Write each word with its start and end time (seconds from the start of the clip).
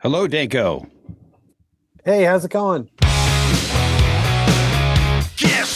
Hello, 0.00 0.28
Danko. 0.28 0.86
Hey, 2.04 2.22
how's 2.22 2.44
it 2.44 2.52
going? 2.52 2.88
Guess 5.36 5.67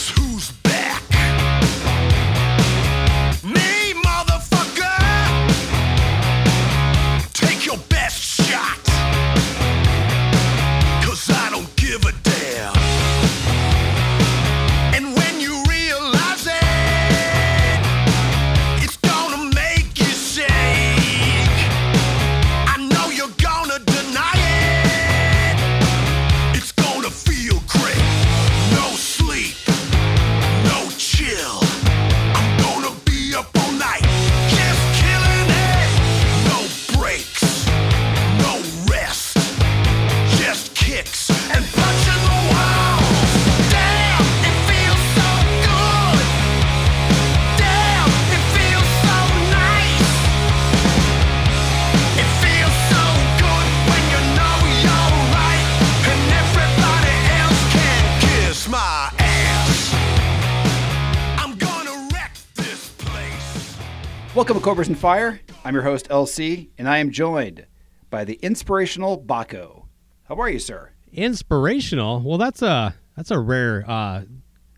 Welcome 64.42 64.58
to 64.58 64.64
Cobras 64.64 64.88
and 64.88 64.98
Fire. 64.98 65.40
I'm 65.64 65.72
your 65.72 65.84
host, 65.84 66.08
LC, 66.08 66.70
and 66.76 66.88
I 66.88 66.98
am 66.98 67.12
joined 67.12 67.64
by 68.10 68.24
the 68.24 68.40
inspirational 68.42 69.16
Bakko. 69.16 69.84
How 70.24 70.34
are 70.34 70.50
you, 70.50 70.58
sir? 70.58 70.90
Inspirational. 71.12 72.20
Well, 72.22 72.38
that's 72.38 72.60
a 72.60 72.96
that's 73.16 73.30
a 73.30 73.38
rare 73.38 73.88
uh, 73.88 74.22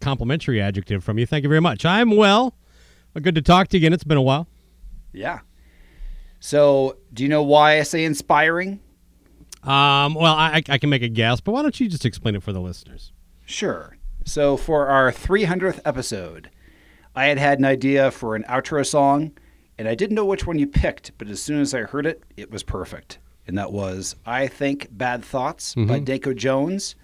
complimentary 0.03 0.61
adjective 0.61 1.03
from 1.03 1.19
you. 1.19 1.25
Thank 1.25 1.45
you 1.45 1.49
very 1.49 1.63
much. 1.63 1.87
I'm 1.87 2.15
well. 2.15 2.59
Good 3.19 3.37
to 3.37 3.41
talk 3.41 3.69
to 3.69 3.79
you 3.79 3.81
again. 3.81 3.95
It's 3.95 4.05
been 4.05 4.19
a 4.19 4.23
while. 4.23 4.49
Yeah. 5.15 5.39
So, 6.41 6.99
do 7.15 7.23
you 7.23 7.31
know 7.31 7.43
why 7.43 7.79
I 7.79 7.85
say 7.85 8.05
inspiring? 8.05 8.81
Um, 9.63 10.13
well, 10.13 10.35
I, 10.35 10.63
I 10.69 10.77
can 10.77 10.91
make 10.91 11.01
a 11.01 11.09
guess, 11.09 11.41
but 11.41 11.53
why 11.53 11.63
don't 11.63 11.81
you 11.81 11.89
just 11.89 12.05
explain 12.05 12.37
it 12.37 12.43
for 12.43 12.53
the 12.53 12.61
listeners? 12.61 13.13
Sure. 13.47 13.97
So, 14.27 14.59
for 14.59 14.89
our 14.89 15.11
300th 15.11 15.81
episode, 15.87 16.51
I 17.17 17.25
had 17.29 17.39
had 17.39 17.61
an 17.61 17.65
idea 17.65 18.11
for 18.11 18.37
an 18.37 18.45
outro 18.47 18.85
song, 18.85 19.33
and 19.79 19.89
I 19.89 19.95
didn't 19.95 20.15
know 20.15 20.25
which 20.25 20.47
one 20.47 20.59
you 20.59 20.67
picked, 20.67 21.13
but 21.19 21.29
as 21.29 21.43
soon 21.43 21.61
as 21.61 21.75
I 21.75 21.81
heard 21.83 22.07
it, 22.07 22.23
it 22.37 22.51
was 22.51 22.63
perfect. 22.63 23.19
And 23.47 23.59
that 23.59 23.73
was 23.73 24.17
I 24.25 24.47
Think 24.47 24.89
Bad 24.91 25.25
Thoughts 25.25 25.75
by 25.75 25.99
Danko 25.99 26.33
Jones. 26.33 26.95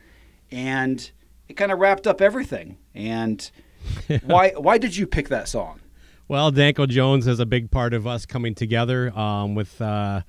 And 0.50 1.10
it 1.48 1.54
kind 1.54 1.70
of 1.70 1.78
wrapped 1.78 2.06
up 2.06 2.20
everything. 2.20 2.78
And 2.94 3.50
why 4.22 4.50
why 4.56 4.78
did 4.78 4.96
you 4.96 5.06
pick 5.06 5.28
that 5.28 5.48
song? 5.48 5.80
Well, 6.28 6.50
Danko 6.50 6.86
Jones 6.86 7.26
is 7.26 7.40
a 7.40 7.46
big 7.46 7.70
part 7.70 7.92
of 7.92 8.06
us 8.06 8.24
coming 8.24 8.54
together 8.54 9.16
um, 9.18 9.54
with 9.54 9.80
uh, 9.82 10.22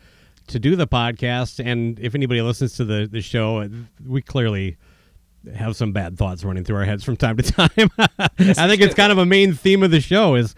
to 0.47 0.59
do 0.59 0.75
the 0.75 0.88
podcast. 0.88 1.63
And 1.63 2.00
if 2.00 2.16
anybody 2.16 2.41
listens 2.41 2.75
to 2.78 2.85
the 2.85 3.07
the 3.09 3.22
show, 3.22 3.69
we 4.06 4.22
clearly 4.22 4.78
have 5.56 5.75
some 5.75 5.91
bad 5.91 6.18
thoughts 6.18 6.44
running 6.44 6.63
through 6.63 6.78
our 6.78 6.85
heads 6.85 7.03
from 7.03 7.18
time 7.18 7.38
to 7.38 7.44
time. 7.68 7.90
I 7.97 8.68
think 8.68 8.81
it's 8.81 8.96
kind 8.96 9.12
of 9.12 9.18
a 9.18 9.25
main 9.25 9.53
theme 9.53 9.84
of 9.84 9.91
the 9.91 10.01
show 10.01 10.35
is 10.35 10.56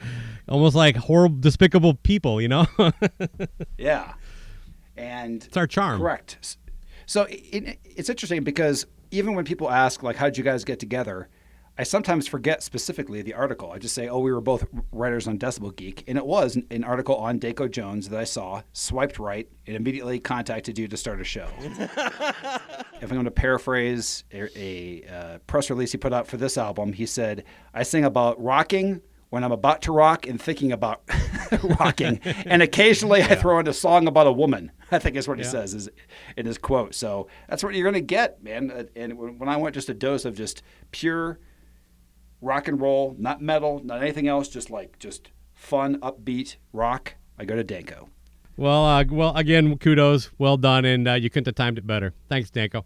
almost 0.48 0.76
like 0.76 0.96
horrible, 0.96 1.38
despicable 1.40 1.96
people. 1.96 2.42
You 2.42 2.48
know, 2.50 2.68
Yeah. 3.78 4.14
And 4.96 5.44
it's 5.44 5.58
our 5.58 5.68
charm. 5.68 6.00
Correct. 6.00 6.58
So 7.06 7.24
it, 7.30 7.80
it's 7.84 8.10
interesting 8.10 8.44
because 8.44 8.86
even 9.12 9.36
when 9.36 9.46
people 9.46 9.70
ask, 9.70 10.04
like, 10.04 10.16
how 10.16 10.26
did 10.26 10.38
you 10.38 10.44
guys 10.44 10.64
get 10.64 10.80
together? 10.80 11.30
I 11.76 11.84
sometimes 11.84 12.28
forget 12.28 12.62
specifically 12.62 13.24
the 13.24 13.34
article. 13.34 13.72
I 13.72 13.80
just 13.80 13.96
say, 13.96 14.08
oh, 14.08 14.20
we 14.20 14.32
were 14.32 14.42
both 14.42 14.64
writers 14.92 15.28
on 15.28 15.40
Decibel 15.40 15.76
Geek. 15.76 16.04
And 16.08 16.20
it 16.20 16.26
was 16.26 16.56
an, 16.70 16.84
article 16.84 17.16
on 17.16 17.40
Danko 17.40 17.68
Jones 17.68 18.10
that 18.10 18.20
I 18.20 18.26
saw, 18.26 18.62
swiped 18.74 19.18
right, 19.18 19.50
and 19.66 19.76
immediately 19.76 20.20
contacted 20.20 20.78
you 20.78 20.88
to 20.88 20.96
start 20.96 21.20
a 21.20 21.24
show. 21.24 21.48
if 21.60 23.02
I'm 23.02 23.10
going 23.10 23.26
to 23.26 23.32
paraphrase 23.32 24.24
a, 24.32 24.50
a 24.56 25.08
uh, 25.12 25.38
press 25.48 25.72
release 25.72 25.92
he 25.92 25.98
put 25.98 26.14
out 26.14 26.28
for 26.28 26.38
this 26.38 26.60
album, 26.60 26.94
he 26.94 27.08
said, 27.08 27.44
I 27.74 27.82
sing 27.82 28.06
about 28.06 28.42
rocking 28.42 29.02
when 29.34 29.44
I'm 29.44 29.52
about 29.52 29.82
to 29.82 29.92
rock 29.92 30.28
and 30.28 30.40
thinking 30.40 30.72
about 30.72 31.02
rocking. 31.80 32.20
And 32.46 32.62
occasionally 32.62 33.24
I 33.24 33.34
throw 33.34 33.58
in 33.58 33.68
a 33.68 33.74
song 33.74 34.08
about 34.08 34.28
a 34.28 34.32
woman, 34.32 34.72
I 34.92 35.00
think 35.00 35.16
is 35.16 35.28
what 35.28 35.40
he 35.40 35.44
says 35.44 35.74
is 35.74 35.90
in 36.38 36.46
his 36.46 36.60
quote. 36.60 36.94
So 36.94 37.28
that's 37.50 37.64
what 37.64 37.74
you're 37.74 37.84
going 37.84 37.96
to 37.96 38.16
get, 38.16 38.44
man. 38.44 38.70
Uh, 38.70 38.84
And 38.96 39.18
when 39.18 39.40
when 39.40 39.50
I 39.50 39.58
want 39.58 39.74
just 39.74 39.90
a 39.90 39.94
dose 39.96 40.24
of 40.26 40.36
just 40.36 40.62
pure 40.92 41.40
rock 42.42 42.68
and 42.68 42.80
roll, 42.80 43.16
not 43.18 43.42
metal, 43.42 43.82
not 43.84 44.04
anything 44.04 44.28
else, 44.28 44.50
just 44.50 44.70
like 44.70 45.00
just 45.00 45.32
fun, 45.52 45.98
upbeat 46.02 46.58
rock, 46.72 47.16
I 47.40 47.46
go 47.46 47.56
to 47.56 47.64
Danko. 47.64 48.10
Well, 48.56 48.86
uh, 48.86 49.04
well, 49.10 49.36
again, 49.36 49.80
kudos, 49.80 50.30
well 50.38 50.58
done, 50.58 50.86
and 50.86 51.08
uh, 51.08 51.14
you 51.14 51.32
couldn't 51.32 51.48
have 51.48 51.56
timed 51.56 51.80
it 51.80 51.88
better. 51.88 52.14
Thanks, 52.30 52.52
Danko. 52.52 52.86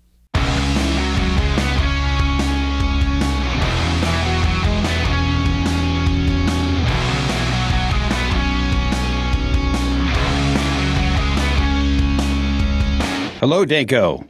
Hello, 13.39 13.65
Danko. 13.65 14.23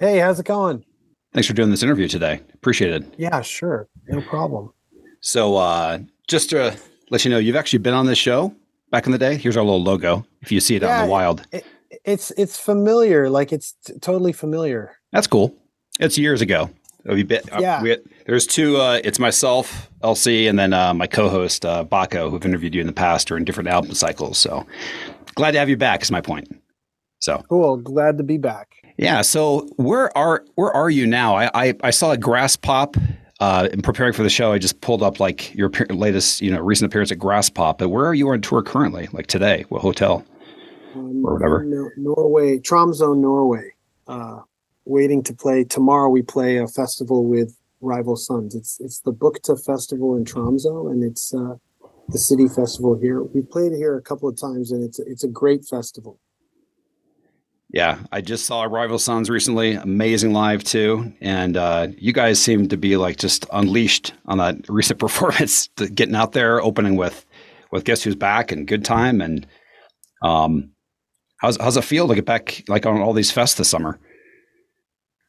Hey, 0.00 0.18
how's 0.18 0.40
it 0.40 0.46
going? 0.46 0.84
Thanks 1.32 1.46
for 1.46 1.54
doing 1.54 1.70
this 1.70 1.82
interview 1.82 2.08
today. 2.08 2.40
Appreciate 2.54 2.92
it. 2.92 3.14
Yeah, 3.16 3.40
sure. 3.40 3.88
No 4.08 4.20
problem. 4.22 4.72
So, 5.20 5.56
uh, 5.56 5.98
just 6.28 6.50
to 6.50 6.76
let 7.10 7.24
you 7.24 7.30
know, 7.30 7.38
you've 7.38 7.56
actually 7.56 7.78
been 7.80 7.94
on 7.94 8.06
this 8.06 8.18
show 8.18 8.54
back 8.90 9.06
in 9.06 9.12
the 9.12 9.18
day. 9.18 9.36
Here's 9.36 9.56
our 9.56 9.64
little 9.64 9.82
logo. 9.82 10.26
If 10.42 10.52
you 10.52 10.60
see 10.60 10.76
it 10.76 10.82
out 10.82 11.00
in 11.02 11.06
the 11.06 11.12
wild, 11.12 11.46
It, 11.52 11.64
it's 12.04 12.30
it's 12.32 12.58
familiar, 12.58 13.30
like 13.30 13.52
it's 13.52 13.72
t- 13.86 13.94
totally 14.00 14.32
familiar. 14.32 14.96
that's 15.12 15.26
cool. 15.26 15.54
It's 16.00 16.18
years 16.18 16.40
ago. 16.40 16.70
We 17.04 17.22
bit, 17.22 17.50
uh, 17.52 17.58
Yeah. 17.60 17.82
we- 17.82 17.98
there's 18.26 18.46
two. 18.46 18.78
Uh, 18.78 19.00
it's 19.04 19.18
myself, 19.18 19.90
LC, 20.02 20.48
and 20.48 20.58
then 20.58 20.72
uh, 20.72 20.94
my 20.94 21.06
co-host 21.06 21.64
uh, 21.64 21.84
Bakko, 21.84 22.30
who've 22.30 22.44
interviewed 22.44 22.74
you 22.74 22.80
in 22.80 22.86
the 22.86 22.92
past 22.94 23.30
or 23.30 23.36
in 23.36 23.44
different 23.44 23.68
album 23.68 23.94
cycles. 23.94 24.38
So 24.38 24.66
glad 25.34 25.52
to 25.52 25.58
have 25.58 25.68
you 25.68 25.76
back. 25.76 26.02
Is 26.02 26.10
my 26.10 26.20
point. 26.20 26.48
So 27.24 27.42
Cool. 27.48 27.78
Glad 27.78 28.18
to 28.18 28.24
be 28.24 28.36
back. 28.38 28.74
yeah. 28.98 29.22
So 29.22 29.66
where 29.76 30.16
are 30.16 30.44
where 30.56 30.70
are 30.72 30.90
you 30.90 31.06
now? 31.06 31.34
I 31.36 31.50
I, 31.54 31.74
I 31.82 31.90
saw 31.90 32.12
a 32.12 32.16
Graspop. 32.16 33.00
Uh, 33.40 33.68
in 33.72 33.82
preparing 33.82 34.12
for 34.12 34.22
the 34.22 34.30
show, 34.30 34.52
I 34.52 34.58
just 34.58 34.80
pulled 34.80 35.02
up 35.02 35.18
like 35.18 35.52
your 35.54 35.68
latest, 35.90 36.40
you 36.40 36.52
know, 36.52 36.60
recent 36.60 36.86
appearance 36.90 37.10
at 37.10 37.18
Graspop. 37.18 37.78
But 37.78 37.88
where 37.88 38.06
are 38.06 38.14
you 38.14 38.28
on 38.30 38.40
tour 38.40 38.62
currently? 38.62 39.08
Like 39.12 39.26
today, 39.26 39.64
what 39.70 39.82
hotel? 39.82 40.24
Um, 40.94 41.24
Or 41.26 41.34
whatever. 41.34 41.64
Nor- 41.64 41.92
Norway, 41.96 42.60
Tromso, 42.60 43.12
Norway. 43.12 43.72
Uh, 44.06 44.40
waiting 44.84 45.20
to 45.24 45.34
play 45.34 45.64
tomorrow. 45.64 46.08
We 46.08 46.22
play 46.22 46.58
a 46.58 46.68
festival 46.68 47.24
with 47.24 47.56
Rival 47.80 48.16
Sons. 48.16 48.54
It's 48.54 48.78
it's 48.80 49.00
the 49.00 49.12
Bukta 49.12 49.56
Festival 49.62 50.16
in 50.16 50.24
Tromso, 50.24 50.86
and 50.88 51.02
it's 51.02 51.34
uh, 51.34 51.56
the 52.10 52.18
city 52.18 52.46
festival 52.48 52.96
here. 52.96 53.22
We 53.22 53.42
played 53.42 53.72
here 53.72 53.96
a 53.96 54.02
couple 54.02 54.28
of 54.28 54.36
times, 54.40 54.70
and 54.70 54.82
it's 54.84 55.00
it's 55.00 55.24
a 55.24 55.28
great 55.28 55.64
festival. 55.64 56.18
Yeah, 57.74 57.98
I 58.12 58.20
just 58.20 58.46
saw 58.46 58.62
Rival 58.62 58.98
Sons 59.00 59.28
recently. 59.28 59.74
Amazing 59.74 60.32
live 60.32 60.62
too, 60.62 61.12
and 61.20 61.56
uh, 61.56 61.88
you 61.98 62.12
guys 62.12 62.40
seem 62.40 62.68
to 62.68 62.76
be 62.76 62.96
like 62.96 63.16
just 63.16 63.46
unleashed 63.52 64.14
on 64.26 64.38
that 64.38 64.56
recent 64.68 65.00
performance, 65.00 65.68
getting 65.94 66.14
out 66.14 66.32
there, 66.32 66.62
opening 66.62 66.94
with 66.96 67.26
with 67.72 67.84
Guess 67.84 68.04
Who's 68.04 68.14
Back 68.14 68.52
and 68.52 68.68
Good 68.68 68.84
Time, 68.84 69.20
and 69.20 69.46
um, 70.22 70.70
How's 71.44 71.58
how's 71.58 71.76
it 71.76 71.84
feel 71.84 72.08
to 72.08 72.14
get 72.14 72.24
back 72.24 72.62
like 72.68 72.86
on 72.86 73.02
all 73.02 73.12
these 73.12 73.30
fests 73.30 73.56
this 73.56 73.68
summer? 73.68 73.98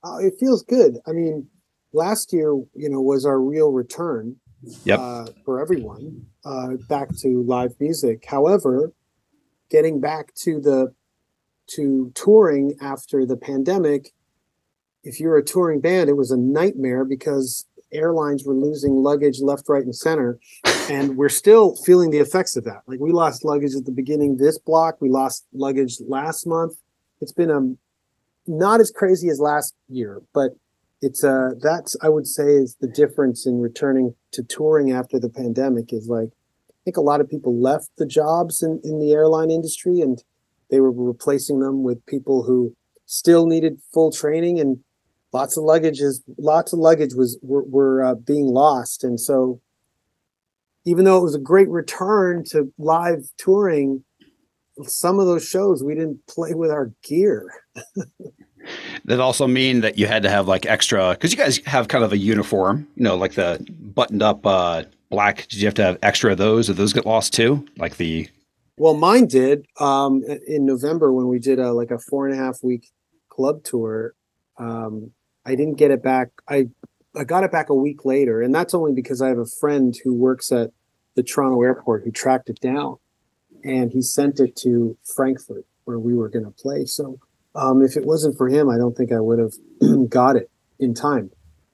Uh, 0.02 0.18
it 0.20 0.36
feels 0.40 0.64
good. 0.64 0.98
I 1.06 1.12
mean, 1.12 1.48
last 1.92 2.32
year, 2.32 2.54
you 2.74 2.90
know, 2.90 3.02
was 3.02 3.26
our 3.26 3.42
real 3.42 3.72
return 3.72 4.38
Yep. 4.86 5.00
uh, 5.00 5.26
for 5.44 5.60
everyone 5.60 6.28
uh, 6.46 6.76
back 6.88 7.10
to 7.18 7.44
live 7.44 7.76
music. 7.82 8.24
However, 8.26 8.94
getting 9.70 10.00
back 10.00 10.34
to 10.36 10.62
the 10.62 10.94
to 11.68 12.12
touring 12.16 12.76
after 12.82 13.26
the 13.26 13.38
pandemic, 13.38 14.14
if 15.04 15.20
you're 15.20 15.38
a 15.38 15.44
touring 15.44 15.82
band, 15.82 16.10
it 16.10 16.18
was 16.18 16.32
a 16.32 16.38
nightmare 16.38 17.06
because 17.06 17.66
airlines 17.92 18.44
were 18.46 18.54
losing 18.54 18.96
luggage 18.96 19.40
left, 19.40 19.70
right, 19.70 19.84
and 19.84 19.96
center, 19.96 20.40
and 20.90 21.18
we're 21.18 21.30
still 21.30 21.76
feeling 21.76 22.12
the 22.12 22.20
effects 22.20 22.56
of 22.56 22.64
that. 22.66 22.82
Like 22.88 23.00
we 23.00 23.12
lost 23.12 23.46
luggage 23.46 23.76
at 23.76 23.86
the 23.86 23.92
beginning 23.92 24.38
this 24.38 24.58
block, 24.58 24.98
we 25.00 25.10
lost 25.10 25.46
luggage 25.54 25.98
last 26.08 26.46
month. 26.46 26.74
It's 27.22 27.32
been 27.32 27.52
um 27.52 27.78
not 28.48 28.82
as 28.82 28.92
crazy 28.92 29.30
as 29.30 29.40
last 29.40 29.74
year, 29.88 30.22
but 30.34 30.52
it's 31.02 31.24
uh 31.24 31.52
that's 31.62 31.96
I 32.02 32.10
would 32.10 32.28
say 32.28 32.46
is 32.46 32.78
the 32.80 32.88
difference 32.88 33.46
in 33.46 33.60
returning 33.60 34.16
to 34.32 34.44
touring 34.44 34.92
after 34.92 35.20
the 35.20 35.30
pandemic 35.30 35.94
is 35.94 36.08
like 36.08 36.30
I 36.70 36.80
think 36.84 36.98
a 36.98 37.02
lot 37.02 37.22
of 37.22 37.30
people 37.30 37.60
left 37.60 37.90
the 37.98 38.06
jobs 38.06 38.62
in, 38.62 38.80
in 38.84 39.00
the 39.00 39.14
airline 39.14 39.50
industry 39.50 40.02
and 40.02 40.22
they 40.70 40.80
were 40.80 40.92
replacing 40.92 41.60
them 41.60 41.84
with 41.84 42.06
people 42.06 42.44
who 42.44 42.76
still 43.06 43.46
needed 43.46 43.80
full 43.94 44.12
training 44.12 44.60
and 44.60 44.80
lots 45.34 45.58
of 45.58 45.64
luggage 45.64 46.00
is 46.00 46.24
lots 46.38 46.74
of 46.74 46.80
luggage 46.80 47.14
was 47.14 47.38
were, 47.42 47.64
were 47.64 48.04
uh, 48.04 48.16
being 48.16 48.48
lost 48.48 49.04
and 49.04 49.20
so 49.20 49.60
even 50.86 51.06
though 51.06 51.18
it 51.18 51.24
was 51.24 51.36
a 51.36 51.40
great 51.40 51.70
return 51.70 52.44
to 52.44 52.72
live 52.78 53.28
touring 53.38 54.04
some 54.84 55.20
of 55.20 55.26
those 55.26 55.48
shows 55.48 55.84
we 55.84 55.94
didn't 55.94 56.26
play 56.28 56.54
with 56.54 56.72
our 56.72 56.92
gear 57.04 57.52
That 59.06 59.20
also 59.20 59.48
mean 59.48 59.82
that 59.82 59.98
you 59.98 60.08
had 60.08 60.24
to 60.24 60.30
have 60.30 60.48
like 60.48 60.66
extra 60.66 61.12
because 61.12 61.32
you 61.32 61.38
guys 61.38 61.58
have 61.66 61.88
kind 61.88 62.04
of 62.04 62.12
a 62.12 62.18
uniform, 62.18 62.88
you 62.96 63.04
know, 63.04 63.16
like 63.16 63.34
the 63.34 63.64
buttoned 63.70 64.24
up 64.24 64.46
uh, 64.46 64.84
black. 65.10 65.48
Did 65.48 65.62
you 65.62 65.68
have 65.68 65.76
to 65.76 65.84
have 65.84 66.00
extra 66.02 66.32
of 66.32 66.38
those? 66.38 66.68
Did 66.68 66.78
those 66.78 66.94
get 66.94 67.06
lost 67.06 67.34
too? 67.34 67.66
Like 67.78 67.98
the 67.98 68.28
Well, 68.77 68.94
mine 68.94 69.27
did. 69.27 69.68
Um, 69.80 70.24
in 70.48 70.66
November 70.66 71.12
when 71.13 71.27
we 71.27 71.39
did 71.39 71.60
a 71.60 71.72
like 71.72 71.92
a 71.92 72.00
four 72.00 72.27
and 72.27 72.33
a 72.38 72.44
half 72.44 72.60
week 72.62 72.92
club 73.30 73.63
tour, 73.63 74.16
um, 74.57 75.12
I 75.45 75.56
didn't 75.56 75.75
get 75.75 75.92
it 75.92 76.04
back. 76.04 76.30
I 76.50 76.69
I 77.16 77.24
got 77.24 77.44
it 77.44 77.51
back 77.51 77.69
a 77.69 77.75
week 77.75 78.04
later, 78.04 78.42
and 78.42 78.54
that's 78.54 78.74
only 78.74 78.94
because 78.94 79.22
I 79.22 79.30
have 79.30 79.38
a 79.38 79.45
friend 79.45 79.95
who 80.04 80.13
works 80.13 80.51
at 80.51 80.72
the 81.16 81.24
Toronto 81.24 81.62
airport 81.62 82.04
who 82.04 82.12
tracked 82.12 82.50
it 82.50 82.60
down, 82.60 82.98
and 83.63 83.92
he 83.92 84.01
sent 84.01 84.39
it 84.39 84.56
to 84.57 84.98
Frankfurt 85.16 85.66
where 85.86 86.00
we 86.00 86.13
were 86.13 86.30
going 86.30 86.45
to 86.45 86.51
play. 86.51 86.86
So 86.86 87.19
um, 87.54 87.81
if 87.81 87.95
it 87.95 88.06
wasn't 88.06 88.38
for 88.38 88.50
him, 88.50 88.69
I 88.69 88.77
don't 88.77 88.98
think 88.98 89.13
I 89.13 89.19
would 89.19 89.39
have 89.39 89.54
got 90.10 90.36
it 90.36 90.50
in 90.80 90.94
time. 90.94 91.31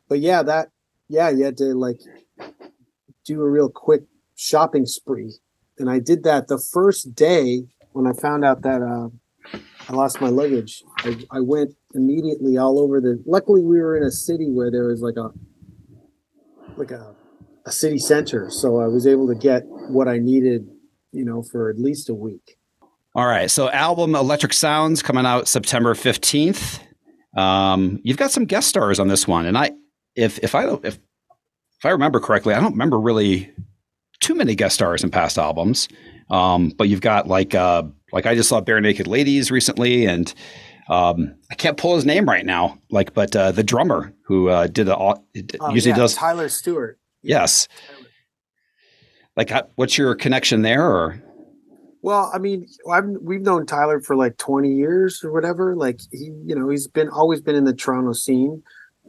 But 0.07 0.19
yeah, 0.19 0.44
that 0.44 0.69
yeah, 1.09 1.30
you 1.30 1.45
had 1.45 1.57
to 1.57 1.74
like 1.74 2.00
do 3.25 3.42
a 3.42 3.50
real 3.50 3.69
quick 3.69 4.03
shopping 4.36 4.86
spree 4.86 5.33
and 5.78 5.90
I 5.90 6.00
did 6.00 6.24
that 6.24 6.48
the 6.48 6.60
first 6.60 7.16
day 7.16 7.64
when 7.94 8.08
I 8.08 8.14
found 8.14 8.46
out 8.46 8.62
that 8.62 8.82
uh, 8.82 9.10
I 9.90 9.94
lost 9.94 10.22
my 10.22 10.30
luggage. 10.30 10.84
I, 11.00 11.18
I 11.32 11.40
went 11.42 11.76
immediately 11.94 12.58
all 12.58 12.80
over 12.80 13.02
the. 13.02 13.22
Luckily, 13.26 13.62
we 13.62 13.80
were 13.80 13.98
in 13.98 14.04
a 14.04 14.12
city 14.12 14.50
where 14.50 14.72
there 14.72 14.88
was 14.88 15.02
like 15.02 15.18
a 15.18 15.32
like 16.78 16.92
a 16.92 17.16
a 17.66 17.72
city 17.72 17.98
center, 17.98 18.50
so 18.50 18.80
I 18.80 18.88
was 18.88 19.06
able 19.06 19.28
to 19.28 19.36
get 19.36 19.64
what 19.66 20.08
I 20.08 20.18
needed, 20.18 20.68
you 21.12 21.26
know, 21.26 21.44
for 21.44 21.70
at 21.70 21.80
least 21.80 22.10
a 22.10 22.14
week. 22.14 22.58
All 23.14 23.28
right. 23.28 23.52
So 23.52 23.70
album 23.70 24.16
Electric 24.16 24.54
Sounds 24.54 25.02
coming 25.02 25.26
out 25.26 25.48
September 25.48 25.94
15th. 25.94 26.80
Um, 27.36 28.00
you've 28.04 28.18
got 28.18 28.32
some 28.32 28.46
guest 28.46 28.70
stars 28.70 29.00
on 29.00 29.10
this 29.10 29.28
one. 29.28 29.46
And 29.46 29.58
I 29.58 29.72
if 30.16 30.40
if 30.40 30.56
I 30.56 30.66
if 30.66 30.84
if 30.86 31.86
I 31.86 31.90
remember 31.90 32.20
correctly, 32.20 32.54
I 32.54 32.62
don't 32.62 32.72
remember 32.72 33.00
really 33.00 33.52
too 34.31 34.38
many 34.38 34.56
guest 34.56 34.75
stars 34.75 35.04
in 35.04 35.10
past 35.10 35.38
albums. 35.38 35.89
Um, 36.30 36.69
but 36.69 36.88
you've 36.88 37.01
got 37.01 37.28
like 37.28 37.54
uh 37.54 37.83
like 38.13 38.25
I 38.25 38.33
just 38.33 38.48
saw 38.48 38.62
Barenaked 38.62 39.07
Ladies 39.07 39.51
recently 39.51 40.06
and 40.06 40.33
um, 40.89 41.36
I 41.50 41.56
can't 41.56 41.78
pull 41.78 41.95
his 41.95 42.06
name 42.06 42.28
right 42.28 42.45
now. 42.45 42.78
Like, 42.89 43.13
but 43.13 43.33
uh, 43.33 43.51
the 43.51 43.63
drummer 43.63 44.13
who 44.25 44.50
uh, 44.50 44.68
did 44.68 44.88
the 44.88 44.98
Oh, 44.98 45.16
usually 45.74 45.92
yeah, 45.92 45.95
does 45.95 46.16
Tyler 46.16 46.50
Stewart. 46.50 47.00
yes. 47.22 47.68
Like, 49.38 49.51
what's 49.75 49.98
your 49.98 50.16
connection 50.16 50.62
there? 50.63 50.86
Or 50.86 51.24
Well, 52.01 52.30
I 52.34 52.39
mean, 52.39 52.68
I've, 52.92 53.06
we've 53.22 53.42
known 53.42 53.66
Tyler 53.66 54.01
for 54.01 54.18
like 54.18 54.38
20 54.38 54.74
years 54.74 55.24
or 55.24 55.31
whatever. 55.31 55.75
Like 55.77 56.01
he, 56.12 56.31
you 56.45 56.56
know, 56.56 56.68
he's 56.68 56.88
been 56.88 57.07
always 57.07 57.39
been 57.39 57.56
in 57.56 57.63
the 57.63 57.74
Toronto 57.74 58.12
scene, 58.12 58.62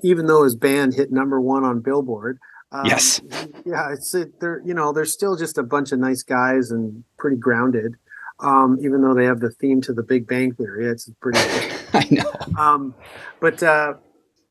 even 0.05 0.27
though 0.27 0.45
his 0.45 0.55
band 0.55 0.95
hit 0.95 1.11
number 1.11 1.41
one 1.41 1.65
on 1.65 1.81
Billboard. 1.81 2.39
Um, 2.73 2.87
Yes. 2.87 3.21
Yeah, 3.65 3.93
it's 3.93 4.15
it, 4.15 4.41
they're 4.41 4.63
you 4.65 4.75
know 4.75 4.93
they're 4.93 5.05
still 5.05 5.37
just 5.37 5.59
a 5.59 5.63
bunch 5.63 5.93
of 5.93 5.99
nice 5.99 6.23
guys 6.23 6.71
and 6.71 7.05
pretty 7.19 7.37
grounded, 7.37 7.95
um, 8.41 8.79
even 8.81 9.03
though 9.03 9.15
they 9.15 9.27
have 9.27 9.41
the 9.41 9.51
theme 9.51 9.81
to 9.83 9.93
the 9.93 10.03
Big 10.03 10.27
Bang 10.27 10.55
Theory. 10.55 10.87
It's 10.87 11.09
pretty. 11.21 11.39
I 11.93 12.09
know. 12.11 12.33
Um, 12.59 12.95
but 13.41 13.63
uh, 13.63 13.95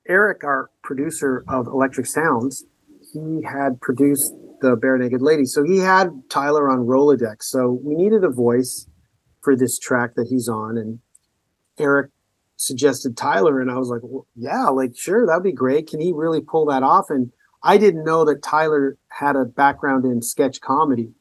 Eric, 0.07 0.43
our 0.43 0.69
producer 0.83 1.43
of 1.47 1.67
Electric 1.67 2.05
Sounds, 2.05 2.63
he 3.11 3.41
had 3.43 3.81
produced 3.81 4.33
the 4.61 4.77
Barenaked 4.77 5.21
Lady, 5.21 5.45
so 5.45 5.63
he 5.63 5.79
had 5.79 6.09
Tyler 6.29 6.69
on 6.69 6.85
Rolodex. 6.85 7.43
So 7.43 7.79
we 7.83 7.95
needed 7.95 8.23
a 8.23 8.29
voice 8.29 8.87
for 9.41 9.55
this 9.55 9.79
track 9.79 10.13
that 10.15 10.27
he's 10.27 10.47
on, 10.47 10.77
and 10.77 10.99
Eric 11.79 12.11
suggested 12.55 13.17
Tyler, 13.17 13.59
and 13.59 13.71
I 13.71 13.77
was 13.77 13.89
like, 13.89 14.01
well, 14.03 14.27
"Yeah, 14.35 14.69
like 14.69 14.95
sure, 14.95 15.25
that'd 15.25 15.43
be 15.43 15.51
great. 15.51 15.87
Can 15.87 15.99
he 15.99 16.13
really 16.13 16.41
pull 16.41 16.67
that 16.67 16.83
off?" 16.83 17.09
And 17.09 17.31
I 17.63 17.77
didn't 17.77 18.03
know 18.03 18.25
that 18.25 18.41
Tyler 18.41 18.97
had 19.09 19.35
a 19.35 19.45
background 19.45 20.05
in 20.05 20.21
sketch 20.21 20.61
comedy. 20.61 21.13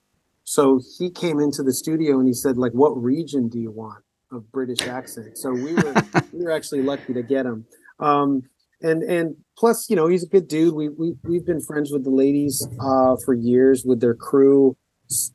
So 0.44 0.80
he 0.98 1.10
came 1.10 1.38
into 1.38 1.62
the 1.62 1.72
studio 1.72 2.18
and 2.18 2.26
he 2.26 2.32
said, 2.32 2.56
like, 2.56 2.72
what 2.72 2.90
region 2.90 3.48
do 3.48 3.58
you 3.58 3.70
want 3.70 4.02
of 4.32 4.50
British 4.50 4.86
accent? 4.86 5.36
So 5.38 5.52
we 5.52 5.74
were 5.74 5.94
we 6.32 6.44
were 6.44 6.50
actually 6.50 6.82
lucky 6.82 7.14
to 7.14 7.22
get 7.22 7.46
him. 7.46 7.66
Um, 7.98 8.42
and 8.82 9.02
and 9.02 9.36
plus, 9.56 9.88
you 9.90 9.96
know, 9.96 10.06
he's 10.06 10.24
a 10.24 10.28
good 10.28 10.48
dude. 10.48 10.74
We 10.74 10.88
we 10.88 11.14
we've 11.22 11.44
been 11.44 11.60
friends 11.60 11.92
with 11.92 12.04
the 12.04 12.10
ladies 12.10 12.66
uh, 12.80 13.16
for 13.24 13.34
years 13.34 13.84
with 13.84 14.00
their 14.00 14.14
crew. 14.14 14.76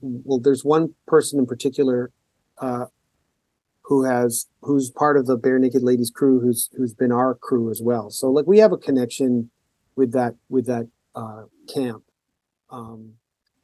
Well, 0.01 0.39
there's 0.39 0.65
one 0.65 0.95
person 1.05 1.37
in 1.37 1.45
particular 1.45 2.11
uh, 2.57 2.85
who 3.83 4.03
has 4.03 4.47
who's 4.61 4.89
part 4.89 5.17
of 5.17 5.27
the 5.27 5.37
Barenaked 5.37 5.83
Ladies 5.83 6.09
crew, 6.09 6.39
who's 6.39 6.69
who's 6.75 6.93
been 6.93 7.11
our 7.11 7.35
crew 7.35 7.69
as 7.69 7.81
well. 7.83 8.09
So 8.09 8.29
like 8.31 8.47
we 8.47 8.57
have 8.59 8.71
a 8.71 8.77
connection 8.77 9.51
with 9.95 10.11
that 10.13 10.35
with 10.49 10.65
that 10.65 10.87
uh, 11.15 11.43
camp. 11.73 12.03
Um, 12.69 13.13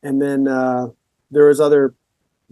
and 0.03 0.21
then 0.21 0.47
uh, 0.47 0.87
there 1.29 1.47
was 1.47 1.59
other 1.59 1.93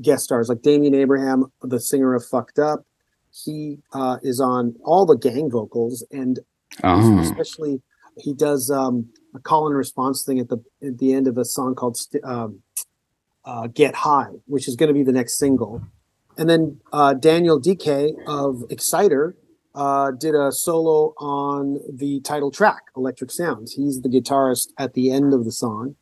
guest 0.01 0.24
stars 0.25 0.50
like 0.50 0.62
Damian 0.62 0.94
Abraham, 0.96 1.51
the 1.62 1.79
singer 1.79 2.13
of 2.13 2.25
Fucked 2.25 2.60
Up. 2.60 2.86
He 3.32 3.79
uh, 3.94 4.18
is 4.24 4.39
on 4.39 4.75
all 4.84 5.06
the 5.06 5.18
gang 5.18 5.50
vocals, 5.50 6.06
and 6.12 6.39
Oh. 6.84 7.20
especially 7.20 7.82
he 8.18 8.34
does 8.34 8.70
um, 8.70 9.10
a 9.36 9.39
call 9.39 9.68
and 9.68 9.75
response 9.75 10.24
thing 10.24 10.39
at 10.39 10.50
the 10.50 10.58
at 10.84 11.00
the 11.00 11.13
end 11.13 11.27
of 11.27 11.38
a 11.38 11.44
song 11.44 11.74
called 11.75 11.98
um, 12.24 12.62
uh, 13.44 13.68
"Get 13.68 13.96
High," 13.96 14.34
which 14.46 14.68
is 14.68 14.75
going 14.75 14.88
to 14.88 14.94
be 14.94 15.03
the 15.03 15.12
next 15.12 15.38
single. 15.38 15.82
And 16.38 16.50
then 16.50 16.79
uh, 16.94 17.15
Daniel 17.15 17.60
Dekay 17.60 18.13
of 18.27 18.63
Exciter 18.70 19.34
uh, 19.79 20.12
did 20.12 20.36
a 20.36 20.51
solo 20.51 21.13
on 21.17 21.79
the 21.89 22.19
title 22.19 22.51
track, 22.51 22.81
Electric 22.98 23.31
Sounds. 23.31 23.71
He's 23.71 24.01
the 24.01 24.09
guitarist 24.09 24.71
at 24.77 24.93
the 24.93 25.09
end 25.09 25.33
of 25.33 25.45
the 25.45 25.53
song. 25.53 25.95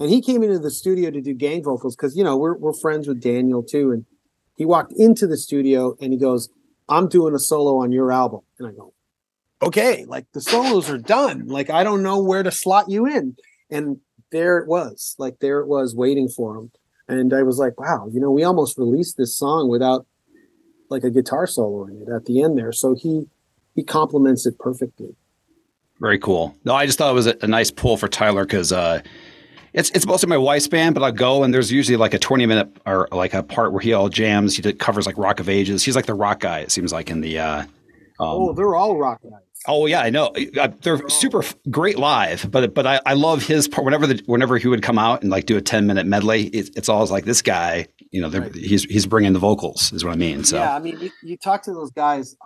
And 0.00 0.10
he 0.10 0.20
came 0.20 0.42
into 0.42 0.58
the 0.58 0.70
studio 0.70 1.12
to 1.12 1.20
do 1.20 1.32
gang 1.32 1.62
vocals 1.62 1.94
because, 1.94 2.16
you 2.16 2.24
know, 2.24 2.36
we're, 2.36 2.56
we're 2.56 2.72
friends 2.72 3.06
with 3.06 3.22
Daniel 3.22 3.62
too. 3.62 3.92
And 3.92 4.04
he 4.56 4.64
walked 4.64 4.92
into 4.94 5.28
the 5.28 5.36
studio 5.36 5.94
and 6.00 6.12
he 6.12 6.18
goes, 6.18 6.48
I'm 6.88 7.06
doing 7.06 7.32
a 7.32 7.38
solo 7.38 7.76
on 7.76 7.92
your 7.92 8.10
album. 8.10 8.40
And 8.58 8.66
I 8.66 8.72
go, 8.72 8.94
okay, 9.62 10.04
like 10.06 10.26
the 10.32 10.40
solos 10.40 10.90
are 10.90 10.98
done. 10.98 11.46
Like, 11.46 11.70
I 11.70 11.84
don't 11.84 12.02
know 12.02 12.20
where 12.20 12.42
to 12.42 12.50
slot 12.50 12.90
you 12.90 13.06
in. 13.06 13.36
And 13.70 13.98
there 14.32 14.58
it 14.58 14.66
was, 14.66 15.14
like, 15.18 15.38
there 15.38 15.60
it 15.60 15.68
was 15.68 15.94
waiting 15.94 16.28
for 16.28 16.56
him. 16.56 16.72
And 17.06 17.32
I 17.32 17.44
was 17.44 17.58
like, 17.58 17.78
wow, 17.78 18.08
you 18.10 18.18
know, 18.18 18.32
we 18.32 18.42
almost 18.42 18.76
released 18.76 19.16
this 19.16 19.38
song 19.38 19.68
without 19.68 20.06
like 20.90 21.04
a 21.04 21.10
guitar 21.10 21.46
solo 21.46 21.86
in 21.86 22.02
it 22.02 22.08
at 22.14 22.26
the 22.26 22.42
end 22.42 22.58
there. 22.58 22.72
So 22.72 22.94
he, 22.94 23.28
he 23.74 23.82
complements 23.82 24.46
it 24.46 24.58
perfectly. 24.58 25.14
Very 26.00 26.18
cool. 26.18 26.54
No, 26.64 26.74
I 26.74 26.86
just 26.86 26.98
thought 26.98 27.10
it 27.10 27.14
was 27.14 27.26
a, 27.26 27.36
a 27.42 27.46
nice 27.46 27.70
pull 27.70 27.96
for 27.96 28.08
Tyler 28.08 28.44
because 28.44 28.72
uh, 28.72 29.02
it's 29.72 29.90
it's 29.90 30.06
mostly 30.06 30.28
my 30.28 30.38
wife's 30.38 30.66
band, 30.66 30.94
but 30.94 31.02
I'll 31.04 31.12
go 31.12 31.44
and 31.44 31.52
there's 31.52 31.70
usually 31.70 31.96
like 31.96 32.14
a 32.14 32.18
20 32.18 32.46
minute 32.46 32.74
or 32.86 33.06
like 33.12 33.34
a 33.34 33.42
part 33.42 33.72
where 33.72 33.80
he 33.80 33.92
all 33.92 34.08
jams. 34.08 34.56
He 34.56 34.62
did, 34.62 34.78
covers 34.78 35.06
like 35.06 35.18
Rock 35.18 35.40
of 35.40 35.48
Ages. 35.48 35.84
He's 35.84 35.94
like 35.94 36.06
the 36.06 36.14
rock 36.14 36.40
guy. 36.40 36.60
It 36.60 36.70
seems 36.72 36.92
like 36.92 37.10
in 37.10 37.20
the. 37.20 37.38
Uh, 37.38 37.60
um, 37.60 37.68
oh, 38.18 38.52
they're 38.54 38.74
all 38.74 38.96
rock 38.96 39.20
guys. 39.22 39.40
Oh 39.66 39.84
yeah, 39.84 40.00
I 40.00 40.08
know. 40.08 40.32
Uh, 40.58 40.68
They're 40.82 41.06
super 41.10 41.42
f- 41.42 41.54
great 41.70 41.98
live, 41.98 42.50
but 42.50 42.72
but 42.74 42.86
I, 42.86 43.00
I 43.04 43.12
love 43.12 43.42
his 43.42 43.68
part. 43.68 43.84
Whenever 43.84 44.06
the 44.06 44.22
whenever 44.24 44.56
he 44.56 44.68
would 44.68 44.82
come 44.82 44.98
out 44.98 45.20
and 45.20 45.30
like 45.30 45.44
do 45.44 45.58
a 45.58 45.60
ten 45.60 45.86
minute 45.86 46.06
medley, 46.06 46.44
it, 46.46 46.70
it's 46.76 46.88
always 46.88 47.10
like 47.10 47.26
this 47.26 47.42
guy 47.42 47.86
you 48.10 48.20
know, 48.20 48.28
Right. 48.28 48.54
he's 48.54 48.84
he's 48.84 49.06
bringing 49.06 49.32
the 49.32 49.38
vocals, 49.38 49.92
is 49.92 50.04
what 50.04 50.12
I 50.12 50.16
mean. 50.16 50.44
So 50.44 50.56
Yeah, 50.58 50.74
I 50.74 50.78
mean, 50.78 50.98
you, 51.00 51.10
you 51.22 51.36
talk 51.36 51.62
to 51.64 51.72
those 51.72 51.90
guys 51.92 52.36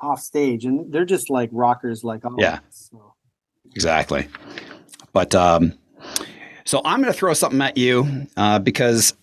off 0.00 0.20
stage, 0.20 0.64
and 0.64 0.92
they're 0.92 1.04
just 1.04 1.30
like 1.30 1.50
rockers, 1.52 2.04
like 2.04 2.24
of 2.24 2.34
Yeah. 2.38 2.60
so. 2.70 3.14
Exactly. 3.74 4.28
But 5.12 5.34
um, 5.34 5.74
so 6.64 6.80
I'm 6.84 7.00
going 7.02 7.12
to 7.12 7.18
throw 7.18 7.34
something 7.34 7.60
at 7.60 7.76
you 7.76 8.26
uh, 8.36 8.58
because 8.58 9.14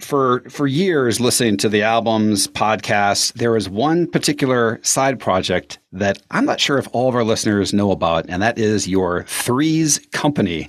for 0.00 0.40
for 0.50 0.66
years 0.66 1.20
listening 1.20 1.56
to 1.58 1.68
the 1.68 1.82
albums, 1.82 2.48
podcasts, 2.48 3.32
there 3.34 3.52
was 3.52 3.68
one 3.68 4.06
particular 4.10 4.80
side 4.82 5.20
project 5.20 5.78
that 5.92 6.20
I'm 6.32 6.44
not 6.44 6.58
sure 6.60 6.76
if 6.78 6.88
all 6.92 7.08
of 7.08 7.14
our 7.14 7.24
listeners 7.24 7.72
know 7.72 7.92
about, 7.92 8.26
and 8.28 8.42
that 8.42 8.58
is 8.58 8.88
your 8.88 9.22
Three's 9.24 10.00
Company 10.12 10.68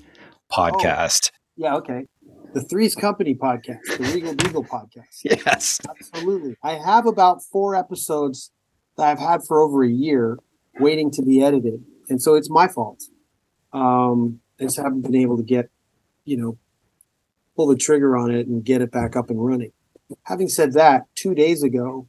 podcast. 0.52 1.32
Yeah, 1.58 1.76
okay. 1.78 2.06
The 2.56 2.62
Three's 2.62 2.96
Company 2.96 3.36
podcast, 3.36 3.82
the 3.98 4.12
Regal 4.14 4.34
Beagle 4.34 4.64
podcast. 4.64 5.04
Yes. 5.26 5.82
Absolutely. 5.90 6.56
I 6.64 6.76
have 6.76 7.06
about 7.06 7.44
four 7.44 7.76
episodes 7.76 8.52
that 8.98 9.10
I've 9.10 9.20
had 9.20 9.44
for 9.44 9.60
over 9.60 9.84
a 9.84 9.90
year 9.90 10.40
waiting 10.80 11.12
to 11.12 11.22
be 11.22 11.44
edited. 11.44 11.84
And 12.08 12.22
so 12.22 12.36
it's 12.36 12.50
my 12.50 12.70
fault. 12.70 13.04
Um, 13.74 14.40
I 14.58 14.64
just 14.64 14.78
haven't 14.78 15.02
been 15.02 15.16
able 15.16 15.36
to 15.36 15.44
get, 15.44 15.70
you 16.24 16.38
know, 16.38 16.58
pull 17.58 17.68
the 17.68 17.76
trigger 17.76 18.16
on 18.16 18.32
it 18.32 18.48
and 18.48 18.64
get 18.64 18.82
it 18.82 18.90
back 18.90 19.18
up 19.18 19.30
and 19.30 19.46
running. 19.46 19.74
Having 20.24 20.48
said 20.48 20.72
that, 20.74 21.08
two 21.14 21.36
days 21.36 21.62
ago, 21.62 22.08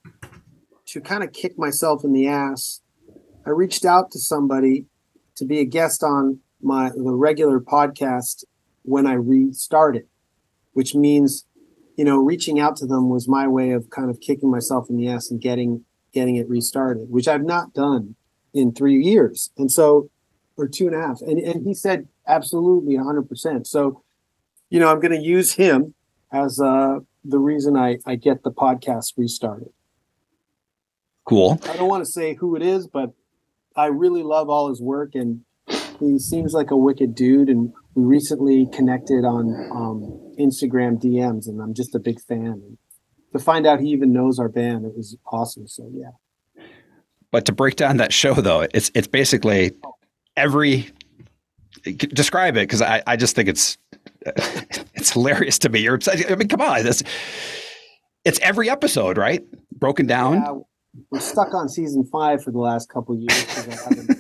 to 0.86 1.00
kind 1.00 1.24
of 1.24 1.32
kick 1.32 1.58
myself 1.58 2.04
in 2.04 2.12
the 2.12 2.28
ass, 2.28 2.82
I 3.44 3.50
reached 3.50 3.84
out 3.84 4.12
to 4.12 4.20
somebody 4.20 4.86
to 5.34 5.44
be 5.44 5.58
a 5.58 5.64
guest 5.64 6.04
on 6.04 6.38
my 6.62 6.90
the 6.90 7.02
regular 7.02 7.58
podcast 7.58 8.44
when 8.82 9.08
I 9.08 9.14
restarted, 9.14 10.06
which 10.76 10.95
means 10.95 11.47
you 11.97 12.04
know, 12.04 12.18
reaching 12.18 12.61
out 12.61 12.76
to 12.76 12.87
them 12.87 13.09
was 13.09 13.26
my 13.26 13.49
way 13.49 13.71
of 13.71 13.90
kind 13.90 14.11
of 14.11 14.21
kicking 14.21 14.50
myself 14.50 14.88
in 14.90 14.97
the 14.97 15.09
ass 15.09 15.30
and 15.30 15.40
getting 15.40 15.85
getting 16.12 16.37
it 16.37 16.49
restarted, 16.49 17.11
which 17.11 17.28
I've 17.28 17.45
not 17.45 17.75
done 17.75 18.14
in 18.54 18.73
three 18.73 19.02
years, 19.02 19.50
and 19.56 19.73
so 19.73 20.11
or 20.56 20.68
two 20.68 20.87
and 20.87 20.95
a 20.95 21.00
half. 21.00 21.21
And 21.23 21.38
and 21.38 21.66
he 21.66 21.75
said 21.75 22.06
absolutely 22.28 22.97
hundred 22.97 23.28
percent. 23.28 23.66
So, 23.66 24.02
you 24.68 24.78
know, 24.78 24.90
I'm 24.90 25.00
going 25.00 25.18
to 25.18 25.26
use 25.26 25.52
him 25.52 25.95
as 26.33 26.61
uh, 26.61 26.99
the 27.25 27.38
reason 27.38 27.76
I 27.76 27.99
I 28.06 28.16
get 28.16 28.42
the 28.42 28.52
podcast 28.52 29.14
restarted. 29.16 29.68
Cool. 31.25 31.59
I 31.64 31.76
don't 31.76 31.88
want 31.88 32.04
to 32.04 32.11
say 32.11 32.35
who 32.35 32.56
it 32.56 32.62
is, 32.62 32.87
but 32.87 33.11
I 33.75 33.87
really 33.87 34.23
love 34.23 34.49
all 34.50 34.68
his 34.68 34.83
work, 34.83 35.14
and 35.14 35.40
he 35.99 36.18
seems 36.18 36.52
like 36.52 36.71
a 36.71 36.76
wicked 36.76 37.14
dude. 37.14 37.49
And 37.49 37.73
we 37.95 38.04
recently 38.04 38.68
connected 38.73 39.25
on 39.25 39.71
um, 39.73 40.25
Instagram 40.38 41.00
DMs, 41.02 41.48
and 41.48 41.60
I'm 41.60 41.74
just 41.74 41.94
a 41.94 41.98
big 41.98 42.20
fan. 42.20 42.46
And 42.46 42.78
to 43.32 43.38
find 43.38 43.66
out 43.66 43.80
he 43.80 43.88
even 43.88 44.12
knows 44.12 44.38
our 44.38 44.48
band, 44.48 44.84
it 44.84 44.96
was 44.96 45.16
awesome. 45.26 45.66
So 45.66 45.90
yeah, 45.92 46.64
But 47.30 47.46
to 47.46 47.52
break 47.52 47.76
down 47.76 47.98
that 47.98 48.12
show, 48.12 48.34
though, 48.34 48.66
it's 48.72 48.90
it's 48.94 49.06
basically 49.06 49.72
every 50.36 50.90
describe 51.82 52.56
it 52.56 52.60
because 52.62 52.82
I, 52.82 53.02
I 53.06 53.16
just 53.16 53.36
think 53.36 53.48
it's 53.48 53.78
it's 54.94 55.12
hilarious 55.12 55.58
to 55.60 55.68
me. 55.68 55.80
You're 55.80 55.98
I 56.08 56.34
mean, 56.34 56.48
come 56.48 56.60
on, 56.60 56.84
this 56.84 57.02
it's 58.24 58.40
every 58.40 58.68
episode, 58.68 59.18
right? 59.18 59.42
Broken 59.72 60.06
down. 60.06 60.34
yeah 60.34 60.54
we're 61.10 61.20
stuck 61.20 61.54
on 61.54 61.68
season 61.68 62.04
five 62.04 62.42
for 62.42 62.50
the 62.50 62.58
last 62.58 62.88
couple 62.88 63.14
of 63.14 63.20
years 63.20 63.68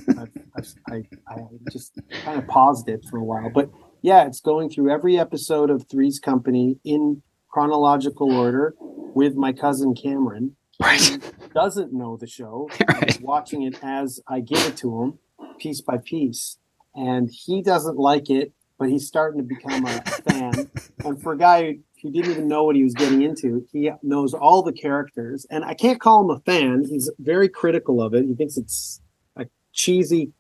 I 0.08 0.22
I've, 0.56 0.74
I, 0.90 1.04
I 1.28 1.40
just 1.70 1.98
kind 2.24 2.38
of 2.38 2.46
paused 2.46 2.88
it 2.88 3.04
for 3.10 3.18
a 3.18 3.24
while. 3.24 3.50
But 3.50 3.70
yeah, 4.02 4.26
it's 4.26 4.40
going 4.40 4.70
through 4.70 4.90
every 4.90 5.18
episode 5.18 5.70
of 5.70 5.86
Three's 5.88 6.18
Company 6.18 6.78
in 6.84 7.22
chronological 7.50 8.32
order 8.36 8.74
with 9.14 9.34
my 9.34 9.52
cousin 9.52 9.94
Cameron. 9.94 10.56
Right. 10.80 11.18
doesn't 11.54 11.92
know 11.92 12.16
the 12.18 12.26
show, 12.26 12.68
Right. 12.88 13.12
He's 13.12 13.20
watching 13.20 13.62
it 13.62 13.78
as 13.82 14.20
I 14.28 14.40
give 14.40 14.60
it 14.66 14.76
to 14.78 15.02
him, 15.02 15.18
piece 15.58 15.80
by 15.80 15.96
piece, 15.98 16.58
and 16.94 17.30
he 17.30 17.62
doesn't 17.62 17.96
like 17.96 18.28
it, 18.28 18.52
but 18.78 18.90
he's 18.90 19.06
starting 19.06 19.40
to 19.40 19.46
become 19.46 19.86
a 19.86 20.02
fan. 20.02 20.70
And 21.04 21.20
for 21.22 21.32
a 21.32 21.38
guy 21.38 21.78
who 22.02 22.10
didn't 22.10 22.30
even 22.30 22.46
know 22.46 22.64
what 22.64 22.76
he 22.76 22.82
was 22.82 22.92
getting 22.92 23.22
into, 23.22 23.66
he 23.72 23.90
knows 24.02 24.34
all 24.34 24.62
the 24.62 24.72
characters. 24.72 25.46
And 25.50 25.64
I 25.64 25.72
can't 25.72 25.98
call 25.98 26.22
him 26.24 26.30
a 26.30 26.40
fan. 26.40 26.84
He's 26.86 27.10
very 27.18 27.48
critical 27.48 28.02
of 28.02 28.12
it. 28.12 28.26
He 28.26 28.34
thinks 28.34 28.58
it's 28.58 29.00
a 29.34 29.46
cheesy, 29.72 30.32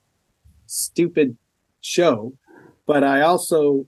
stupid 0.66 1.38
show. 1.80 2.34
But 2.86 3.02
I 3.04 3.22
also, 3.22 3.86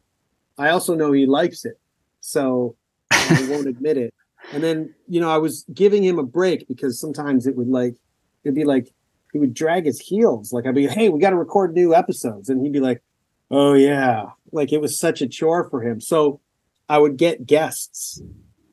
I 0.59 0.71
also 0.71 0.95
know 0.95 1.13
he 1.13 1.27
likes 1.27 1.65
it, 1.65 1.79
so 2.21 2.77
I 3.11 3.47
won't 3.51 3.69
admit 3.69 3.97
it. 3.97 4.15
And 4.53 4.63
then, 4.63 4.95
you 5.09 5.21
know, 5.21 5.31
I 5.31 5.39
was 5.39 5.65
giving 5.73 6.03
him 6.03 6.19
a 6.19 6.23
break 6.23 6.67
because 6.69 7.01
sometimes 7.01 7.47
it 7.47 7.57
would 7.57 7.69
like, 7.69 7.97
it'd 8.45 8.55
be 8.55 8.65
like, 8.65 8.93
he 9.33 9.39
would 9.39 9.55
drag 9.55 9.85
his 9.85 10.01
heels. 10.01 10.53
Like 10.53 10.67
I'd 10.67 10.75
be, 10.75 10.87
hey, 10.87 11.09
we 11.11 11.21
got 11.21 11.31
to 11.31 11.37
record 11.37 11.75
new 11.75 11.95
episodes. 11.95 12.49
And 12.49 12.63
he'd 12.63 12.73
be 12.73 12.81
like, 12.81 13.03
oh, 13.51 13.75
yeah. 13.75 14.27
Like 14.53 14.73
it 14.73 14.81
was 14.81 14.99
such 14.99 15.21
a 15.21 15.29
chore 15.29 15.69
for 15.69 15.83
him. 15.83 16.01
So 16.01 16.41
I 16.89 16.99
would 16.99 17.17
get 17.17 17.47
guests 17.47 18.23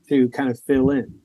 to 0.08 0.30
kind 0.30 0.50
of 0.50 0.60
fill 0.62 0.90
in. 0.90 1.20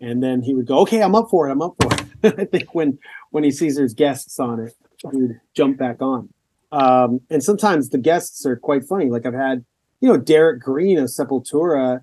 And 0.00 0.22
then 0.22 0.42
he 0.42 0.54
would 0.54 0.66
go, 0.66 0.78
okay, 0.80 1.02
I'm 1.02 1.14
up 1.14 1.28
for 1.30 1.48
it. 1.48 1.52
I'm 1.52 1.62
up 1.62 1.74
for 1.80 1.92
it. 1.92 2.04
I 2.38 2.44
think 2.46 2.74
when, 2.74 2.98
when 3.30 3.44
he 3.44 3.50
sees 3.50 3.76
there's 3.76 3.94
guests 3.94 4.40
on 4.40 4.60
it, 4.60 4.74
he 4.98 5.08
would 5.16 5.40
jump 5.54 5.76
back 5.76 6.00
on. 6.00 6.30
Um, 6.72 7.20
and 7.30 7.42
sometimes 7.44 7.90
the 7.90 7.98
guests 7.98 8.44
are 8.46 8.56
quite 8.56 8.84
funny. 8.84 9.10
Like 9.10 9.26
I've 9.26 9.34
had, 9.34 9.64
you 10.00 10.08
know, 10.08 10.16
Derrick 10.16 10.60
Green 10.60 10.98
of 10.98 11.04
Sepultura 11.06 12.00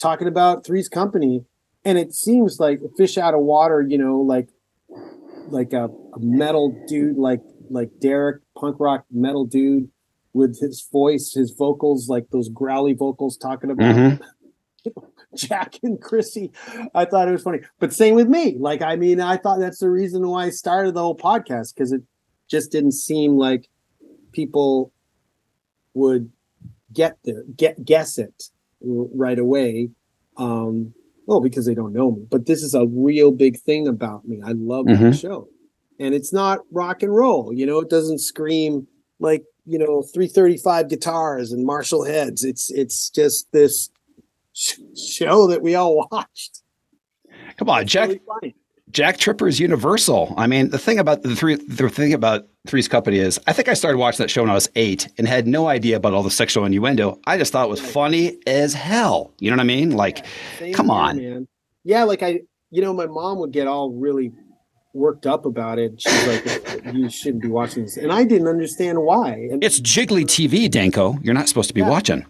talking 0.00 0.28
about 0.28 0.64
Three's 0.64 0.88
Company, 0.88 1.44
and 1.84 1.98
it 1.98 2.14
seems 2.14 2.58
like 2.60 2.80
a 2.80 2.88
fish 2.96 3.18
out 3.18 3.34
of 3.34 3.40
water. 3.40 3.82
You 3.82 3.98
know, 3.98 4.20
like 4.20 4.48
like 5.48 5.72
a, 5.72 5.86
a 5.86 6.18
metal 6.20 6.74
dude, 6.88 7.18
like 7.18 7.40
like 7.68 7.90
Derrick, 8.00 8.42
punk 8.56 8.76
rock 8.78 9.04
metal 9.10 9.44
dude 9.44 9.88
with 10.32 10.60
his 10.60 10.86
voice, 10.90 11.32
his 11.34 11.50
vocals, 11.50 12.08
like 12.08 12.28
those 12.30 12.48
growly 12.48 12.94
vocals, 12.94 13.36
talking 13.36 13.70
about 13.70 13.94
Mhm. 13.96 14.20
Jack 15.36 15.78
and 15.82 16.00
Chrissy. 16.00 16.50
I 16.94 17.04
thought 17.06 17.28
it 17.28 17.32
was 17.32 17.42
funny, 17.42 17.60
but 17.78 17.92
same 17.92 18.14
with 18.14 18.28
me. 18.28 18.56
Like, 18.58 18.82
I 18.82 18.96
mean, 18.96 19.20
I 19.20 19.36
thought 19.36 19.58
that's 19.60 19.78
the 19.78 19.88
reason 19.90 20.26
why 20.28 20.44
I 20.46 20.50
started 20.50 20.94
the 20.94 21.00
whole 21.00 21.16
podcast 21.16 21.74
because 21.74 21.92
it 21.92 22.02
just 22.48 22.70
didn't 22.70 22.92
seem 22.92 23.36
like 23.36 23.68
people 24.32 24.92
would 25.94 26.30
get 26.92 27.18
there, 27.24 27.44
get 27.56 27.84
guess 27.84 28.18
it 28.18 28.44
right 28.80 29.38
away. 29.38 29.90
Um, 30.36 30.94
well, 31.26 31.40
because 31.40 31.66
they 31.66 31.74
don't 31.74 31.92
know 31.92 32.10
me, 32.10 32.26
but 32.30 32.46
this 32.46 32.62
is 32.62 32.74
a 32.74 32.86
real 32.86 33.30
big 33.30 33.58
thing 33.60 33.86
about 33.86 34.26
me. 34.26 34.40
I 34.44 34.52
love 34.52 34.86
that 34.86 34.98
Mhm. 34.98 35.20
show, 35.20 35.48
and 36.00 36.14
it's 36.14 36.32
not 36.32 36.60
rock 36.72 37.02
and 37.02 37.14
roll. 37.14 37.52
You 37.52 37.64
know, 37.66 37.78
it 37.78 37.88
doesn't 37.90 38.18
scream 38.18 38.88
like 39.20 39.44
you 39.64 39.78
know 39.78 40.02
335 40.02 40.88
guitars 40.88 41.52
and 41.52 41.64
Marshall 41.64 42.04
heads. 42.04 42.42
It's 42.44 42.70
it's 42.72 43.08
just 43.10 43.50
this 43.52 43.90
sh- 44.52 44.78
show 44.96 45.46
that 45.46 45.62
we 45.62 45.74
all 45.76 46.08
watched. 46.10 46.62
Come 47.56 47.68
on, 47.70 47.86
Jack. 47.86 48.08
really. 48.08 48.56
Jack 48.92 49.16
Tripper 49.18 49.48
is 49.48 49.58
universal. 49.58 50.34
I 50.36 50.46
mean, 50.46 50.70
the 50.70 50.78
thing 50.78 50.98
about 50.98 51.22
the 51.22 51.34
three, 51.34 51.54
the 51.56 51.88
thing 51.88 52.12
about 52.12 52.46
Three's 52.66 52.88
Company 52.88 53.18
is, 53.18 53.40
I 53.46 53.52
think 53.52 53.68
I 53.68 53.74
started 53.74 53.98
watching 53.98 54.22
that 54.22 54.28
show 54.28 54.42
when 54.42 54.50
I 54.50 54.54
was 54.54 54.68
eight 54.76 55.08
and 55.18 55.26
had 55.26 55.46
no 55.46 55.66
idea 55.66 55.96
about 55.96 56.12
all 56.12 56.22
the 56.22 56.30
sexual 56.30 56.64
innuendo. 56.64 57.18
I 57.26 57.38
just 57.38 57.52
thought 57.52 57.66
it 57.66 57.70
was 57.70 57.80
funny 57.80 58.36
as 58.46 58.74
hell. 58.74 59.32
You 59.38 59.50
know 59.50 59.56
what 59.56 59.62
I 59.62 59.66
mean? 59.66 59.92
Like, 59.92 60.26
Same 60.58 60.74
come 60.74 60.86
here, 60.86 60.94
on. 60.94 61.16
man. 61.16 61.48
Yeah, 61.84 62.04
like 62.04 62.22
I, 62.22 62.40
you 62.70 62.82
know, 62.82 62.92
my 62.92 63.06
mom 63.06 63.38
would 63.38 63.52
get 63.52 63.66
all 63.66 63.90
really 63.92 64.32
worked 64.94 65.26
up 65.26 65.46
about 65.46 65.78
it. 65.78 66.00
She's 66.00 66.26
like, 66.26 66.84
"You 66.94 67.08
shouldn't 67.08 67.42
be 67.42 67.48
watching 67.48 67.84
this," 67.84 67.96
and 67.96 68.12
I 68.12 68.24
didn't 68.24 68.46
understand 68.46 69.02
why. 69.02 69.30
And 69.50 69.64
it's 69.64 69.80
jiggly 69.80 70.24
TV, 70.24 70.70
Danko. 70.70 71.18
You're 71.22 71.34
not 71.34 71.48
supposed 71.48 71.68
to 71.68 71.74
be 71.74 71.80
Yeah. 71.80 71.88
watching. 71.88 72.26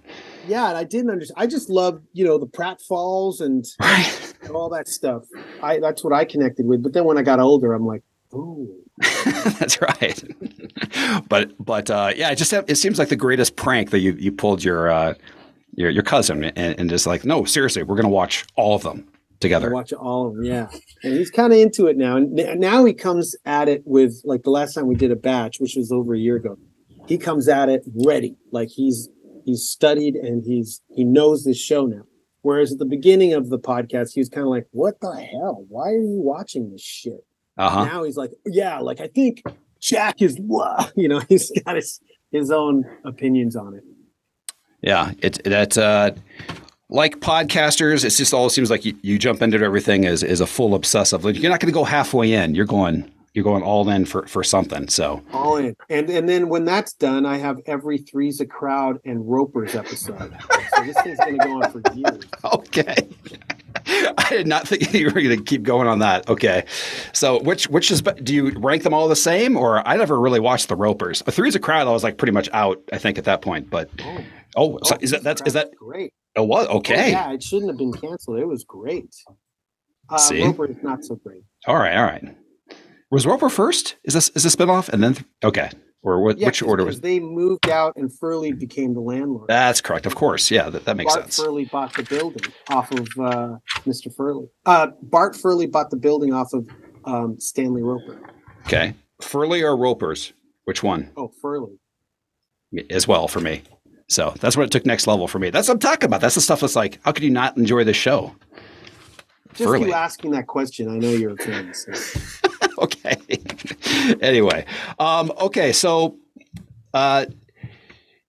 yeah, 0.48 0.68
and 0.68 0.78
I 0.78 0.84
didn't 0.84 1.10
understand. 1.10 1.34
I 1.38 1.46
just 1.48 1.68
loved, 1.68 2.04
you 2.12 2.24
know, 2.24 2.38
the 2.38 2.46
pratfalls 2.46 3.40
and 3.40 3.64
Right. 3.80 4.06
All 4.50 4.68
that 4.70 4.88
stuff. 4.88 5.24
I 5.62 5.78
that's 5.78 6.02
what 6.04 6.12
I 6.12 6.24
connected 6.24 6.66
with. 6.66 6.82
But 6.82 6.92
then 6.92 7.04
when 7.04 7.18
I 7.18 7.22
got 7.22 7.40
older, 7.40 7.72
I'm 7.72 7.86
like, 7.86 8.02
oh, 8.32 8.68
That's 9.58 9.80
right. 9.80 10.22
but 11.28 11.52
but 11.64 11.90
uh, 11.90 12.12
yeah, 12.14 12.30
it 12.30 12.36
just 12.36 12.52
it 12.52 12.76
seems 12.76 12.98
like 12.98 13.08
the 13.08 13.16
greatest 13.16 13.56
prank 13.56 13.90
that 13.90 14.00
you 14.00 14.12
you 14.12 14.32
pulled 14.32 14.62
your 14.62 14.90
uh, 14.90 15.14
your 15.74 15.90
your 15.90 16.02
cousin 16.02 16.44
and, 16.44 16.78
and 16.78 16.90
just 16.90 17.06
like 17.06 17.24
no 17.24 17.44
seriously 17.44 17.82
we're 17.82 17.96
gonna 17.96 18.08
watch 18.08 18.44
all 18.56 18.74
of 18.74 18.82
them 18.82 19.08
together. 19.40 19.70
watch 19.70 19.92
all 19.92 20.28
of 20.28 20.36
them. 20.36 20.44
Yeah, 20.44 20.68
and 21.02 21.14
he's 21.14 21.30
kind 21.30 21.52
of 21.52 21.58
into 21.58 21.86
it 21.86 21.96
now. 21.96 22.16
And 22.16 22.60
now 22.60 22.84
he 22.84 22.92
comes 22.92 23.34
at 23.44 23.68
it 23.68 23.82
with 23.86 24.20
like 24.24 24.42
the 24.42 24.50
last 24.50 24.74
time 24.74 24.86
we 24.86 24.94
did 24.94 25.10
a 25.10 25.16
batch, 25.16 25.58
which 25.58 25.74
was 25.76 25.90
over 25.90 26.14
a 26.14 26.18
year 26.18 26.36
ago. 26.36 26.58
He 27.08 27.18
comes 27.18 27.48
at 27.48 27.68
it 27.68 27.82
ready, 28.04 28.36
like 28.52 28.68
he's 28.68 29.08
he's 29.44 29.62
studied 29.68 30.14
and 30.14 30.44
he's 30.44 30.80
he 30.94 31.04
knows 31.04 31.44
this 31.44 31.58
show 31.58 31.86
now. 31.86 32.02
Whereas 32.42 32.72
at 32.72 32.78
the 32.78 32.84
beginning 32.84 33.32
of 33.32 33.48
the 33.48 33.58
podcast, 33.58 34.14
he 34.14 34.20
was 34.20 34.28
kind 34.28 34.44
of 34.44 34.50
like, 34.50 34.66
"What 34.72 35.00
the 35.00 35.14
hell? 35.14 35.64
Why 35.68 35.90
are 35.90 36.00
you 36.00 36.20
watching 36.20 36.70
this 36.70 36.82
shit?" 36.82 37.24
Uh 37.56 37.70
huh. 37.70 37.84
Now 37.84 38.04
he's 38.04 38.16
like, 38.16 38.32
"Yeah, 38.46 38.78
like 38.78 39.00
I 39.00 39.06
think 39.08 39.42
Jack 39.80 40.20
is, 40.20 40.38
blah." 40.40 40.88
you 40.96 41.08
know, 41.08 41.20
he's 41.28 41.50
got 41.64 41.76
his 41.76 42.00
his 42.30 42.50
own 42.50 42.84
opinions 43.04 43.56
on 43.56 43.74
it." 43.74 43.84
Yeah, 44.82 45.12
it's 45.20 45.38
that 45.44 45.78
uh, 45.78 46.10
like 46.92 47.20
podcasters, 47.20 48.04
it's 48.04 48.18
just 48.18 48.34
all 48.34 48.50
seems 48.50 48.70
like 48.70 48.84
you, 48.84 48.94
you 49.02 49.18
jump 49.18 49.40
into 49.40 49.58
everything 49.62 50.04
as, 50.04 50.22
as 50.22 50.40
a 50.40 50.46
full 50.46 50.74
obsessive. 50.74 51.24
Like, 51.24 51.40
you're 51.40 51.50
not 51.50 51.60
going 51.60 51.72
to 51.72 51.74
go 51.74 51.84
halfway 51.84 52.32
in. 52.32 52.54
You're 52.54 52.66
going 52.66 53.10
you're 53.34 53.44
going 53.44 53.62
all 53.62 53.88
in 53.88 54.04
for, 54.04 54.26
for 54.26 54.44
something. 54.44 54.88
So 54.88 55.22
all 55.32 55.56
in. 55.56 55.74
And 55.88 56.08
and 56.10 56.28
then 56.28 56.48
when 56.48 56.64
that's 56.64 56.92
done, 56.94 57.26
I 57.26 57.38
have 57.38 57.58
every 57.66 57.98
Three's 57.98 58.40
a 58.40 58.46
Crowd 58.46 58.98
and 59.04 59.28
ropers 59.28 59.74
episode. 59.74 60.36
so 60.76 60.84
this 60.84 61.00
thing's 61.02 61.18
gonna 61.18 61.38
go 61.38 61.62
on 61.62 61.70
for 61.70 61.82
years. 61.94 62.24
Okay. 62.44 63.08
I 63.86 64.26
did 64.30 64.46
not 64.46 64.68
think 64.68 64.92
you 64.92 65.06
were 65.06 65.12
going 65.12 65.36
to 65.36 65.42
keep 65.42 65.62
going 65.62 65.88
on 65.88 66.00
that. 66.00 66.28
Okay, 66.28 66.64
so 67.12 67.40
which 67.42 67.68
which 67.68 67.90
is 67.90 68.02
do 68.02 68.34
you 68.34 68.50
rank 68.58 68.82
them 68.82 68.94
all 68.94 69.08
the 69.08 69.16
same, 69.16 69.56
or 69.56 69.86
I 69.86 69.96
never 69.96 70.20
really 70.20 70.40
watched 70.40 70.68
the 70.68 70.76
Ropers. 70.76 71.22
But 71.22 71.34
Three's 71.34 71.54
a 71.54 71.60
Crowd, 71.60 71.88
I 71.88 71.90
was 71.90 72.04
like 72.04 72.16
pretty 72.18 72.32
much 72.32 72.48
out. 72.52 72.80
I 72.92 72.98
think 72.98 73.18
at 73.18 73.24
that 73.24 73.42
point. 73.42 73.70
But 73.70 73.90
oh, 74.04 74.24
oh, 74.56 74.78
so 74.84 74.96
is 75.00 75.10
that 75.10 75.22
that's 75.22 75.42
is 75.42 75.54
that 75.54 75.74
great? 75.76 76.12
It 76.36 76.46
was 76.46 76.66
okay. 76.68 77.06
Oh, 77.06 77.08
yeah, 77.08 77.32
it 77.32 77.42
shouldn't 77.42 77.70
have 77.70 77.78
been 77.78 77.92
canceled. 77.92 78.38
It 78.38 78.46
was 78.46 78.64
great. 78.64 79.14
Uh, 80.08 80.18
See? 80.18 80.42
Roper 80.42 80.66
is 80.66 80.82
not 80.82 81.04
so 81.04 81.16
great. 81.16 81.42
All 81.66 81.76
right, 81.76 81.96
all 81.96 82.04
right. 82.04 82.36
Was 83.12 83.26
Roper 83.26 83.50
first? 83.50 83.96
Is 84.04 84.14
this 84.14 84.30
is 84.30 84.46
a 84.46 84.48
spinoff 84.48 84.88
and 84.88 85.02
then 85.02 85.18
okay, 85.44 85.68
or 86.02 86.22
what, 86.22 86.38
Yeah, 86.38 86.46
which 86.46 86.62
order 86.62 86.86
was? 86.86 87.02
they 87.02 87.20
moved 87.20 87.68
out 87.68 87.94
and 87.94 88.10
Furley 88.10 88.52
became 88.52 88.94
the 88.94 89.02
landlord? 89.02 89.48
That's 89.48 89.82
correct. 89.82 90.06
Of 90.06 90.14
course, 90.14 90.50
yeah, 90.50 90.70
that, 90.70 90.86
that 90.86 90.96
makes 90.96 91.12
Bart 91.14 91.24
sense. 91.24 91.36
Furley 91.38 91.66
bought 91.66 91.92
the 91.92 92.04
building 92.04 92.50
off 92.70 92.90
of 92.90 93.06
uh, 93.20 93.56
Mr. 93.84 94.10
Furley. 94.16 94.46
Uh, 94.64 94.88
Bart 95.02 95.36
Furley 95.36 95.66
bought 95.66 95.90
the 95.90 95.98
building 95.98 96.32
off 96.32 96.54
of 96.54 96.66
um, 97.04 97.38
Stanley 97.38 97.82
Roper. 97.82 98.18
Okay, 98.66 98.94
Furley 99.20 99.62
or 99.62 99.76
Ropers? 99.76 100.32
Which 100.64 100.82
one? 100.82 101.10
Oh, 101.14 101.30
Furley. 101.42 101.76
as 102.88 103.06
well 103.06 103.28
for 103.28 103.40
me. 103.40 103.60
So 104.08 104.32
that's 104.40 104.56
what 104.56 104.64
it 104.64 104.70
took 104.70 104.86
next 104.86 105.06
level 105.06 105.28
for 105.28 105.38
me. 105.38 105.50
That's 105.50 105.68
what 105.68 105.74
I'm 105.74 105.80
talking 105.80 106.06
about. 106.06 106.22
That's 106.22 106.34
the 106.36 106.40
stuff 106.40 106.60
that's 106.60 106.76
like, 106.76 106.98
how 107.04 107.12
could 107.12 107.24
you 107.24 107.30
not 107.30 107.58
enjoy 107.58 107.84
this 107.84 107.96
show? 107.96 108.34
Just 109.54 109.64
Furley. 109.68 109.88
you 109.88 109.92
asking 109.92 110.30
that 110.32 110.46
question, 110.46 110.88
I 110.88 110.98
know 110.98 111.10
you're 111.10 111.32
a 111.32 111.36
fan. 111.36 111.74
so- 111.74 112.20
okay. 112.78 113.16
anyway, 114.20 114.64
um, 114.98 115.32
okay. 115.40 115.72
So, 115.72 116.16
uh, 116.94 117.26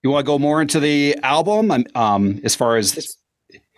you 0.02 0.10
want 0.10 0.24
to 0.24 0.26
go 0.26 0.38
more 0.38 0.60
into 0.60 0.80
the 0.80 1.16
album? 1.22 1.72
Um, 1.94 2.40
as 2.44 2.54
far 2.54 2.76
as 2.76 2.96
It's, 2.96 3.16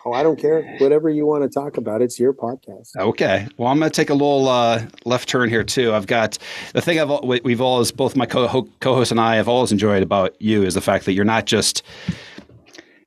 oh, 0.04 0.12
I 0.12 0.22
don't 0.24 0.38
care. 0.40 0.76
Whatever 0.78 1.08
you 1.08 1.24
want 1.24 1.44
to 1.44 1.48
talk 1.48 1.76
about, 1.76 2.02
it's 2.02 2.18
your 2.18 2.32
podcast. 2.32 2.96
Okay. 2.98 3.46
Well, 3.56 3.68
I'm 3.68 3.78
going 3.78 3.90
to 3.90 3.94
take 3.94 4.10
a 4.10 4.14
little 4.14 4.48
uh, 4.48 4.82
left 5.04 5.28
turn 5.28 5.48
here 5.48 5.62
too. 5.62 5.92
I've 5.92 6.06
got 6.08 6.36
the 6.74 6.80
thing 6.80 6.98
I've 7.00 7.10
we- 7.22 7.40
we've 7.44 7.60
always 7.60 7.92
both 7.92 8.16
my 8.16 8.26
co- 8.26 8.68
co-host 8.80 9.12
and 9.12 9.20
I 9.20 9.36
have 9.36 9.48
always 9.48 9.70
enjoyed 9.70 10.02
about 10.02 10.34
you 10.42 10.64
is 10.64 10.74
the 10.74 10.80
fact 10.80 11.04
that 11.04 11.12
you're 11.12 11.24
not 11.24 11.46
just 11.46 11.82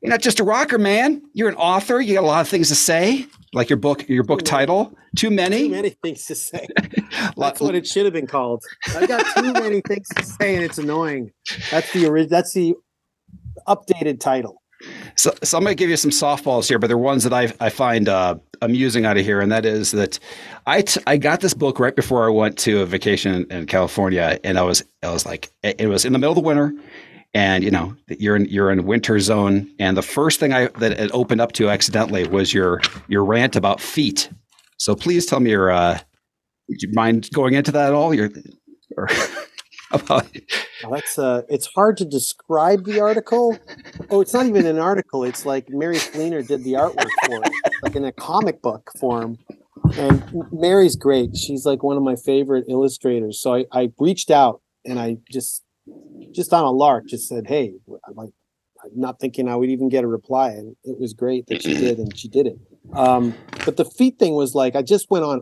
you're 0.01 0.09
not 0.11 0.21
just 0.21 0.39
a 0.39 0.45
rocker, 0.45 0.77
man. 0.77 1.21
You're 1.33 1.49
an 1.49 1.55
author. 1.55 1.99
You 1.99 2.13
got 2.15 2.23
a 2.23 2.27
lot 2.27 2.39
of 2.41 2.47
things 2.47 2.69
to 2.69 2.75
say, 2.75 3.25
like 3.53 3.69
your 3.69 3.77
book 3.77 4.07
your 4.07 4.23
book 4.23 4.43
title. 4.43 4.95
Too 5.15 5.29
many. 5.29 5.63
Too 5.63 5.69
many 5.69 5.89
things 5.89 6.25
to 6.25 6.35
say. 6.35 6.67
That's 7.37 7.59
what 7.59 7.75
it 7.75 7.87
should 7.87 8.05
have 8.05 8.13
been 8.13 8.27
called. 8.27 8.63
I've 8.95 9.07
got 9.07 9.25
too 9.35 9.53
many 9.53 9.81
things 9.81 10.07
to 10.17 10.23
say, 10.23 10.55
and 10.55 10.63
it's 10.63 10.77
annoying. 10.77 11.31
That's 11.71 11.91
the 11.93 12.07
ori- 12.07 12.25
That's 12.25 12.53
the 12.53 12.75
updated 13.67 14.19
title. 14.19 14.61
So, 15.15 15.33
so 15.43 15.57
I'm 15.57 15.63
going 15.63 15.75
to 15.75 15.81
give 15.81 15.89
you 15.89 15.97
some 15.97 16.11
softballs 16.11 16.67
here, 16.69 16.79
but 16.79 16.87
they're 16.87 16.97
ones 16.97 17.25
that 17.25 17.33
I, 17.33 17.51
I 17.59 17.69
find 17.69 18.07
uh, 18.07 18.35
amusing 18.61 19.05
out 19.05 19.17
of 19.17 19.25
here, 19.25 19.41
and 19.41 19.51
that 19.51 19.65
is 19.65 19.91
that 19.91 20.19
I, 20.65 20.83
t- 20.83 21.01
I 21.05 21.17
got 21.17 21.41
this 21.41 21.53
book 21.53 21.79
right 21.79 21.95
before 21.95 22.25
I 22.25 22.29
went 22.29 22.57
to 22.59 22.81
a 22.81 22.85
vacation 22.85 23.33
in, 23.33 23.51
in 23.51 23.65
California, 23.65 24.39
and 24.43 24.57
I 24.57 24.61
was 24.61 24.83
I 25.03 25.11
was 25.11 25.25
like 25.25 25.51
it 25.63 25.81
it 25.81 25.87
was 25.87 26.05
in 26.05 26.13
the 26.13 26.19
middle 26.19 26.31
of 26.31 26.35
the 26.35 26.47
winter, 26.47 26.73
and 27.33 27.63
you 27.63 27.71
know 27.71 27.95
you're 28.07 28.35
in 28.35 28.45
you're 28.45 28.71
in 28.71 28.85
winter 28.85 29.19
zone, 29.19 29.69
and 29.79 29.95
the 29.95 30.01
first 30.01 30.39
thing 30.39 30.53
I 30.53 30.67
that 30.79 30.93
it 30.93 31.11
opened 31.13 31.41
up 31.41 31.51
to 31.53 31.69
accidentally 31.69 32.27
was 32.27 32.53
your 32.53 32.81
your 33.07 33.23
rant 33.23 33.55
about 33.55 33.81
feet. 33.81 34.29
So 34.77 34.95
please 34.95 35.25
tell 35.25 35.39
me 35.39 35.51
your 35.51 35.71
uh, 35.71 35.99
would 36.67 36.81
you 36.81 36.89
mind 36.93 37.29
going 37.33 37.53
into 37.53 37.71
that 37.71 37.87
at 37.87 37.93
all? 37.93 38.13
Your 38.13 38.29
or 38.97 39.07
about 39.91 40.27
Now, 40.83 40.91
that's 40.91 41.19
uh, 41.19 41.43
it's 41.49 41.67
hard 41.67 41.97
to 41.97 42.05
describe 42.05 42.85
the 42.85 42.99
article. 42.99 43.57
Oh, 44.09 44.21
it's 44.21 44.33
not 44.33 44.45
even 44.45 44.65
an 44.65 44.79
article. 44.79 45.23
It's 45.23 45.45
like 45.45 45.69
Mary 45.69 45.97
Fleener 45.97 46.45
did 46.45 46.63
the 46.63 46.73
artwork 46.73 47.09
for 47.25 47.41
it, 47.43 47.73
like 47.83 47.95
in 47.95 48.05
a 48.05 48.11
comic 48.11 48.61
book 48.61 48.91
form. 48.99 49.37
And 49.97 50.23
Mary's 50.51 50.95
great. 50.95 51.35
She's 51.35 51.65
like 51.65 51.83
one 51.83 51.97
of 51.97 52.03
my 52.03 52.15
favorite 52.15 52.65
illustrators. 52.67 53.41
So 53.41 53.55
I, 53.55 53.65
I 53.71 53.91
reached 53.97 54.29
out 54.29 54.61
and 54.85 54.99
I 54.99 55.17
just, 55.31 55.63
just 56.31 56.53
on 56.53 56.63
a 56.63 56.71
lark, 56.71 57.07
just 57.07 57.27
said, 57.27 57.47
"Hey, 57.47 57.73
like, 57.87 58.29
I'm 58.83 58.99
not 58.99 59.19
thinking 59.19 59.47
I 59.47 59.55
would 59.55 59.69
even 59.69 59.89
get 59.89 60.03
a 60.03 60.07
reply." 60.07 60.49
And 60.51 60.75
it 60.83 60.99
was 60.99 61.13
great 61.13 61.47
that 61.47 61.63
she 61.63 61.73
did, 61.73 61.97
and 61.97 62.17
she 62.17 62.27
did 62.27 62.47
it. 62.47 62.59
Um, 62.93 63.35
but 63.65 63.77
the 63.77 63.85
feet 63.85 64.17
thing 64.19 64.33
was 64.35 64.55
like, 64.55 64.75
I 64.75 64.81
just 64.81 65.09
went 65.09 65.25
on. 65.25 65.41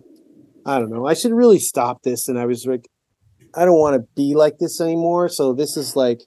I 0.65 0.79
don't 0.79 0.89
know. 0.89 1.05
I 1.05 1.13
should 1.13 1.31
really 1.31 1.59
stop 1.59 2.03
this. 2.03 2.27
And 2.27 2.37
I 2.37 2.45
was 2.45 2.65
like, 2.65 2.89
I 3.55 3.65
don't 3.65 3.79
want 3.79 3.95
to 3.95 4.07
be 4.15 4.35
like 4.35 4.57
this 4.59 4.81
anymore. 4.81 5.29
So 5.29 5.53
this 5.53 5.77
is 5.77 5.95
like, 5.95 6.21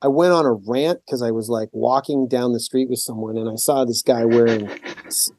I 0.00 0.08
went 0.08 0.32
on 0.32 0.46
a 0.46 0.52
rant 0.52 1.00
because 1.06 1.22
I 1.22 1.30
was 1.30 1.48
like 1.48 1.68
walking 1.72 2.26
down 2.26 2.52
the 2.52 2.60
street 2.60 2.88
with 2.88 2.98
someone 2.98 3.36
and 3.36 3.48
I 3.48 3.56
saw 3.56 3.84
this 3.84 4.02
guy 4.02 4.24
wearing 4.24 4.70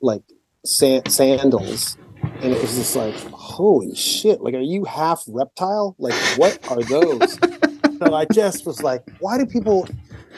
like 0.02 0.22
sa- 0.66 1.02
sandals. 1.08 1.98
And 2.42 2.54
it 2.54 2.62
was 2.62 2.76
just 2.76 2.96
like, 2.96 3.16
holy 3.32 3.96
shit. 3.96 4.42
Like, 4.42 4.54
are 4.54 4.62
you 4.62 4.86
half 4.86 5.24
reptile? 5.28 5.96
Like, 5.98 6.14
what 6.38 6.60
are 6.72 6.82
those? 6.84 7.38
So 8.06 8.14
I 8.14 8.26
just 8.34 8.66
was 8.66 8.82
like, 8.82 9.04
why 9.20 9.38
do 9.38 9.46
people 9.46 9.88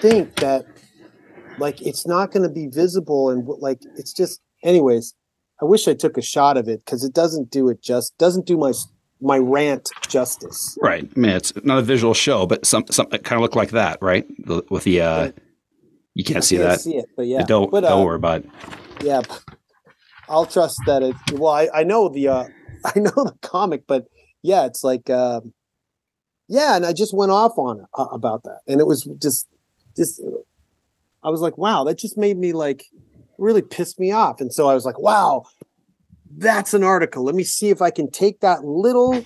think 0.01 0.35
that 0.37 0.65
like 1.57 1.81
it's 1.81 2.05
not 2.05 2.31
going 2.31 2.43
to 2.43 2.53
be 2.53 2.67
visible? 2.67 3.29
And 3.29 3.47
like, 3.59 3.79
it's 3.97 4.13
just, 4.13 4.41
anyways, 4.63 5.13
I 5.61 5.65
wish 5.65 5.87
I 5.87 5.93
took 5.93 6.17
a 6.17 6.21
shot 6.21 6.57
of 6.57 6.67
it 6.67 6.83
because 6.85 7.03
it 7.03 7.13
doesn't 7.13 7.49
do 7.49 7.69
it 7.69 7.81
just, 7.81 8.17
doesn't 8.17 8.45
do 8.45 8.57
my 8.57 8.73
my 9.21 9.37
rant 9.37 9.89
justice. 10.07 10.77
Right. 10.81 11.09
I 11.15 11.19
mean, 11.19 11.31
it's 11.31 11.53
not 11.63 11.77
a 11.77 11.81
visual 11.81 12.13
show, 12.13 12.45
but 12.45 12.65
some 12.65 12.85
some 12.89 13.07
it 13.11 13.23
kind 13.23 13.37
of 13.37 13.41
look 13.41 13.55
like 13.55 13.71
that, 13.71 13.97
right? 14.01 14.25
With 14.69 14.83
the 14.83 15.01
uh, 15.01 15.31
you 16.13 16.23
can't 16.23 16.43
see 16.43 16.57
can't 16.57 16.69
that. 16.69 16.81
see 16.81 16.97
it, 16.97 17.05
but 17.15 17.25
yeah, 17.25 17.43
don't 17.43 17.71
but, 17.71 17.81
don't 17.81 18.01
uh, 18.01 18.05
worry 18.05 18.15
about. 18.15 18.43
It. 18.43 18.49
yeah, 19.03 19.21
I'll 20.27 20.45
trust 20.45 20.79
that 20.85 21.01
it. 21.01 21.15
Well, 21.33 21.51
I, 21.51 21.69
I 21.73 21.83
know 21.83 22.09
the 22.09 22.27
uh, 22.27 22.47
I 22.85 22.99
know 22.99 23.11
the 23.11 23.35
comic, 23.41 23.83
but 23.87 24.05
yeah, 24.41 24.65
it's 24.65 24.83
like 24.83 25.09
um, 25.09 25.53
yeah, 26.47 26.75
and 26.75 26.85
I 26.85 26.93
just 26.93 27.13
went 27.13 27.31
off 27.31 27.57
on 27.57 27.79
it, 27.79 27.85
uh, 27.97 28.05
about 28.11 28.43
that, 28.43 28.59
and 28.67 28.79
it 28.79 28.87
was 28.87 29.03
just 29.21 29.47
just 29.95 30.21
I 31.23 31.29
was 31.29 31.41
like, 31.41 31.57
wow, 31.57 31.83
that 31.85 31.97
just 31.97 32.17
made 32.17 32.37
me 32.37 32.53
like 32.53 32.83
really 33.37 33.61
pissed 33.61 33.99
me 33.99 34.11
off, 34.11 34.39
and 34.41 34.53
so 34.53 34.67
I 34.67 34.73
was 34.73 34.85
like, 34.85 34.99
wow, 34.99 35.43
that's 36.37 36.73
an 36.73 36.83
article. 36.83 37.23
Let 37.23 37.35
me 37.35 37.43
see 37.43 37.69
if 37.69 37.81
I 37.81 37.89
can 37.91 38.09
take 38.09 38.39
that 38.41 38.63
little 38.63 39.25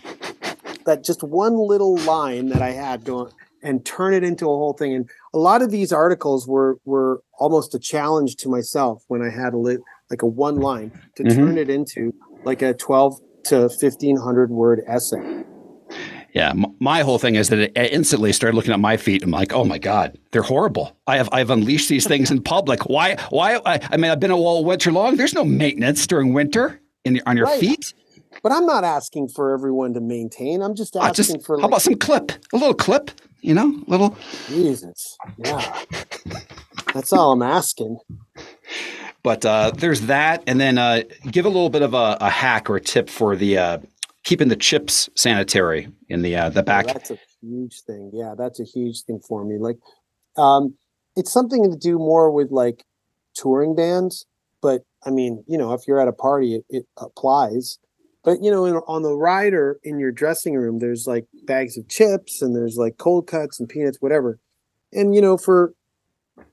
that 0.86 1.04
just 1.04 1.24
one 1.24 1.56
little 1.58 1.98
line 1.98 2.50
that 2.50 2.62
I 2.62 2.72
had 2.72 3.04
going 3.06 3.32
and 3.62 3.86
turn 3.86 4.14
it 4.14 4.24
into 4.24 4.46
a 4.46 4.48
whole 4.58 4.74
thing. 4.74 4.94
And 4.94 5.10
a 5.34 5.38
lot 5.38 5.62
of 5.62 5.70
these 5.72 5.92
articles 5.92 6.48
were 6.48 6.78
were 6.86 7.22
almost 7.38 7.76
a 7.76 7.80
challenge 7.80 8.38
to 8.38 8.50
myself 8.50 9.04
when 9.08 9.22
I 9.22 9.30
had 9.30 9.54
a 9.54 9.58
lit 9.58 9.82
like 10.10 10.22
a 10.22 10.26
one 10.26 10.56
line 10.62 10.92
to 11.18 11.24
Mhm. 11.24 11.36
turn 11.36 11.58
it 11.58 11.70
into 11.70 12.14
like 12.46 12.62
a 12.62 12.74
twelve 12.74 13.20
to 13.46 13.70
fifteen 13.70 14.16
hundred 14.18 14.50
word 14.52 14.82
essay. 14.88 15.44
Yeah, 16.34 16.50
m- 16.52 16.76
my 16.80 17.02
whole 17.02 17.18
thing 17.18 17.36
is 17.36 17.50
that 17.50 17.60
it, 17.60 17.78
I 17.78 17.86
instantly 17.86 18.32
started 18.34 18.56
looking 18.56 18.72
at 18.74 18.80
my 18.80 18.98
feet. 18.98 19.24
and 19.24 19.34
I'm 19.34 19.40
like, 19.40 19.54
oh 19.54 19.64
my 19.64 19.78
god, 19.80 20.18
they're 20.32 20.42
horrible. 20.44 20.96
I 21.08 21.18
have 21.18 21.30
I've 21.32 21.50
unleashed 21.50 21.90
these 21.90 22.06
things 22.08 22.30
in 22.32 22.42
public. 22.44 22.84
Why? 22.88 23.16
Why? 23.30 23.60
I, 23.66 23.80
I 23.92 23.98
mean, 23.98 24.12
I've 24.12 24.20
been 24.20 24.32
all 24.32 24.64
winter 24.64 24.92
long. 24.92 25.16
There's 25.18 25.34
no 25.34 25.44
maintenance 25.44 26.06
during 26.08 26.34
winter 26.34 26.80
in 27.04 27.22
on 27.26 27.36
your 27.38 27.48
Right. 27.48 27.60
feet. 27.60 27.94
But 28.44 28.52
I'm 28.52 28.66
not 28.68 28.84
asking 28.84 29.30
for 29.30 29.54
everyone 29.54 29.94
to 29.96 30.02
maintain. 30.02 30.62
I'm 30.62 30.76
just 30.76 30.96
asking 30.96 31.14
just 31.36 31.46
for 31.46 31.58
how 31.58 31.64
like 31.64 31.70
about 31.72 31.82
some 31.82 31.96
clip? 31.96 32.32
A 32.54 32.58
little 32.58 32.76
clip, 32.76 33.12
you 33.42 33.54
know, 33.56 33.82
little. 33.88 34.16
Jesus. 34.48 35.18
Yeah. 35.38 35.84
That's 36.94 37.12
all 37.12 37.34
I'm 37.34 37.42
asking. 37.42 37.98
But 39.24 39.46
uh, 39.46 39.72
there's 39.76 40.02
that, 40.02 40.44
and 40.48 40.60
then 40.62 40.78
uh, 40.78 41.02
give 41.30 41.46
a 41.46 41.50
little 41.50 41.70
bit 41.70 41.82
of 41.82 41.94
a, 41.94 42.18
a 42.22 42.30
hack 42.30 42.70
or 42.70 42.78
a 42.78 42.82
tip 42.82 43.10
for 43.10 43.36
the 43.36 43.58
uh, 43.58 43.78
keeping 44.30 44.48
the 44.48 44.56
chips 44.56 45.10
sanitary 45.16 45.90
in 46.08 46.22
the 46.22 46.36
uh, 46.36 46.50
the 46.50 46.62
back. 46.62 46.86
that's 46.86 47.10
a 47.10 47.18
huge 47.42 47.82
thing. 47.82 48.12
Yeah, 48.14 48.36
that's 48.38 48.60
a 48.60 48.64
huge 48.64 49.02
thing 49.02 49.20
for 49.28 49.44
me. 49.44 49.58
Like, 49.58 49.78
um, 50.38 50.76
it's 51.16 51.34
something 51.34 51.64
to 51.64 51.76
do 51.76 51.98
more 51.98 52.30
with 52.30 52.52
like 52.52 52.86
touring 53.34 53.74
bands. 53.76 54.28
But 54.62 54.84
I 55.04 55.10
mean, 55.10 55.44
you 55.48 55.58
know, 55.58 55.74
if 55.74 55.88
you're 55.88 56.00
at 56.00 56.08
a 56.08 56.14
party, 56.14 56.54
it, 56.54 56.66
it 56.70 56.86
applies. 56.98 57.80
But 58.24 58.44
you 58.44 58.52
know, 58.52 58.66
in, 58.66 58.76
on 58.88 59.02
the 59.02 59.16
rider 59.16 59.80
in 59.84 59.98
your 59.98 60.12
dressing 60.12 60.54
room, 60.54 60.78
there's 60.78 61.08
like 61.08 61.26
bags 61.46 61.76
of 61.76 61.90
chips 61.90 62.44
and 62.44 62.56
there's 62.56 62.78
like 62.78 63.00
cold 63.00 63.26
cuts 63.26 63.60
and 63.60 63.68
peanuts, 63.68 63.98
whatever. 64.00 64.38
And 64.94 65.16
you 65.16 65.22
know, 65.22 65.38
for 65.38 65.74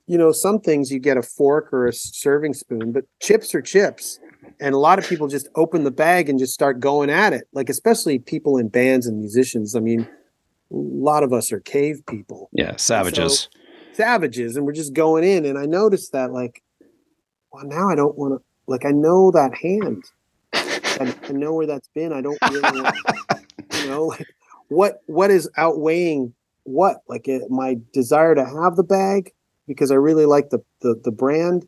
you 0.07 0.17
know, 0.17 0.31
some 0.31 0.59
things 0.61 0.91
you 0.91 0.97
get 0.97 1.17
a 1.17 1.21
fork 1.21 1.71
or 1.71 1.85
a 1.85 1.93
serving 1.93 2.55
spoon, 2.55 2.91
but 2.91 3.03
chips 3.21 3.53
are 3.53 3.61
chips. 3.61 4.19
And 4.59 4.73
a 4.73 4.77
lot 4.79 4.97
of 4.99 5.07
people 5.07 5.27
just 5.27 5.47
open 5.55 5.83
the 5.83 5.91
bag 5.91 6.29
and 6.29 6.39
just 6.39 6.53
start 6.53 6.79
going 6.79 7.09
at 7.09 7.31
it. 7.33 7.47
Like 7.53 7.69
especially 7.69 8.17
people 8.19 8.57
in 8.57 8.69
bands 8.69 9.05
and 9.05 9.19
musicians. 9.19 9.75
I 9.75 9.79
mean, 9.79 10.01
a 10.01 10.07
lot 10.71 11.23
of 11.23 11.31
us 11.31 11.51
are 11.51 11.59
cave 11.59 12.01
people, 12.07 12.49
Yeah, 12.51 12.75
savages. 12.75 13.49
savages, 13.93 14.55
and 14.57 14.65
we're 14.65 14.73
just 14.73 14.93
going 14.93 15.23
in. 15.23 15.45
And 15.45 15.57
I 15.57 15.65
noticed 15.65 16.11
that, 16.11 16.31
like, 16.31 16.61
well, 17.51 17.65
now 17.65 17.89
I 17.89 17.95
don't 17.95 18.17
want 18.17 18.33
to. 18.39 18.43
Like 18.69 18.83
I 18.85 18.91
know 18.91 19.31
that 19.31 19.55
hand. 19.55 20.03
I, 20.53 21.15
I 21.29 21.31
know 21.31 21.53
where 21.53 21.67
that's 21.67 21.87
been. 21.95 22.11
I 22.11 22.19
don't 22.21 22.37
really 22.49 22.81
want, 22.81 22.95
you 23.79 23.87
know, 23.87 24.05
like 24.07 24.27
what 24.67 25.01
what 25.05 25.31
is 25.31 25.49
outweighing 25.55 26.33
what? 26.63 26.97
Like 27.07 27.27
it, 27.29 27.43
my 27.49 27.77
desire 27.93 28.35
to 28.35 28.43
have 28.43 28.75
the 28.75 28.83
bag 28.83 29.31
because 29.67 29.89
I 29.91 29.95
really 29.95 30.25
like 30.25 30.49
the 30.49 30.59
the, 30.81 30.99
the 31.01 31.11
brand, 31.11 31.65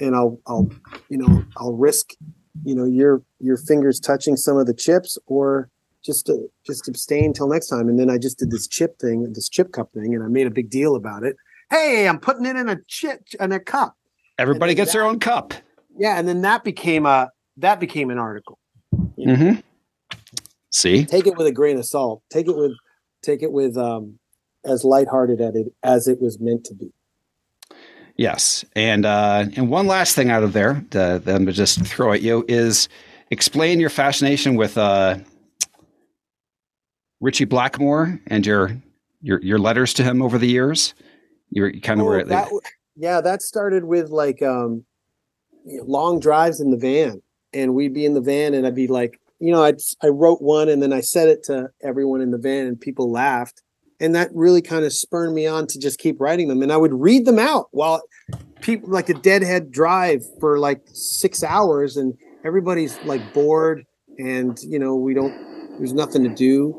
and 0.00 0.14
I'll 0.14 0.40
I'll 0.46 0.70
you 1.08 1.18
know 1.18 1.44
I'll 1.56 1.74
risk 1.74 2.10
you 2.64 2.74
know 2.74 2.84
your 2.84 3.22
your 3.40 3.56
fingers 3.56 4.00
touching 4.00 4.36
some 4.36 4.56
of 4.56 4.66
the 4.66 4.74
chips 4.74 5.18
or 5.26 5.70
just 6.04 6.26
to 6.26 6.48
just 6.64 6.88
abstain 6.88 7.32
till 7.32 7.48
next 7.48 7.68
time. 7.68 7.88
And 7.88 7.98
then 7.98 8.08
I 8.08 8.16
just 8.18 8.38
did 8.38 8.50
this 8.50 8.68
chip 8.68 8.98
thing, 8.98 9.32
this 9.32 9.48
chip 9.48 9.72
cup 9.72 9.92
thing, 9.92 10.14
and 10.14 10.22
I 10.22 10.28
made 10.28 10.46
a 10.46 10.50
big 10.50 10.70
deal 10.70 10.94
about 10.94 11.24
it. 11.24 11.36
Hey, 11.70 12.08
I'm 12.08 12.20
putting 12.20 12.46
it 12.46 12.54
in 12.56 12.68
a 12.68 12.78
chip 12.86 13.22
in 13.40 13.50
a 13.52 13.58
cup. 13.58 13.96
Everybody 14.38 14.74
gets 14.74 14.92
their 14.92 15.04
own 15.04 15.18
cup. 15.18 15.52
Yeah, 15.98 16.18
and 16.18 16.28
then 16.28 16.42
that 16.42 16.62
became 16.62 17.06
a 17.06 17.30
that 17.56 17.80
became 17.80 18.10
an 18.10 18.18
article. 18.18 18.58
You 19.16 19.26
know, 19.26 19.34
Mm-hmm. 19.34 19.60
See, 20.70 21.06
Take 21.06 21.26
it 21.26 21.36
with 21.36 21.46
a 21.46 21.52
grain 21.52 21.78
of 21.78 21.86
salt. 21.86 22.22
Take 22.30 22.48
it 22.48 22.56
with 22.56 22.72
take 23.22 23.42
it 23.42 23.50
with 23.50 23.76
um 23.76 24.18
as 24.64 24.84
lighthearted 24.84 25.40
at 25.40 25.54
it 25.54 25.72
as 25.82 26.06
it 26.06 26.20
was 26.20 26.38
meant 26.38 26.64
to 26.64 26.74
be. 26.74 26.92
Yes, 28.16 28.64
and 28.74 29.04
uh, 29.04 29.44
and 29.56 29.68
one 29.68 29.86
last 29.86 30.14
thing 30.14 30.30
out 30.30 30.42
of 30.42 30.52
there 30.52 30.84
that 30.90 31.24
that 31.24 31.34
I'm 31.34 31.42
gonna 31.42 31.52
just 31.52 31.84
throw 31.86 32.12
at 32.12 32.22
you 32.22 32.44
is 32.48 32.88
explain 33.30 33.78
your 33.78 33.90
fascination 33.90 34.56
with 34.56 34.78
uh, 34.78 35.18
Ritchie 37.20 37.44
Blackmore 37.44 38.18
and 38.26 38.46
your 38.46 38.76
your 39.20 39.40
your 39.42 39.58
letters 39.58 39.92
to 39.94 40.02
him 40.02 40.22
over 40.22 40.38
the 40.38 40.48
years. 40.48 40.94
You're 41.50 41.72
kind 41.72 42.00
of 42.00 42.06
Oh, 42.06 42.10
were 42.10 42.24
that 42.24 42.48
yeah, 42.96 43.20
that 43.20 43.42
started 43.42 43.84
with 43.84 44.08
like 44.08 44.42
um 44.42 44.84
long 45.64 46.18
drives 46.18 46.60
in 46.60 46.70
the 46.70 46.76
van, 46.76 47.20
and 47.52 47.74
we'd 47.74 47.94
be 47.94 48.06
in 48.06 48.14
the 48.14 48.20
van, 48.20 48.54
and 48.54 48.66
I'd 48.66 48.74
be 48.74 48.86
like, 48.86 49.20
you 49.40 49.52
know, 49.52 49.62
I'd 49.62 49.80
I 50.02 50.08
wrote 50.08 50.40
one, 50.40 50.68
and 50.68 50.82
then 50.82 50.92
I 50.92 51.00
said 51.00 51.28
it 51.28 51.44
to 51.44 51.70
everyone 51.82 52.20
in 52.22 52.30
the 52.30 52.38
van, 52.38 52.66
and 52.66 52.80
people 52.80 53.10
laughed, 53.10 53.62
and 54.00 54.14
that 54.14 54.30
really 54.34 54.62
kind 54.62 54.84
of 54.84 54.92
spurred 54.92 55.32
me 55.32 55.46
on 55.46 55.66
to 55.68 55.78
just 55.78 55.98
keep 55.98 56.20
writing 56.20 56.48
them, 56.48 56.62
and 56.62 56.72
I 56.72 56.76
would 56.76 56.94
read 56.94 57.24
them 57.26 57.38
out 57.38 57.68
while 57.70 58.02
people 58.60 58.90
like 58.90 59.08
a 59.08 59.14
deadhead 59.14 59.70
drive 59.70 60.22
for 60.40 60.58
like 60.58 60.82
six 60.92 61.42
hours, 61.42 61.96
and 61.96 62.14
everybody's 62.44 62.98
like 63.02 63.32
bored, 63.32 63.84
and 64.18 64.58
you 64.62 64.78
know, 64.78 64.94
we 64.94 65.14
don't, 65.14 65.32
there's 65.78 65.94
nothing 65.94 66.22
to 66.22 66.30
do. 66.30 66.74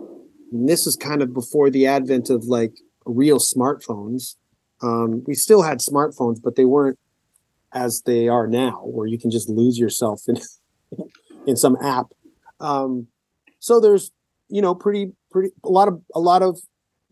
And 0.51 0.67
this 0.67 0.87
is 0.87 0.95
kind 0.95 1.21
of 1.21 1.33
before 1.33 1.69
the 1.69 1.87
advent 1.87 2.29
of 2.29 2.45
like 2.45 2.73
real 3.05 3.39
smartphones 3.39 4.35
um, 4.81 5.23
we 5.25 5.33
still 5.33 5.61
had 5.61 5.79
smartphones, 5.79 6.37
but 6.41 6.55
they 6.55 6.65
weren't 6.65 6.99
as 7.73 8.03
they 8.05 8.27
are 8.27 8.47
now, 8.47 8.81
where 8.83 9.07
you 9.07 9.17
can 9.17 9.31
just 9.31 9.49
lose 9.49 9.77
yourself 9.77 10.21
in 10.27 10.37
in 11.47 11.55
some 11.55 11.77
app. 11.81 12.07
Um, 12.59 13.07
so 13.59 13.79
there's 13.79 14.11
you 14.49 14.61
know 14.61 14.75
pretty 14.75 15.13
pretty 15.31 15.49
a 15.63 15.69
lot 15.69 15.87
of 15.87 16.01
a 16.13 16.19
lot 16.19 16.41
of 16.41 16.59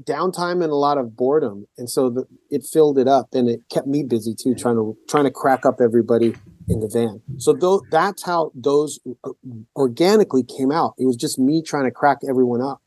downtime 0.04 0.62
and 0.64 0.72
a 0.72 0.76
lot 0.76 0.98
of 0.98 1.16
boredom, 1.16 1.68
and 1.78 1.90
so 1.90 2.10
the, 2.10 2.26
it 2.50 2.64
filled 2.66 2.98
it 3.00 3.08
up, 3.08 3.30
and 3.34 3.48
it 3.50 3.62
kept 3.70 3.88
me 3.88 4.04
busy 4.04 4.36
too, 4.36 4.54
trying 4.56 4.76
to 4.76 4.98
trying 5.08 5.24
to 5.26 5.32
crack 5.32 5.66
up 5.66 5.80
everybody 5.82 6.36
in 6.68 6.80
the 6.80 6.88
van. 6.92 7.22
So 7.38 7.54
though 7.54 7.82
that's 7.92 8.24
how 8.24 8.52
those 8.56 9.00
uh, 9.24 9.32
organically 9.76 10.44
came 10.44 10.72
out. 10.72 10.96
It 10.98 11.06
was 11.06 11.16
just 11.16 11.38
me 11.40 11.62
trying 11.62 11.86
to 11.86 11.92
crack 11.92 12.18
everyone 12.28 12.62
up. 12.62 12.82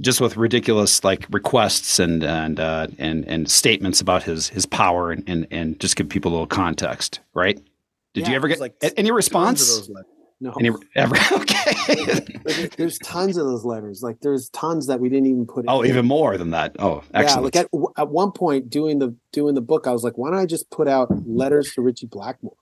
just 0.00 0.20
with 0.20 0.36
ridiculous 0.36 1.02
like 1.04 1.26
requests 1.30 1.98
and 1.98 2.22
and 2.24 2.58
uh, 2.60 2.86
and 2.98 3.24
and 3.26 3.50
statements 3.50 4.00
about 4.00 4.22
his 4.22 4.48
his 4.48 4.66
power 4.66 5.10
and, 5.12 5.24
and 5.28 5.46
and 5.50 5.78
just 5.80 5.96
give 5.96 6.08
people 6.08 6.30
a 6.30 6.34
little 6.34 6.46
context, 6.46 7.20
right? 7.34 7.56
Did 8.14 8.22
Yeah, 8.22 8.30
you 8.30 8.36
ever 8.36 8.48
get 8.48 8.60
like 8.60 8.74
any 8.96 9.10
response? 9.10 9.88
No. 10.40 10.52
Any 10.58 10.70
ever? 10.94 11.16
Okay. 11.32 12.04
Like, 12.44 12.76
there's 12.76 12.98
tons 12.98 13.36
of 13.36 13.46
those 13.46 13.64
letters. 13.64 14.02
Like 14.02 14.20
there's 14.20 14.48
tons 14.50 14.86
that 14.86 15.00
we 15.00 15.08
didn't 15.08 15.26
even 15.26 15.46
put. 15.46 15.64
In. 15.64 15.70
Oh, 15.70 15.82
in. 15.82 15.90
even 15.90 16.06
more 16.06 16.38
than 16.38 16.50
that. 16.50 16.76
Oh, 16.78 17.02
Yeah, 17.12 17.34
like 17.36 17.56
at, 17.56 17.68
at 17.96 18.08
one 18.08 18.32
point 18.32 18.70
doing 18.70 18.98
the 18.98 19.14
doing 19.32 19.54
the 19.54 19.60
book, 19.60 19.86
I 19.86 19.92
was 19.92 20.04
like, 20.04 20.16
why 20.16 20.30
don't 20.30 20.38
I 20.38 20.46
just 20.46 20.70
put 20.70 20.88
out 20.88 21.08
letters 21.26 21.72
to 21.74 21.82
Ritchie 21.82 22.06
Blackmore 22.06 22.56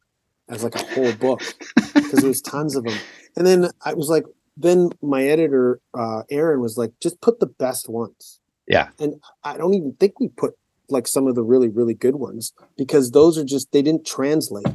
as 0.49 0.65
like 0.65 0.75
a 0.75 0.85
whole 0.95 1.13
book 1.13 1.43
because 1.95 2.21
there 2.21 2.29
was 2.29 2.41
tons 2.41 2.77
of 2.77 2.85
them. 2.85 2.99
And 3.37 3.47
then 3.47 3.71
I 3.85 3.95
was 3.95 4.09
like, 4.09 4.25
then 4.57 4.91
my 5.03 5.25
editor 5.25 5.81
uh, 5.95 6.23
Aaron 6.31 6.61
was 6.61 6.77
like, 6.77 6.93
just 7.01 7.21
put 7.21 7.41
the 7.41 7.47
best 7.47 7.89
ones. 7.89 8.41
Yeah. 8.67 8.89
And 8.99 9.21
I 9.45 9.57
don't 9.57 9.75
even 9.75 9.95
think 9.99 10.19
we 10.19 10.29
put 10.29 10.55
like 10.89 11.07
some 11.07 11.27
of 11.27 11.35
the 11.35 11.43
really 11.43 11.69
really 11.69 11.95
good 11.95 12.17
ones 12.17 12.53
because 12.77 13.11
those 13.11 13.37
are 13.37 13.45
just 13.45 13.73
they 13.73 13.83
didn't 13.83 14.07
translate. 14.07 14.67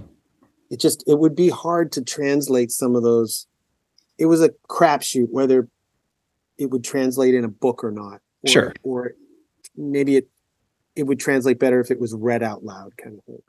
It 0.72 0.80
just 0.80 1.04
it 1.08 1.20
would 1.20 1.36
be 1.36 1.50
hard 1.50 1.92
to 1.94 2.02
translate 2.02 2.72
some 2.72 2.96
of 2.96 3.04
those. 3.04 3.46
It 4.18 4.26
was 4.26 4.42
a 4.42 4.50
crapshoot 4.70 5.28
whether 5.30 5.68
it 6.58 6.72
would 6.72 6.84
translate 6.84 7.36
in 7.36 7.44
a 7.44 7.48
book 7.50 7.84
or 7.84 7.92
not. 7.92 8.22
Or, 8.44 8.48
Sure. 8.50 8.74
Or 8.84 9.12
maybe 9.78 10.16
it 10.16 10.28
it 10.96 11.04
would 11.04 11.20
translate 11.20 11.60
better 11.60 11.80
if 11.80 11.92
it 11.92 12.00
was 12.00 12.14
read 12.16 12.42
out 12.42 12.64
loud, 12.64 12.96
kind 12.98 13.18
of 13.18 13.24
thing. 13.26 13.42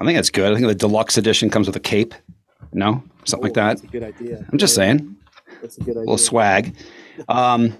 I 0.00 0.04
think 0.04 0.16
that's 0.16 0.30
good. 0.30 0.50
I 0.50 0.54
think 0.56 0.66
the 0.66 0.74
deluxe 0.74 1.16
edition 1.18 1.50
comes 1.50 1.66
with 1.66 1.76
a 1.76 1.80
cape. 1.80 2.14
No, 2.72 3.02
something 3.24 3.48
like 3.48 3.52
Oh, 3.58 3.60
that. 3.60 3.68
That's 3.68 3.82
a 3.82 3.86
good 3.86 4.02
idea. 4.02 4.46
I'm 4.52 4.58
just 4.58 4.74
saying, 4.74 5.16
That's 5.60 5.76
a 5.78 5.80
good 5.80 5.88
a 5.96 6.00
idea. 6.00 6.00
little 6.00 6.18
swag. 6.18 6.74
Um, 7.28 7.76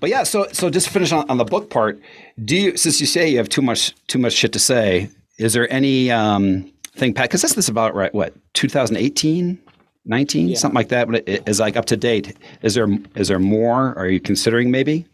but 0.00 0.10
yeah, 0.10 0.24
so 0.24 0.46
so 0.52 0.68
just 0.70 0.86
to 0.88 0.92
finish 0.92 1.12
on, 1.12 1.28
on 1.30 1.38
the 1.38 1.44
book 1.44 1.70
part, 1.70 2.00
do 2.44 2.56
you 2.56 2.76
since 2.76 3.00
you 3.00 3.06
say 3.06 3.28
you 3.30 3.38
have 3.38 3.48
too 3.48 3.62
much 3.62 3.94
too 4.08 4.18
much 4.18 4.32
shit 4.34 4.52
to 4.52 4.58
say, 4.58 5.08
is 5.38 5.52
there 5.54 5.72
any 5.72 6.10
um, 6.10 6.70
thing, 6.96 7.14
Pat? 7.14 7.24
Because 7.28 7.42
this 7.42 7.56
is 7.58 7.68
about 7.68 7.94
right 7.94 8.14
what 8.14 8.34
2018, 8.54 9.58
19, 10.06 10.48
Yeah. 10.48 10.56
something 10.56 10.74
like 10.76 10.88
that. 10.88 11.08
But 11.10 11.28
it 11.28 11.42
is 11.48 11.60
like 11.60 11.76
up 11.76 11.84
to 11.86 11.96
date. 11.96 12.36
Is 12.62 12.74
there 12.74 12.88
is 13.14 13.28
there 13.28 13.38
more? 13.38 13.96
Are 13.98 14.08
you 14.08 14.20
considering 14.20 14.70
maybe? 14.70 15.06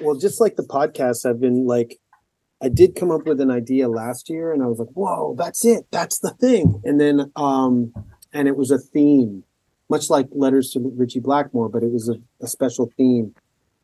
Well, 0.00 0.16
just 0.16 0.40
like 0.40 0.56
the 0.56 0.62
podcast, 0.62 1.28
I've 1.28 1.40
been 1.40 1.66
like, 1.66 1.98
I 2.62 2.68
did 2.68 2.94
come 2.94 3.10
up 3.10 3.26
with 3.26 3.40
an 3.40 3.50
idea 3.50 3.88
last 3.88 4.30
year, 4.30 4.52
and 4.52 4.62
I 4.62 4.66
was 4.66 4.78
like, 4.78 4.88
"Whoa, 4.94 5.34
that's 5.36 5.64
it, 5.64 5.86
that's 5.90 6.20
the 6.20 6.30
thing." 6.30 6.80
And 6.84 7.00
then, 7.00 7.32
um, 7.36 7.92
and 8.32 8.46
it 8.48 8.56
was 8.56 8.70
a 8.70 8.78
theme, 8.78 9.42
much 9.90 10.08
like 10.10 10.28
Letters 10.30 10.70
to 10.70 10.92
Ritchie 10.96 11.20
Blackmore, 11.20 11.68
but 11.68 11.82
it 11.82 11.90
was 11.92 12.08
a, 12.08 12.14
a 12.42 12.46
special 12.46 12.90
theme. 12.96 13.34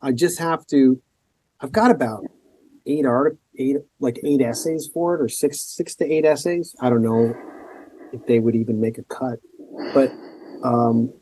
I 0.00 0.12
just 0.12 0.38
have 0.38 0.64
to. 0.68 1.00
I've 1.60 1.72
got 1.72 1.90
about 1.90 2.24
eight 2.86 3.04
art, 3.04 3.36
eight 3.60 3.76
like 4.00 4.18
eight 4.24 4.40
essays 4.40 4.88
for 4.92 5.14
it, 5.14 5.20
or 5.22 5.28
six, 5.28 5.60
six 5.60 5.94
to 5.96 6.04
eight 6.10 6.24
essays. 6.24 6.74
I 6.80 6.90
don't 6.90 7.02
know 7.02 7.34
if 8.12 8.26
they 8.26 8.38
would 8.38 8.56
even 8.56 8.80
make 8.80 8.98
a 8.98 9.04
cut, 9.04 9.38
but 9.94 10.12
um, 10.64 11.12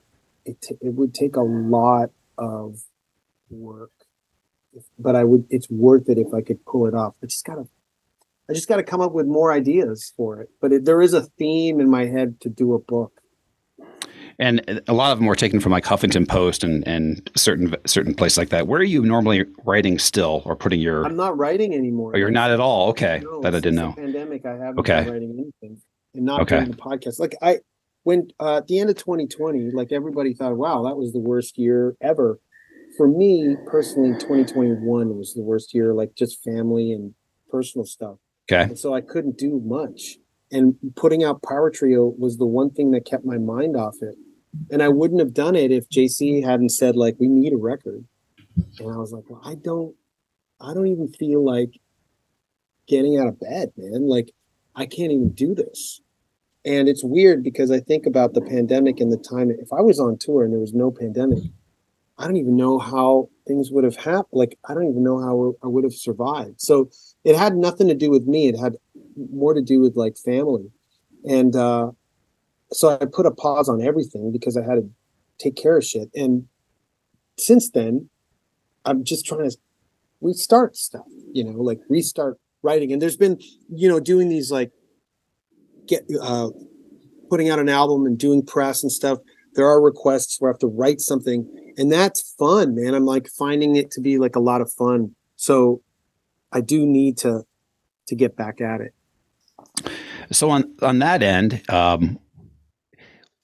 it 0.44 0.60
t- 0.62 0.78
it 0.80 0.94
would 0.94 1.14
take 1.14 1.36
a 1.36 1.42
lot 1.42 2.10
of 2.38 2.78
work 3.50 3.90
but 4.98 5.16
I 5.16 5.24
would 5.24 5.46
it's 5.50 5.70
worth 5.70 6.08
it 6.08 6.18
if 6.18 6.32
I 6.34 6.42
could 6.42 6.64
pull 6.64 6.86
it 6.86 6.94
off. 6.94 7.16
I 7.22 7.26
just 7.26 7.44
gotta 7.44 7.64
I 8.48 8.54
just 8.54 8.68
gotta 8.68 8.82
come 8.82 9.00
up 9.00 9.12
with 9.12 9.26
more 9.26 9.52
ideas 9.52 10.12
for 10.16 10.40
it. 10.40 10.48
But 10.60 10.72
it, 10.72 10.84
there 10.84 11.02
is 11.02 11.14
a 11.14 11.22
theme 11.22 11.80
in 11.80 11.90
my 11.90 12.06
head 12.06 12.40
to 12.42 12.48
do 12.48 12.74
a 12.74 12.78
book. 12.78 13.20
And 14.40 14.82
a 14.86 14.92
lot 14.92 15.10
of 15.10 15.18
them 15.18 15.26
were 15.26 15.34
taken 15.34 15.58
from 15.58 15.72
like 15.72 15.84
Huffington 15.84 16.28
Post 16.28 16.62
and 16.62 16.86
and 16.86 17.28
certain 17.36 17.74
certain 17.86 18.14
places 18.14 18.38
like 18.38 18.50
that. 18.50 18.68
Where 18.68 18.80
are 18.80 18.84
you 18.84 19.02
normally 19.02 19.44
writing 19.64 19.98
still 19.98 20.42
or 20.44 20.54
putting 20.54 20.80
your? 20.80 21.04
I'm 21.04 21.16
not 21.16 21.36
writing 21.36 21.74
anymore. 21.74 22.12
Oh, 22.14 22.18
you're 22.18 22.30
not 22.30 22.50
at 22.52 22.60
all. 22.60 22.88
Okay, 22.90 23.20
No, 23.24 23.40
that 23.42 23.54
I 23.54 23.58
didn't 23.58 23.74
know. 23.76 23.94
Pandemic, 23.96 24.46
I 24.46 24.52
haven't 24.52 24.78
Okay. 24.80 25.00
been 25.02 25.12
writing 25.12 25.30
anything 25.62 25.82
and 26.14 26.24
not 26.24 26.42
Okay. 26.42 26.58
doing 26.58 26.70
the 26.70 26.76
podcast. 26.76 27.18
Like 27.18 27.34
I 27.42 27.58
when 28.04 28.28
uh, 28.38 28.58
at 28.58 28.68
the 28.68 28.78
end 28.78 28.90
of 28.90 28.96
2020, 28.96 29.72
like 29.72 29.90
everybody 29.90 30.34
thought, 30.34 30.56
wow, 30.56 30.84
that 30.84 30.96
was 30.96 31.12
the 31.12 31.18
worst 31.20 31.58
year 31.58 31.96
ever. 32.00 32.38
For 32.96 33.08
me 33.08 33.56
personally, 33.66 34.12
2021 34.20 35.16
was 35.16 35.34
the 35.34 35.42
worst 35.42 35.74
year, 35.74 35.94
like 35.94 36.14
just 36.14 36.42
family 36.44 36.92
and 36.92 37.14
personal 37.50 37.84
stuff. 37.84 38.18
Okay, 38.50 38.62
and 38.62 38.78
so 38.78 38.94
I 38.94 39.00
couldn't 39.00 39.36
do 39.36 39.60
much. 39.64 40.18
And 40.50 40.76
putting 40.96 41.22
out 41.24 41.42
Power 41.42 41.70
Trio 41.70 42.14
was 42.16 42.38
the 42.38 42.46
one 42.46 42.70
thing 42.70 42.92
that 42.92 43.04
kept 43.04 43.24
my 43.24 43.36
mind 43.36 43.76
off 43.76 43.96
it. 44.00 44.14
And 44.70 44.82
I 44.82 44.88
wouldn't 44.88 45.20
have 45.20 45.34
done 45.34 45.56
it 45.56 45.70
if 45.70 45.88
JC 45.88 46.44
hadn't 46.44 46.70
said 46.70 46.96
like 46.96 47.16
we 47.18 47.28
need 47.28 47.52
a 47.52 47.56
record. 47.56 48.04
And 48.78 48.92
I 48.92 48.96
was 48.96 49.12
like, 49.12 49.24
well, 49.28 49.42
I 49.44 49.54
don't, 49.54 49.94
I 50.60 50.74
don't 50.74 50.88
even 50.88 51.08
feel 51.08 51.44
like 51.44 51.78
getting 52.86 53.18
out 53.18 53.28
of 53.28 53.38
bed, 53.40 53.72
man. 53.76 54.08
Like 54.08 54.32
I 54.74 54.86
can't 54.86 55.12
even 55.12 55.30
do 55.30 55.54
this. 55.54 56.00
And 56.64 56.88
it's 56.88 57.04
weird 57.04 57.42
because 57.42 57.70
I 57.70 57.80
think 57.80 58.06
about 58.06 58.34
the 58.34 58.40
pandemic 58.40 59.00
and 59.00 59.12
the 59.12 59.16
time. 59.16 59.50
If 59.50 59.72
I 59.72 59.80
was 59.80 60.00
on 60.00 60.18
tour 60.18 60.44
and 60.44 60.52
there 60.52 60.60
was 60.60 60.74
no 60.74 60.90
pandemic, 60.90 61.44
I 62.18 62.24
don't 62.24 62.36
even 62.36 62.56
know 62.56 62.78
how 62.78 63.28
things 63.46 63.70
would 63.70 63.84
have 63.84 63.96
happened. 63.96 64.26
Like 64.32 64.58
I 64.68 64.74
don't 64.74 64.88
even 64.88 65.04
know 65.04 65.20
how 65.20 65.54
I 65.62 65.68
would 65.68 65.84
have 65.84 65.94
survived. 65.94 66.60
So 66.60 66.90
it 67.24 67.36
had 67.36 67.56
nothing 67.56 67.88
to 67.88 67.94
do 67.94 68.10
with 68.10 68.26
me. 68.26 68.48
It 68.48 68.58
had 68.58 68.74
more 69.30 69.54
to 69.54 69.62
do 69.62 69.80
with 69.80 69.96
like 69.96 70.16
family. 70.18 70.70
And 71.24 71.54
uh, 71.54 71.92
so 72.72 72.98
I 73.00 73.04
put 73.06 73.26
a 73.26 73.30
pause 73.30 73.68
on 73.68 73.82
everything 73.82 74.32
because 74.32 74.56
I 74.56 74.62
had 74.62 74.76
to 74.76 74.90
take 75.38 75.56
care 75.56 75.78
of 75.78 75.84
shit. 75.84 76.10
And 76.14 76.46
since 77.38 77.70
then, 77.70 78.08
I'm 78.84 79.04
just 79.04 79.24
trying 79.24 79.48
to 79.48 79.56
restart 80.20 80.76
stuff, 80.76 81.06
you 81.32 81.44
know, 81.44 81.60
like 81.60 81.80
restart 81.88 82.38
writing. 82.62 82.92
And 82.92 83.00
there's 83.00 83.16
been, 83.16 83.40
you 83.68 83.88
know, 83.88 84.00
doing 84.00 84.28
these 84.28 84.50
like 84.50 84.72
get 85.86 86.06
uh 86.20 86.50
putting 87.28 87.50
out 87.50 87.58
an 87.58 87.68
album 87.68 88.06
and 88.06 88.18
doing 88.18 88.44
press 88.44 88.82
and 88.82 88.90
stuff, 88.90 89.18
there 89.54 89.66
are 89.66 89.80
requests 89.80 90.40
where 90.40 90.50
I 90.50 90.52
have 90.52 90.60
to 90.60 90.66
write 90.66 91.00
something, 91.00 91.74
and 91.76 91.90
that's 91.90 92.34
fun, 92.38 92.74
man. 92.74 92.94
I'm 92.94 93.04
like 93.04 93.28
finding 93.28 93.76
it 93.76 93.90
to 93.92 94.00
be 94.00 94.18
like 94.18 94.36
a 94.36 94.40
lot 94.40 94.60
of 94.60 94.72
fun. 94.72 95.14
So 95.36 95.82
I 96.52 96.60
do 96.60 96.86
need 96.86 97.18
to 97.18 97.44
to 98.06 98.14
get 98.14 98.36
back 98.36 98.60
at 98.60 98.80
it. 98.80 98.94
So 100.30 100.50
on 100.50 100.74
on 100.82 100.98
that 101.00 101.22
end, 101.22 101.62
um, 101.68 102.18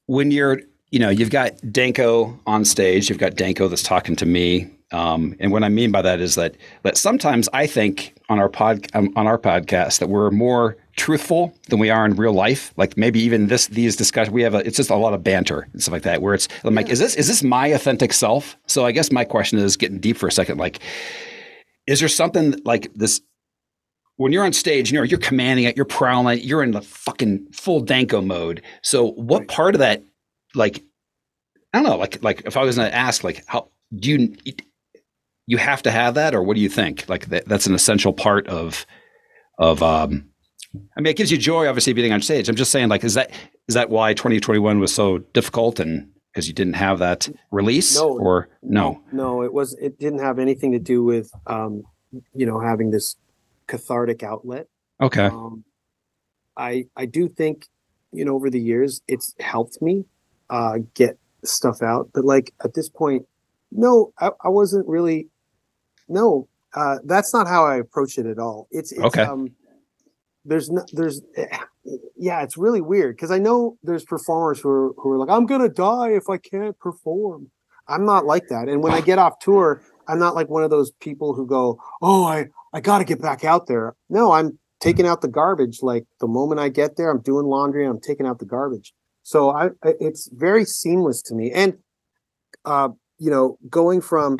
when 0.07 0.31
you're 0.31 0.61
you 0.91 0.99
know 0.99 1.11
you've 1.11 1.31
got 1.31 1.53
Danko 1.73 2.39
on 2.47 2.65
stage, 2.65 3.09
you've 3.09 3.19
got 3.19 3.35
Danko 3.35 3.69
that's 3.69 3.83
talking 3.83 4.17
to 4.17 4.27
me, 4.27 4.71
um, 4.93 5.35
and 5.41 5.51
what 5.51 5.65
I 5.65 5.69
mean 5.69 5.91
by 5.91 6.03
that 6.03 6.21
is 6.21 6.37
that 6.37 6.57
that 6.83 6.97
sometimes 6.97 7.49
I 7.53 7.67
think 7.67 8.15
on 8.29 8.39
our 8.39 8.49
pod 8.49 8.87
um, 8.95 9.13
on 9.17 9.27
our 9.27 9.39
podcast 9.39 9.99
that 9.99 10.09
we're 10.09 10.31
more 10.31 10.77
truthful 10.97 11.53
than 11.69 11.79
we 11.79 11.91
are 11.91 12.07
in 12.07 12.15
real 12.15 12.33
life. 12.33 12.73
Like 12.77 12.97
maybe 12.97 13.21
even 13.21 13.49
this 13.49 13.67
these 13.67 13.97
discussions 13.97 14.33
we 14.33 14.43
have 14.43 14.55
a, 14.55 14.59
it's 14.59 14.77
just 14.77 14.91
a 14.91 14.97
lot 14.97 15.15
of 15.15 15.25
banter 15.25 15.69
and 15.73 15.83
stuff 15.83 15.93
like 15.93 16.03
that. 16.03 16.23
Where 16.23 16.35
it's 16.35 16.49
I'm 16.63 16.75
like, 16.75 16.89
is 16.89 16.99
this 16.99 17.17
is 17.17 17.27
this 17.27 17.43
my 17.43 17.69
authentic 17.69 18.13
self? 18.13 18.57
So 18.67 18.87
I 18.87 18.93
guess 18.93 19.11
my 19.11 19.25
question 19.25 19.59
is 19.59 19.77
getting 19.77 19.99
deep 19.99 20.17
for 20.17 20.29
a 20.29 20.33
second. 20.33 20.59
Like, 20.59 20.81
is 21.87 22.01
there 22.01 22.09
something 22.09 22.55
like 22.65 22.93
this? 22.95 23.21
When 24.17 24.33
you're 24.33 24.45
on 24.45 24.53
stage, 24.53 24.93
you 24.93 24.99
know 24.99 25.03
you're 25.05 25.19
commanding 25.19 25.65
it, 25.67 25.77
you're 25.77 25.85
prowling, 25.85 26.41
you're 26.43 26.63
in 26.63 26.71
the 26.71 26.83
fucking 26.83 27.47
full 27.53 27.81
Danko 27.81 28.21
mode. 28.21 28.63
So 28.83 29.11
what 29.13 29.49
part 29.49 29.75
of 29.75 29.81
that, 29.81 30.05
like, 30.55 30.85
I 31.73 31.79
don't 31.83 31.91
know, 31.91 31.97
like 31.97 32.23
like 32.23 32.43
if 32.47 32.57
I 32.57 32.63
was 32.63 32.77
going 32.77 32.89
to 32.91 32.97
ask, 32.97 33.25
like, 33.25 33.43
how 33.47 33.69
do 33.95 34.11
you 34.11 34.37
you 35.47 35.59
have 35.59 35.83
to 35.83 35.91
have 35.91 36.15
that, 36.15 36.35
or 36.35 36.43
what 36.43 36.55
do 36.55 36.61
you 36.61 36.69
think? 36.69 37.09
Like 37.09 37.27
that, 37.27 37.47
that's 37.47 37.67
an 37.67 37.75
essential 37.75 38.13
part 38.13 38.47
of 38.49 38.87
of 39.59 39.83
um. 39.83 40.29
I 40.97 41.01
mean, 41.01 41.07
it 41.13 41.17
gives 41.17 41.31
you 41.31 41.39
joy, 41.39 41.69
obviously, 41.69 41.93
being 41.93 42.13
on 42.13 42.21
stage. 42.21 42.49
I'm 42.49 42.57
just 42.57 42.73
saying, 42.73 42.89
like, 42.89 43.05
is 43.05 43.15
that 43.15 43.31
is 43.69 43.75
that 43.75 43.91
why 43.91 44.13
2021 44.13 44.81
was 44.81 44.93
so 44.93 45.19
difficult, 45.19 45.79
and 45.79 46.09
because 46.33 46.49
you 46.49 46.55
didn't 46.55 46.73
have 46.75 46.99
that 46.99 47.29
release, 47.53 47.97
No. 47.97 48.19
or 48.19 48.49
no? 48.63 49.01
No, 49.13 49.43
it 49.43 49.53
was 49.53 49.75
it 49.81 50.01
didn't 50.01 50.19
have 50.19 50.41
anything 50.41 50.73
to 50.73 50.81
do 50.81 51.05
with 51.05 51.31
um, 51.47 51.85
you 52.35 52.45
know, 52.45 52.59
having 52.59 52.91
this 52.91 53.15
cathartic 53.67 54.23
outlet. 54.23 54.67
Okay, 55.01 55.27
Um, 55.27 55.65
I 56.57 56.87
I 56.97 57.07
do 57.07 57.29
think, 57.29 57.67
you 58.13 58.25
know, 58.25 58.35
over 58.35 58.51
the 58.51 58.61
years 58.61 59.03
it's 59.09 59.35
helped 59.41 59.81
me 59.83 60.05
uh 60.51 60.79
get 60.95 61.19
stuff 61.45 61.83
out. 61.83 62.11
But 62.15 62.25
like 62.25 62.53
at 62.65 62.75
this 62.75 62.89
point, 62.89 63.27
no, 63.73 64.13
I, 64.19 64.31
I 64.43 64.49
wasn't 64.49 64.87
really 64.89 65.29
no, 66.09 66.49
uh 66.75 66.99
that's 67.05 67.33
not 67.33 67.47
how 67.49 67.65
I 67.67 67.77
approach 67.77 68.19
it 68.19 68.27
at 68.27 68.39
all. 68.39 68.69
It's 68.71 68.93
it's 68.93 69.03
Okay. 69.05 69.23
um 69.23 69.51
there's 70.45 70.71
no 70.71 70.85
there's 70.93 71.23
yeah, 72.17 72.43
it's 72.43 72.57
really 72.57 72.81
weird 72.81 73.17
because 73.17 73.31
I 73.31 73.39
know 73.39 73.77
there's 73.83 74.05
performers 74.05 74.61
who 74.61 74.69
are 74.69 74.93
who 74.97 75.11
are 75.13 75.19
like, 75.19 75.31
I'm 75.31 75.47
gonna 75.47 75.69
die 75.69 76.11
if 76.13 76.29
I 76.31 76.37
can't 76.39 76.79
perform. 76.79 77.51
I'm 77.89 78.07
not 78.07 78.25
like 78.25 78.49
that. 78.49 78.69
And 78.69 78.83
when 78.83 78.93
I 78.95 79.01
get 79.03 79.19
off 79.19 79.39
tour, 79.41 79.83
I'm 80.09 80.19
not 80.19 80.35
like 80.35 80.49
one 80.49 80.63
of 80.65 80.71
those 80.71 80.91
people 81.01 81.35
who 81.35 81.47
go, 81.47 81.81
Oh, 82.03 82.25
I 82.25 82.47
I 82.73 82.81
gotta 82.81 83.05
get 83.05 83.21
back 83.21 83.45
out 83.45 83.67
there. 83.67 83.95
No, 84.09 84.33
I'm 84.33 84.59
taking 84.81 85.07
out 85.07 85.23
the 85.23 85.29
garbage. 85.29 85.83
Like 85.83 86.05
the 86.21 86.27
moment 86.29 86.61
I 86.61 86.69
get 86.69 86.97
there, 86.97 87.11
I'm 87.11 87.21
doing 87.21 87.47
laundry. 87.47 87.87
I'm 87.87 88.01
taking 88.01 88.27
out 88.27 88.39
the 88.39 88.45
garbage. 88.45 88.93
So 89.23 89.51
I, 89.51 89.67
I- 89.83 89.95
it's 90.01 90.29
very 90.33 90.65
seamless 90.65 91.23
to 91.23 91.35
me. 91.35 91.51
And, 91.51 91.79
uh, 92.65 92.91
you 93.19 93.31
know, 93.31 93.59
going 93.71 94.01
from 94.01 94.39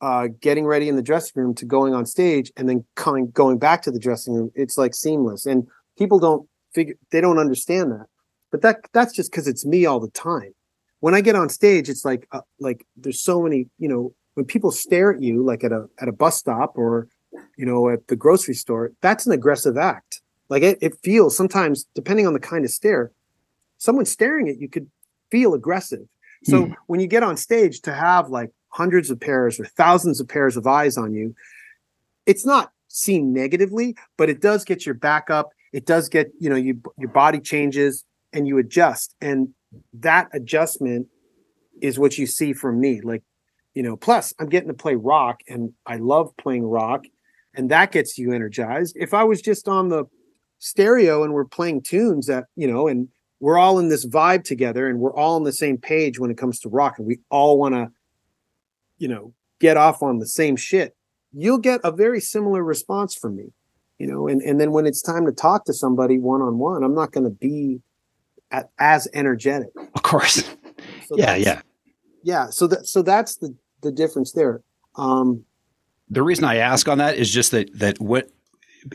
uh, 0.00 0.28
getting 0.40 0.66
ready 0.66 0.88
in 0.88 0.96
the 0.96 1.02
dressing 1.02 1.40
room 1.42 1.54
to 1.54 1.64
going 1.64 1.94
on 1.94 2.04
stage 2.04 2.52
and 2.56 2.68
then 2.68 2.84
coming, 2.94 3.30
going 3.30 3.58
back 3.58 3.82
to 3.82 3.90
the 3.90 3.98
dressing 3.98 4.34
room, 4.34 4.50
it's 4.54 4.76
like 4.76 4.94
seamless. 4.94 5.46
And 5.46 5.66
people 5.96 6.18
don't 6.18 6.46
figure, 6.74 6.94
they 7.10 7.20
don't 7.22 7.38
understand 7.38 7.90
that. 7.92 8.06
But 8.52 8.62
that 8.62 8.80
that's 8.92 9.14
just 9.14 9.30
because 9.30 9.48
it's 9.48 9.64
me 9.64 9.86
all 9.86 9.98
the 10.00 10.10
time. 10.10 10.52
When 11.00 11.14
I 11.14 11.20
get 11.20 11.36
on 11.36 11.48
stage, 11.48 11.88
it's 11.88 12.04
like, 12.04 12.26
uh, 12.32 12.40
like 12.60 12.86
there's 12.96 13.22
so 13.22 13.42
many, 13.42 13.68
you 13.78 13.88
know, 13.88 14.14
when 14.36 14.46
people 14.46 14.70
stare 14.70 15.12
at 15.12 15.22
you, 15.22 15.42
like 15.42 15.64
at 15.64 15.72
a 15.72 15.88
at 15.98 16.08
a 16.08 16.12
bus 16.12 16.36
stop 16.36 16.76
or 16.76 17.08
you 17.56 17.66
know, 17.66 17.88
at 17.88 18.06
the 18.08 18.16
grocery 18.16 18.54
store, 18.54 18.92
that's 19.00 19.26
an 19.26 19.32
aggressive 19.32 19.76
act. 19.76 20.20
Like 20.48 20.62
it, 20.62 20.78
it 20.80 20.94
feels 21.02 21.36
sometimes, 21.36 21.86
depending 21.94 22.26
on 22.26 22.32
the 22.32 22.40
kind 22.40 22.64
of 22.64 22.70
stare, 22.70 23.10
someone 23.78 24.04
staring 24.04 24.48
at 24.48 24.60
you 24.60 24.68
could 24.68 24.88
feel 25.30 25.54
aggressive. 25.54 26.06
So 26.44 26.66
hmm. 26.66 26.72
when 26.86 27.00
you 27.00 27.06
get 27.06 27.22
on 27.22 27.36
stage 27.36 27.80
to 27.82 27.92
have 27.92 28.28
like 28.28 28.52
hundreds 28.68 29.10
of 29.10 29.18
pairs 29.18 29.58
or 29.58 29.64
thousands 29.64 30.20
of 30.20 30.28
pairs 30.28 30.56
of 30.56 30.66
eyes 30.66 30.96
on 30.96 31.14
you, 31.14 31.34
it's 32.26 32.46
not 32.46 32.72
seen 32.88 33.32
negatively, 33.32 33.96
but 34.16 34.30
it 34.30 34.40
does 34.40 34.64
get 34.64 34.86
your 34.86 34.94
back 34.94 35.30
up. 35.30 35.50
It 35.72 35.86
does 35.86 36.08
get, 36.08 36.30
you 36.38 36.48
know, 36.48 36.56
you 36.56 36.80
your 36.96 37.10
body 37.10 37.40
changes 37.40 38.04
and 38.32 38.46
you 38.46 38.58
adjust. 38.58 39.14
And 39.20 39.48
that 39.94 40.28
adjustment 40.32 41.08
is 41.80 41.98
what 41.98 42.18
you 42.18 42.26
see 42.26 42.52
from 42.52 42.80
me. 42.80 43.00
Like, 43.00 43.22
you 43.76 43.82
know, 43.82 43.94
plus 43.94 44.32
I'm 44.40 44.48
getting 44.48 44.70
to 44.70 44.74
play 44.74 44.94
rock 44.94 45.42
and 45.48 45.70
I 45.84 45.96
love 45.96 46.34
playing 46.38 46.64
rock 46.64 47.04
and 47.54 47.70
that 47.70 47.92
gets 47.92 48.16
you 48.16 48.32
energized. 48.32 48.96
If 48.98 49.12
I 49.12 49.22
was 49.22 49.42
just 49.42 49.68
on 49.68 49.90
the 49.90 50.06
stereo 50.60 51.22
and 51.22 51.34
we're 51.34 51.44
playing 51.44 51.82
tunes 51.82 52.26
that, 52.26 52.44
you 52.56 52.66
know, 52.66 52.88
and 52.88 53.08
we're 53.38 53.58
all 53.58 53.78
in 53.78 53.90
this 53.90 54.06
vibe 54.06 54.44
together 54.44 54.88
and 54.88 54.98
we're 54.98 55.14
all 55.14 55.36
on 55.36 55.44
the 55.44 55.52
same 55.52 55.76
page 55.76 56.18
when 56.18 56.30
it 56.30 56.38
comes 56.38 56.58
to 56.60 56.70
rock 56.70 56.94
and 56.96 57.06
we 57.06 57.18
all 57.28 57.58
want 57.58 57.74
to, 57.74 57.88
you 58.96 59.08
know, 59.08 59.34
get 59.60 59.76
off 59.76 60.02
on 60.02 60.20
the 60.20 60.26
same 60.26 60.56
shit, 60.56 60.96
you'll 61.34 61.58
get 61.58 61.82
a 61.84 61.92
very 61.92 62.20
similar 62.20 62.64
response 62.64 63.14
from 63.14 63.36
me, 63.36 63.52
you 63.98 64.06
know, 64.06 64.26
and, 64.26 64.40
and 64.40 64.58
then 64.58 64.72
when 64.72 64.86
it's 64.86 65.02
time 65.02 65.26
to 65.26 65.32
talk 65.32 65.66
to 65.66 65.74
somebody 65.74 66.18
one 66.18 66.40
on 66.40 66.56
one, 66.56 66.82
I'm 66.82 66.94
not 66.94 67.12
going 67.12 67.24
to 67.24 67.30
be 67.30 67.82
at, 68.50 68.70
as 68.78 69.06
energetic. 69.12 69.68
of 69.94 70.02
course. 70.02 70.44
So 71.08 71.16
yeah, 71.18 71.36
yeah. 71.36 71.60
Yeah. 72.22 72.48
So 72.48 72.66
that, 72.68 72.86
so 72.86 73.02
that's 73.02 73.36
the, 73.36 73.54
the 73.82 73.92
difference 73.92 74.32
there. 74.32 74.62
Um, 74.96 75.44
the 76.08 76.22
reason 76.22 76.44
I 76.44 76.56
ask 76.56 76.88
on 76.88 76.98
that 76.98 77.16
is 77.16 77.30
just 77.30 77.50
that 77.50 77.78
that 77.78 78.00
what 78.00 78.30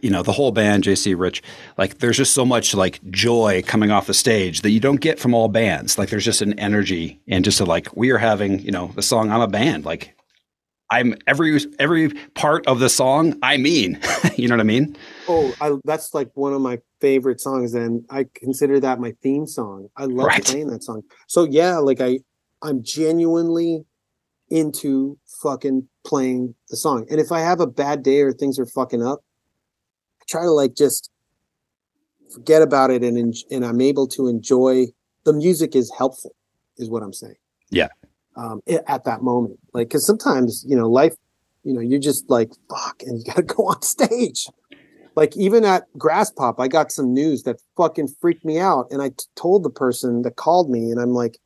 you 0.01 0.09
know 0.09 0.23
the 0.23 0.31
whole 0.31 0.51
band 0.51 0.85
JC 0.85 1.19
Rich 1.19 1.43
like 1.77 1.99
there's 1.99 2.15
just 2.15 2.33
so 2.33 2.45
much 2.45 2.73
like 2.73 3.03
joy 3.11 3.61
coming 3.65 3.91
off 3.91 4.07
the 4.07 4.13
stage 4.13 4.61
that 4.61 4.69
you 4.69 4.79
don't 4.79 5.01
get 5.01 5.19
from 5.19 5.33
all 5.33 5.49
bands 5.49 5.97
like 5.97 6.09
there's 6.09 6.23
just 6.23 6.41
an 6.41 6.57
energy 6.57 7.19
and 7.27 7.43
just 7.43 7.59
a, 7.59 7.65
like 7.65 7.93
we 7.95 8.09
are 8.11 8.17
having 8.17 8.59
you 8.59 8.71
know 8.71 8.87
the 8.95 9.01
song 9.01 9.29
I'm 9.29 9.41
a 9.41 9.49
band 9.49 9.83
like 9.83 10.15
I'm 10.89 11.15
every 11.27 11.59
every 11.77 12.09
part 12.35 12.65
of 12.67 12.79
the 12.79 12.87
song 12.87 13.37
I 13.43 13.57
mean 13.57 13.99
you 14.37 14.47
know 14.47 14.55
what 14.55 14.61
I 14.61 14.63
mean 14.63 14.95
Oh, 15.27 15.53
I, 15.61 15.77
that's 15.85 16.13
like 16.13 16.29
one 16.33 16.51
of 16.51 16.61
my 16.61 16.79
favorite 16.99 17.39
songs, 17.39 17.73
and 17.73 18.05
I 18.09 18.25
consider 18.33 18.79
that 18.81 18.99
my 18.99 19.13
theme 19.21 19.45
song. 19.47 19.87
I 19.95 20.05
love 20.05 20.27
Right. 20.27 20.43
playing 20.43 20.67
that 20.67 20.83
song. 20.83 21.03
So 21.27 21.43
yeah, 21.45 21.77
like 21.77 22.01
I, 22.01 22.19
I'm 22.61 22.83
genuinely 22.83 23.85
into 24.51 25.17
fucking 25.41 25.87
playing 26.05 26.53
the 26.69 26.77
song. 26.77 27.07
And 27.09 27.19
if 27.19 27.31
I 27.31 27.39
have 27.39 27.59
a 27.59 27.67
bad 27.67 28.03
day 28.03 28.21
or 28.21 28.31
things 28.31 28.59
are 28.59 28.65
fucking 28.65 29.01
up, 29.01 29.23
I 30.21 30.25
try 30.27 30.43
to 30.43 30.51
like 30.51 30.75
just 30.75 31.09
forget 32.33 32.61
about 32.61 32.91
it, 32.91 33.03
and 33.03 33.17
en- 33.17 33.33
and 33.49 33.65
I'm 33.65 33.81
able 33.81 34.07
to 34.09 34.27
enjoy 34.27 34.87
the 35.23 35.33
music. 35.33 35.75
Is 35.75 35.91
helpful, 35.97 36.35
is 36.77 36.89
what 36.89 37.01
I'm 37.01 37.13
saying. 37.13 37.35
Yeah. 37.69 37.87
Um, 38.35 38.61
at 38.87 39.03
that 39.03 39.21
moment, 39.23 39.59
like, 39.73 39.89
because 39.89 40.05
sometimes 40.05 40.63
you 40.67 40.75
know 40.75 40.89
life, 40.89 41.15
you 41.63 41.73
know, 41.73 41.81
you're 41.81 41.99
just 41.99 42.29
like 42.29 42.51
fuck, 42.69 43.01
and 43.01 43.19
you 43.19 43.25
got 43.33 43.37
to 43.37 43.43
go 43.43 43.63
on 43.67 43.81
stage 43.81 44.47
like 45.15 45.35
even 45.35 45.65
at 45.65 45.87
Graspop 45.97 46.55
i 46.59 46.67
got 46.67 46.91
some 46.91 47.13
news 47.13 47.43
that 47.43 47.61
fucking 47.77 48.07
freaked 48.19 48.45
me 48.45 48.59
out 48.59 48.87
and 48.91 49.01
i 49.01 49.09
t- 49.09 49.25
told 49.35 49.63
the 49.63 49.69
person 49.69 50.21
that 50.21 50.35
called 50.35 50.69
me 50.69 50.89
and 50.91 50.99
i'm 50.99 51.11
like 51.11 51.37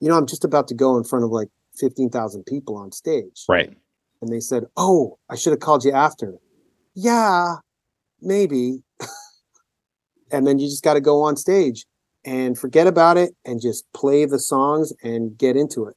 you 0.00 0.08
know 0.08 0.16
i'm 0.16 0.26
just 0.26 0.44
about 0.44 0.68
to 0.68 0.74
go 0.74 0.96
in 0.96 1.04
front 1.04 1.24
of 1.24 1.30
like 1.30 1.48
15000 1.90 2.44
people 2.46 2.76
on 2.76 2.92
stage. 2.92 3.44
Right. 3.48 3.76
And 4.20 4.32
they 4.32 4.40
said 4.40 4.64
oh 4.76 5.18
i 5.28 5.34
should 5.36 5.50
have 5.50 5.60
called 5.60 5.84
you 5.84 5.92
after. 5.92 6.34
Yeah 6.94 7.56
maybe. 8.22 8.82
And 10.34 10.46
then 10.46 10.58
you 10.58 10.66
just 10.66 10.82
got 10.82 10.94
to 10.94 11.00
go 11.02 11.20
on 11.20 11.36
stage 11.36 11.84
and 12.24 12.58
forget 12.58 12.86
about 12.86 13.18
it 13.18 13.36
and 13.44 13.60
just 13.60 13.84
play 13.92 14.24
the 14.24 14.38
songs 14.38 14.90
and 15.02 15.36
get 15.36 15.58
into 15.58 15.84
it. 15.84 15.94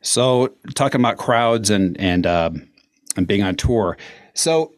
So 0.00 0.52
talking 0.74 1.00
about 1.00 1.16
crowds 1.16 1.70
and 1.70 1.96
and 2.00 2.26
um, 2.26 2.68
and 3.16 3.24
being 3.28 3.44
on 3.44 3.54
tour. 3.54 3.96
So 4.34 4.72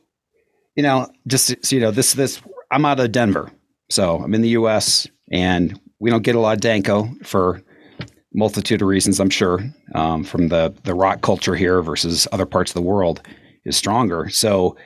you 0.77 0.83
know, 0.83 1.09
just 1.27 1.65
so 1.65 1.75
you 1.75 1.81
know, 1.81 1.91
this 1.91 2.13
this 2.13 2.43
I'm 2.71 2.85
out 2.85 3.01
of 3.01 3.11
Denver, 3.11 3.51
so 3.89 4.19
I'm 4.19 4.35
in 4.35 4.43
the 4.43 4.51
U.S. 4.51 5.07
and 5.33 5.81
we 5.99 6.11
don't 6.11 6.23
get 6.23 6.35
a 6.35 6.41
lot 6.41 6.53
of 6.53 6.61
Danko 6.61 7.09
for 7.25 7.63
multitude 8.35 8.83
of 8.83 8.89
reasons. 8.89 9.21
I'm 9.21 9.31
sure 9.31 9.61
um, 9.95 10.25
from 10.25 10.49
the 10.49 10.75
the 10.85 10.95
rock 10.95 11.23
culture 11.23 11.55
here 11.55 11.83
versus 11.83 12.29
other 12.33 12.47
parts 12.47 12.71
of 12.71 12.75
the 12.75 12.83
world 12.83 13.23
is 13.65 13.77
stronger. 13.77 14.29
So 14.29 14.77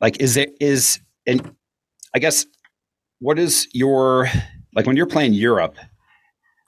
like, 0.00 0.20
is 0.20 0.36
it 0.36 0.54
is 0.60 1.00
and 1.26 1.54
I 2.14 2.18
guess 2.18 2.44
what 3.20 3.38
is 3.38 3.68
your 3.72 4.28
like 4.74 4.86
when 4.86 4.96
you're 4.96 5.06
playing 5.06 5.32
Europe? 5.32 5.76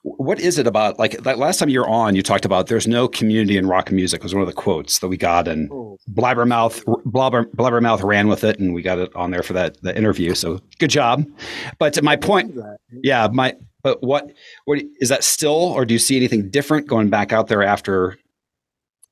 What 0.03 0.39
is 0.39 0.59
it 0.59 0.67
about 0.67 0.99
like 0.99 1.23
that 1.23 1.39
last 1.39 1.59
time 1.59 1.71
you 1.71 1.81
were 1.81 1.89
on? 1.89 2.15
You 2.15 2.23
talked 2.23 2.45
about 2.45 2.67
there's 2.67 2.87
no 2.87 3.09
community 3.09 3.57
in 3.57 3.67
rock 3.67 3.91
music 3.91 4.23
was 4.23 4.35
one 4.35 4.43
of 4.43 4.47
the 4.47 4.53
quotes 4.53 4.99
that 4.99 5.09
we 5.09 5.17
got, 5.17 5.49
and 5.49 5.71
Oh. 5.73 5.97
Blabbermouth 6.13 6.85
Blabber, 7.07 7.47
Blabbermouth 7.57 8.03
ran 8.03 8.29
with 8.29 8.45
it, 8.45 8.59
and 8.59 8.75
we 8.75 8.83
got 8.83 8.99
it 8.99 9.15
on 9.17 9.31
there 9.31 9.43
for 9.43 9.55
that 9.55 9.81
the 9.81 9.97
interview. 9.97 10.35
So 10.35 10.61
good 10.79 10.91
job. 10.91 11.25
But 11.79 12.03
my 12.03 12.17
point, 12.17 12.55
yeah, 13.03 13.29
my 13.33 13.55
but 13.85 14.03
what 14.03 14.33
what 14.65 14.83
is 14.99 15.11
that 15.11 15.23
still, 15.23 15.53
or 15.53 15.85
do 15.85 15.95
you 15.95 16.01
see 16.01 16.17
anything 16.17 16.51
different 16.51 16.89
going 16.89 17.11
back 17.11 17.33
out 17.33 17.47
there 17.47 17.63
after? 17.63 18.19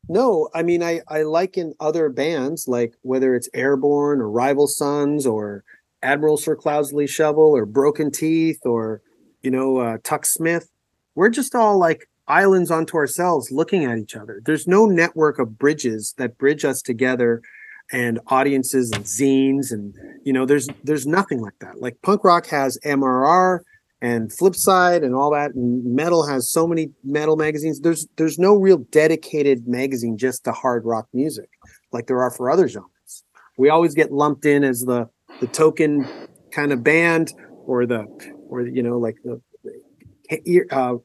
No, 0.08 0.48
I 0.54 0.64
mean 0.64 0.82
I 0.82 1.02
I 1.06 1.22
like 1.22 1.56
in 1.56 1.74
other 1.78 2.08
bands 2.08 2.66
like 2.66 2.94
whether 3.02 3.36
it's 3.36 3.48
Airborne 3.54 4.20
or 4.20 4.28
Rival 4.28 4.66
Sons 4.66 5.26
or 5.26 5.62
Admiral 6.02 6.38
Sir 6.38 6.56
Cloudsley 6.56 7.08
Shovel 7.08 7.54
or 7.54 7.66
Broken 7.66 8.10
Teeth 8.10 8.60
or 8.64 9.02
you 9.42 9.50
know 9.50 9.76
uh, 9.76 9.98
Tuk 10.02 10.26
Smith. 10.26 10.68
We're 11.14 11.28
just 11.28 11.54
all 11.54 11.78
like 11.78 12.08
islands 12.26 12.70
unto 12.70 12.96
ourselves, 12.96 13.52
looking 13.52 13.84
at 13.84 13.98
each 13.98 14.16
other. 14.16 14.40
There's 14.42 14.66
no 14.66 14.86
network 14.86 15.38
of 15.38 15.58
bridges 15.58 16.14
that 16.16 16.38
bridge 16.38 16.64
us 16.64 16.80
together, 16.80 17.42
and 17.92 18.20
audiences 18.28 18.90
and 18.90 19.04
zines 19.04 19.70
and 19.70 19.94
you 20.24 20.32
know 20.32 20.46
there's 20.46 20.66
there's 20.82 21.06
nothing 21.06 21.42
like 21.42 21.58
that. 21.60 21.78
Like 21.78 22.00
punk 22.02 22.24
rock 22.24 22.46
has 22.46 22.78
MRR 22.86 23.60
and 24.02 24.30
Flipside 24.30 25.04
and 25.04 25.14
all 25.14 25.30
that, 25.30 25.54
and 25.54 25.94
metal 25.94 26.26
has 26.26 26.50
so 26.50 26.66
many 26.66 26.90
metal 27.04 27.36
magazines. 27.36 27.80
There's 27.80 28.06
there's 28.16 28.38
no 28.38 28.56
real 28.56 28.78
dedicated 28.78 29.66
magazine 29.66 30.18
just 30.18 30.44
to 30.44 30.52
hard 30.52 30.84
rock 30.84 31.06
music 31.14 31.48
like 31.92 32.08
there 32.08 32.20
are 32.20 32.30
for 32.30 32.50
other 32.50 32.68
genres. 32.68 33.24
We 33.56 33.68
always 33.68 33.94
get 33.94 34.12
lumped 34.12 34.44
in 34.44 34.64
as 34.64 34.80
the 34.80 35.08
the 35.40 35.46
token 35.46 36.06
kind 36.50 36.72
of 36.72 36.82
band 36.82 37.32
or 37.66 37.86
the 37.86 38.06
or 38.48 38.62
you 38.62 38.82
know 38.82 38.98
like 38.98 39.16
the 39.24 39.40
ear 40.44 40.66
uh, 40.70 40.96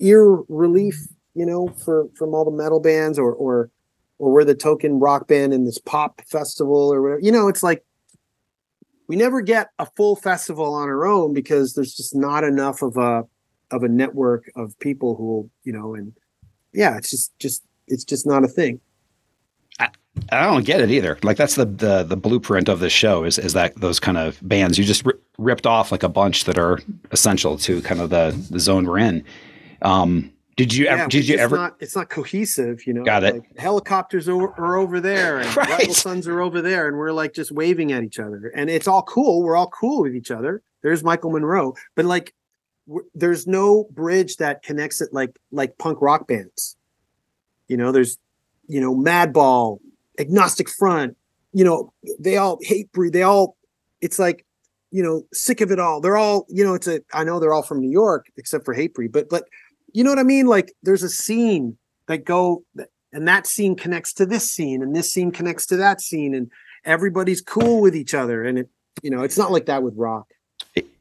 ear 0.00 0.38
relief 0.48 0.96
you 1.34 1.44
know 1.44 1.68
for 1.84 2.08
from 2.16 2.34
all 2.34 2.44
the 2.44 2.50
metal 2.50 2.80
bands 2.80 3.18
or 3.18 3.32
or 3.32 3.70
or 4.18 4.32
we're 4.32 4.44
the 4.44 4.54
token 4.54 4.98
rock 4.98 5.28
band 5.28 5.52
in 5.52 5.64
this 5.64 5.78
pop 5.78 6.22
festival 6.26 6.92
or 6.92 7.02
whatever 7.02 7.20
you 7.20 7.30
know 7.30 7.48
it's 7.48 7.62
like 7.62 7.84
we 9.08 9.16
never 9.16 9.40
get 9.40 9.70
a 9.78 9.86
full 9.96 10.14
festival 10.14 10.74
on 10.74 10.88
our 10.88 11.06
own 11.06 11.34
because 11.34 11.74
there's 11.74 11.94
just 11.94 12.14
not 12.14 12.44
enough 12.44 12.82
of 12.82 12.96
a 12.96 13.24
of 13.70 13.82
a 13.82 13.88
network 13.88 14.50
of 14.56 14.78
people 14.78 15.16
who 15.16 15.24
will 15.24 15.50
you 15.64 15.72
know 15.72 15.94
and 15.94 16.12
yeah 16.72 16.96
it's 16.96 17.10
just 17.10 17.36
just 17.38 17.64
it's 17.88 18.04
just 18.04 18.26
not 18.26 18.44
a 18.44 18.48
thing 18.48 18.80
I 20.30 20.42
don't 20.46 20.64
get 20.64 20.80
it 20.80 20.90
either. 20.90 21.18
Like 21.22 21.36
that's 21.36 21.54
the 21.54 21.64
the 21.64 22.02
the 22.02 22.16
blueprint 22.16 22.68
of 22.68 22.80
this 22.80 22.92
show 22.92 23.24
is 23.24 23.38
is 23.38 23.52
that 23.52 23.76
those 23.76 24.00
kind 24.00 24.18
of 24.18 24.38
bands 24.42 24.76
you 24.76 24.84
just 24.84 25.04
ri 25.06 25.14
ripped 25.38 25.66
off 25.66 25.92
like 25.92 26.02
a 26.02 26.08
bunch 26.08 26.44
that 26.44 26.58
are 26.58 26.80
essential 27.12 27.56
to 27.58 27.80
kind 27.82 28.00
of 28.00 28.10
the 28.10 28.36
the 28.50 28.58
zone 28.58 28.86
we're 28.86 28.98
in. 28.98 29.24
Um, 29.82 30.32
did 30.58 30.74
you 30.74 30.86
ever? 30.86 31.02
Yeah, 31.02 31.08
did 31.08 31.28
you 31.28 31.34
it's 31.34 31.42
ever? 31.42 31.56
Not, 31.56 31.76
it's 31.78 31.94
not 31.94 32.10
cohesive, 32.10 32.84
you 32.84 32.92
know. 32.92 33.04
Got 33.04 33.22
it. 33.22 33.34
Like 33.34 33.54
Hellacopters 33.54 34.26
are, 34.26 34.52
are 34.60 34.76
over 34.76 34.98
there, 35.00 35.38
and 35.38 35.46
Right. 35.56 35.68
rival 35.70 35.94
sons 35.94 36.26
are 36.26 36.40
over 36.40 36.60
there, 36.60 36.88
and 36.88 36.96
we're 36.98 37.12
like 37.12 37.32
just 37.32 37.52
waving 37.52 37.92
at 37.92 38.02
each 38.02 38.18
other, 38.18 38.52
and 38.56 38.68
it's 38.68 38.88
all 38.88 39.04
cool. 39.04 39.42
We're 39.42 39.54
all 39.56 39.70
cool 39.70 40.02
with 40.02 40.16
each 40.16 40.32
other. 40.32 40.60
There's 40.82 41.04
Michael 41.04 41.30
Monroe, 41.30 41.74
but 41.94 42.04
like, 42.06 42.34
w- 42.88 43.08
there's 43.14 43.46
no 43.46 43.84
bridge 43.92 44.36
that 44.38 44.64
connects 44.64 45.00
it 45.00 45.10
like 45.12 45.38
like 45.52 45.78
punk 45.78 46.02
rock 46.02 46.26
bands. 46.26 46.76
You 47.68 47.76
know, 47.76 47.92
there's, 47.92 48.18
you 48.66 48.80
know, 48.80 48.96
Madball, 48.96 49.78
Agnostic 50.18 50.68
Front. 50.68 51.16
You 51.52 51.64
know, 51.64 51.92
they 52.18 52.36
all 52.36 52.58
Hatebreed. 52.68 53.12
They 53.12 53.22
all, 53.22 53.56
it's 54.00 54.18
like, 54.18 54.44
you 54.90 55.02
know, 55.04 55.22
sick 55.32 55.60
of 55.60 55.70
it 55.70 55.78
all. 55.78 56.00
They're 56.00 56.16
all, 56.16 56.46
you 56.48 56.64
know, 56.64 56.74
it's 56.74 56.88
a. 56.88 57.00
I 57.12 57.22
know 57.22 57.38
they're 57.38 57.52
all 57.52 57.62
from 57.62 57.80
New 57.80 57.90
York, 57.90 58.26
except 58.36 58.64
for 58.64 58.74
Hatebreed, 58.74 59.12
but 59.12 59.28
but 59.28 59.44
you 59.92 60.04
know 60.04 60.10
what 60.10 60.18
I 60.18 60.24
mean? 60.24 60.46
Like 60.46 60.72
there's 60.82 61.02
a 61.02 61.08
scene 61.08 61.78
that 62.06 62.24
go 62.24 62.64
and 63.12 63.26
that 63.28 63.46
scene 63.46 63.76
connects 63.76 64.12
to 64.14 64.26
this 64.26 64.50
scene 64.50 64.82
and 64.82 64.94
this 64.94 65.12
scene 65.12 65.30
connects 65.30 65.66
to 65.66 65.76
that 65.76 66.00
scene 66.00 66.34
and 66.34 66.50
everybody's 66.84 67.40
cool 67.40 67.80
with 67.80 67.96
each 67.96 68.14
other 68.14 68.44
and 68.44 68.58
it 68.58 68.68
you 69.02 69.10
know 69.10 69.22
it's 69.22 69.38
not 69.38 69.50
like 69.50 69.66
that 69.66 69.82
with 69.82 69.94
rock 69.96 70.26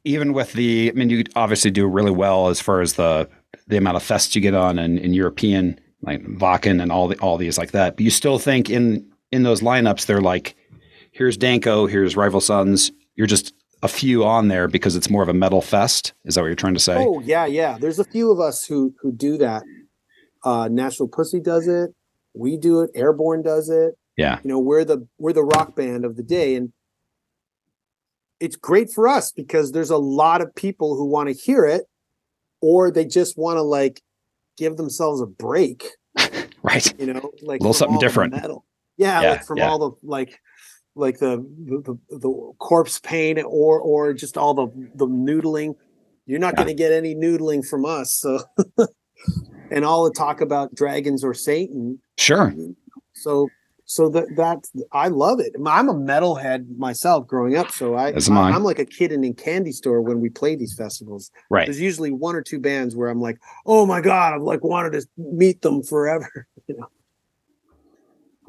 even 0.08 0.32
with 0.32 0.54
the, 0.54 0.90
I 0.90 0.98
mean, 0.98 1.10
you 1.10 1.24
obviously 1.36 1.70
do 1.70 1.86
really 1.86 2.12
well 2.12 2.48
as 2.48 2.62
far 2.62 2.82
as 2.82 2.94
the 2.94 3.30
the 3.68 3.78
amount 3.78 3.98
of 3.98 4.04
fests 4.04 4.34
you 4.36 4.42
get 4.42 4.54
on 4.54 4.80
and 4.80 4.98
in 4.98 5.14
European 5.14 5.78
like 6.02 6.24
Wacken 6.24 6.82
and 6.82 6.92
all 6.92 7.10
the 7.10 7.18
all 7.20 7.38
these 7.38 7.58
like 7.58 7.72
that. 7.72 7.98
But 7.98 8.04
you 8.04 8.10
still 8.10 8.40
think 8.40 8.70
in 8.70 9.06
in 9.32 9.44
those 9.44 9.62
lineups 9.62 10.06
they're 10.06 10.22
like, 10.22 10.56
here's 11.12 11.36
Danko, 11.36 11.86
here's 11.86 12.16
Rival 12.16 12.40
Sons. 12.40 12.92
You're 13.16 13.28
just 13.28 13.54
a 13.84 13.88
few 13.88 14.24
on 14.26 14.48
there 14.48 14.68
because 14.68 14.96
it's 14.96 15.10
more 15.10 15.22
of 15.24 15.30
a 15.30 15.34
metal 15.34 15.62
fest. 15.62 16.14
Is 16.26 16.36
that 16.36 16.42
what 16.42 16.48
you're 16.48 16.56
trying 16.56 16.74
to 16.74 16.80
say? 16.80 16.96
oh 16.98 17.20
yeah 17.22 17.46
yeah 17.46 17.78
there's 17.80 18.00
a 18.00 18.04
few 18.04 18.32
of 18.32 18.40
us 18.40 18.66
who 18.66 18.94
who 19.02 19.12
do 19.12 19.38
that 19.38 19.64
uh 20.44 20.68
Nashville 20.72 21.08
Pussy 21.08 21.40
does 21.40 21.68
it 21.68 21.92
we 22.34 22.58
do 22.58 22.82
it 22.82 22.92
airborne 22.96 23.42
does 23.42 23.70
it 23.70 23.98
Yeah. 24.16 24.40
you 24.44 24.50
know 24.50 24.60
we're 24.60 24.84
the 24.86 25.08
we're 25.18 25.34
the 25.34 25.44
rock 25.44 25.76
band 25.76 26.06
of 26.06 26.16
the 26.18 26.24
day 26.24 26.56
and 26.56 26.72
it's 28.40 28.56
great 28.56 28.90
for 28.94 29.08
us 29.08 29.32
because 29.32 29.72
there's 29.72 29.90
a 29.90 29.98
lot 29.98 30.42
of 30.42 30.54
people 30.56 30.96
who 30.96 31.06
want 31.06 31.28
to 31.30 31.34
hear 31.34 31.66
it 31.66 31.84
or 32.62 32.92
they 32.92 33.06
just 33.06 33.38
want 33.38 33.58
to 33.58 33.62
like 33.64 34.02
give 34.58 34.78
themselves 34.78 35.22
a 35.22 35.26
break 35.26 35.88
Right. 36.64 37.00
you 37.00 37.14
know, 37.14 37.32
like 37.44 37.62
a 37.62 37.64
little 37.64 37.74
something 37.74 38.00
different. 38.00 38.34
Metal. 38.34 38.66
Yeah, 38.98 39.22
Yeah, 39.22 39.30
like 39.32 39.46
from 39.46 39.58
yeah. 39.58 39.70
all 39.70 39.80
the 39.80 39.92
like, 40.04 40.40
like 40.98 41.20
the, 41.20 41.38
the 41.66 41.98
the 42.18 42.52
corpse 42.60 43.00
paint 43.00 43.40
or 43.46 43.80
or 43.80 44.14
just 44.14 44.38
all 44.38 44.54
the 44.54 44.68
the 44.96 45.08
noodling. 45.08 45.76
You're 46.26 46.40
not 46.40 46.54
Yeah. 46.54 46.64
going 46.64 46.68
to 46.68 46.74
get 46.74 46.92
any 46.92 47.16
noodling 47.16 47.66
from 47.66 47.86
us. 47.86 48.12
So, 48.14 48.42
and 49.72 49.86
all 49.86 50.04
the 50.04 50.12
talk 50.12 50.42
about 50.42 50.76
dragons 50.76 51.24
or 51.24 51.34
Satan. 51.34 52.00
Sure. 52.18 52.54
So 53.14 53.48
so 53.86 54.10
that 54.10 54.28
that 54.36 54.68
I 54.92 55.08
love 55.08 55.40
it. 55.40 55.54
I'm 55.66 55.88
a 55.88 55.94
metalhead 55.94 56.78
myself 56.78 57.26
growing 57.26 57.56
up, 57.56 57.72
so 57.72 57.96
I, 57.96 58.12
As 58.12 58.28
am. 58.30 58.38
I 58.38 58.52
am 58.54 58.64
like 58.64 58.80
a 58.80 58.86
kid 58.86 59.14
in 59.14 59.24
a 59.24 59.32
candy 59.34 59.72
store 59.72 60.02
when 60.02 60.20
we 60.20 60.30
play 60.30 60.56
these 60.58 60.76
festivals. 60.76 61.32
Right. 61.50 61.66
There's 61.66 61.80
usually 61.80 62.12
one 62.12 62.36
or 62.36 62.42
two 62.42 62.60
bands 62.60 62.96
where 62.98 63.08
I'm 63.08 63.22
like, 63.22 63.38
oh 63.66 63.86
my 63.86 64.02
god, 64.02 64.34
I've 64.34 64.42
like 64.42 64.64
wanted 64.64 64.92
to 65.00 65.08
meet 65.18 65.62
them 65.62 65.82
forever. 65.84 66.48
You 66.68 66.76
know. 66.76 66.88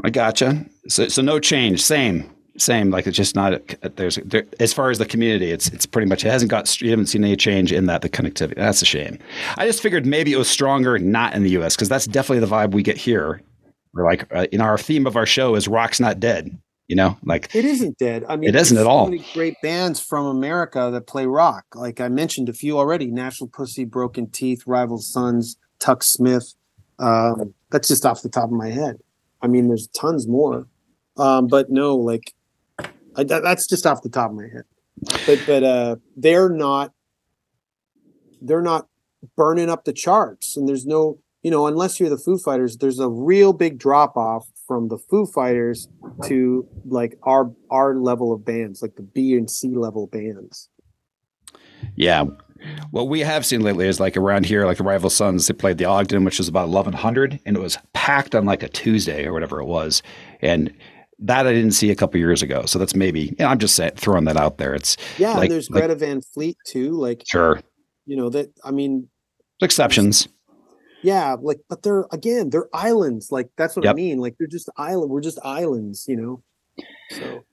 I 0.02 0.10
gotcha. 0.10 0.66
So, 0.88 1.06
so 1.06 1.22
no 1.22 1.38
change. 1.38 1.80
Same, 1.84 2.28
same. 2.60 2.90
Like 2.90 3.06
it's 3.06 3.16
just 3.16 3.34
not. 3.34 3.60
There's 3.96 4.16
there, 4.24 4.44
as 4.60 4.72
far 4.72 4.90
as 4.90 4.98
the 4.98 5.06
community, 5.06 5.50
it's 5.50 5.68
it's 5.68 5.86
pretty 5.86 6.08
much. 6.08 6.24
It 6.24 6.30
hasn't 6.30 6.50
got. 6.50 6.80
You 6.80 6.90
haven't 6.90 7.06
seen 7.06 7.24
any 7.24 7.36
change 7.36 7.72
in 7.72 7.86
that. 7.86 8.02
The 8.02 8.08
connectivity. 8.08 8.56
That's 8.56 8.82
a 8.82 8.86
shame. 8.86 9.18
I 9.56 9.66
just 9.66 9.82
figured 9.82 10.06
maybe 10.06 10.32
it 10.32 10.38
was 10.38 10.48
stronger 10.48 10.98
not 10.98 11.34
in 11.34 11.42
the 11.42 11.50
U.S. 11.50 11.76
because 11.76 11.88
that's 11.88 12.06
definitely 12.06 12.46
the 12.46 12.52
vibe 12.54 12.72
we 12.72 12.82
get 12.82 12.96
here. 12.96 13.42
We're 13.94 14.04
like, 14.04 14.32
uh, 14.32 14.46
in 14.52 14.60
our 14.60 14.78
theme 14.78 15.06
of 15.06 15.16
our 15.16 15.26
show 15.26 15.54
is 15.54 15.66
rock's 15.66 15.98
not 15.98 16.20
dead. 16.20 16.56
You 16.88 16.96
know, 16.96 17.18
like 17.22 17.54
It 17.54 17.66
isn't 17.66 17.98
dead. 17.98 18.24
I 18.28 18.36
mean, 18.36 18.48
It 18.48 18.54
isn't 18.54 18.76
at 18.76 18.84
so 18.84 18.88
all. 18.88 19.04
Many 19.10 19.22
great 19.34 19.56
bands 19.62 20.00
from 20.00 20.24
America 20.24 20.88
that 20.90 21.06
play 21.06 21.26
rock. 21.26 21.64
Like 21.74 22.00
I 22.00 22.08
mentioned 22.08 22.48
a 22.48 22.54
few 22.54 22.78
already: 22.78 23.08
Nashville 23.08 23.48
Pussy, 23.48 23.84
Broken 23.84 24.30
Teeth, 24.30 24.62
Rival 24.66 24.98
Sons, 24.98 25.56
Tuk 25.80 26.02
Smith. 26.02 26.54
Um, 26.98 27.52
that's 27.70 27.88
just 27.88 28.06
off 28.06 28.22
the 28.22 28.30
top 28.30 28.44
of 28.44 28.52
my 28.52 28.70
head. 28.70 28.96
I 29.42 29.46
mean, 29.48 29.68
there's 29.68 29.88
tons 29.88 30.26
more, 30.26 30.66
um, 31.18 31.46
but 31.46 31.70
no, 31.70 31.94
like 31.94 32.32
That, 33.24 33.42
that's 33.42 33.66
just 33.66 33.86
off 33.86 34.02
the 34.02 34.08
top 34.08 34.30
of 34.30 34.36
my 34.36 34.44
head. 34.44 34.64
But 35.26 35.42
but 35.46 35.62
uh, 35.62 35.96
they're 36.16 36.48
not 36.48 36.92
they're 38.40 38.62
not 38.62 38.88
burning 39.36 39.68
up 39.68 39.84
the 39.84 39.92
charts, 39.92 40.56
and 40.56 40.68
there's 40.68 40.86
no 40.86 41.18
you 41.42 41.50
know 41.50 41.66
unless 41.66 42.00
you're 42.00 42.08
the 42.08 42.18
Foo 42.18 42.38
Fighters, 42.38 42.78
there's 42.78 42.98
a 42.98 43.08
real 43.08 43.52
big 43.52 43.78
drop 43.78 44.16
off 44.16 44.48
from 44.66 44.88
the 44.88 44.98
Foo 44.98 45.26
Fighters 45.26 45.88
to 46.24 46.66
like 46.84 47.18
our 47.22 47.52
our 47.70 47.94
level 47.94 48.32
of 48.32 48.44
bands, 48.44 48.82
like 48.82 48.96
the 48.96 49.02
B 49.02 49.34
and 49.34 49.50
C 49.50 49.68
level 49.68 50.06
bands. 50.06 50.68
Yeah. 51.96 52.24
What 52.90 53.08
we 53.08 53.20
have 53.20 53.46
seen 53.46 53.60
lately 53.60 53.86
is 53.86 54.00
like 54.00 54.16
around 54.16 54.46
here, 54.46 54.66
like 54.66 54.78
the 54.78 54.84
Rival 54.84 55.10
Sons, 55.10 55.46
they 55.46 55.54
played 55.54 55.78
the 55.78 55.84
Ogden, 55.84 56.24
which 56.24 56.38
was 56.38 56.48
about 56.48 56.68
1,100, 56.68 57.38
and 57.46 57.56
it 57.56 57.60
was 57.60 57.78
packed 57.92 58.34
on 58.34 58.44
like 58.46 58.64
a 58.64 58.68
Tuesday 58.68 59.26
or 59.26 59.32
whatever 59.32 59.60
it 59.60 59.66
was. 59.66 60.02
And 60.40 60.74
that 61.20 61.46
I 61.46 61.52
didn't 61.52 61.72
see 61.72 61.90
a 61.90 61.94
couple 61.96 62.18
years 62.20 62.42
ago. 62.42 62.64
So 62.66 62.78
that's 62.78 62.94
maybe, 62.94 63.34
know, 63.38 63.46
I'm 63.46 63.58
just 63.58 63.74
saying, 63.74 63.92
throwing 63.96 64.24
that 64.26 64.36
out 64.36 64.58
there. 64.58 64.74
It's 64.74 64.96
Yeah, 65.18 65.34
Like- 65.34 65.42
and 65.44 65.52
there's 65.52 65.68
like- 65.70 65.80
Greta 65.82 65.94
Van 65.96 66.20
Fleet 66.20 66.56
too. 66.66 66.92
Like 66.92 67.24
sure 67.26 67.60
you 68.06 68.16
know 68.16 68.28
that. 68.30 68.50
I 68.64 68.70
mean, 68.70 69.08
exceptions. 69.62 70.28
yeah, 71.02 71.36
like 71.40 71.60
but 71.68 71.82
they're 71.82 72.06
again 72.12 72.50
they're 72.50 72.68
islands. 72.72 73.30
Like 73.32 73.50
that's 73.56 73.76
what 73.76 73.86
I 73.86 73.92
mean. 73.94 74.18
Like 74.18 74.36
they're 74.38 74.46
just 74.48 74.68
island. 74.76 75.10
We're 75.10 75.20
just 75.20 75.38
islands. 75.44 76.06
You 76.08 76.16
know. 76.16 76.42
So 77.10 77.44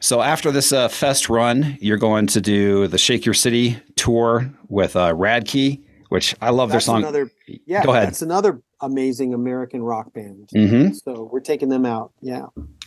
So 0.00 0.22
after 0.22 0.50
this 0.50 0.72
uh, 0.72 0.88
fest 0.88 1.28
run, 1.28 1.76
you're 1.80 1.96
going 1.98 2.26
to 2.28 2.40
do 2.40 2.86
the 2.86 2.98
Shake 2.98 3.24
Your 3.26 3.34
City 3.34 3.78
tour 3.96 4.50
with 4.68 4.96
uh, 4.96 5.12
Radkey, 5.14 5.82
which 6.08 6.34
I 6.40 6.50
love 6.50 6.70
their 6.70 6.80
song. 6.80 6.98
another. 7.02 7.30
Yeah, 7.66 7.84
Go 7.84 7.92
ahead. 7.92 8.08
That's 8.08 8.22
another 8.22 8.62
amazing 8.80 9.34
American 9.34 9.82
rock 9.82 10.12
band. 10.14 10.48
hmm 10.54 10.92
So 10.92 11.28
we're 11.32 11.40
taking 11.40 11.68
them 11.68 11.84
out. 11.86 12.12
Yeah. 12.20 12.46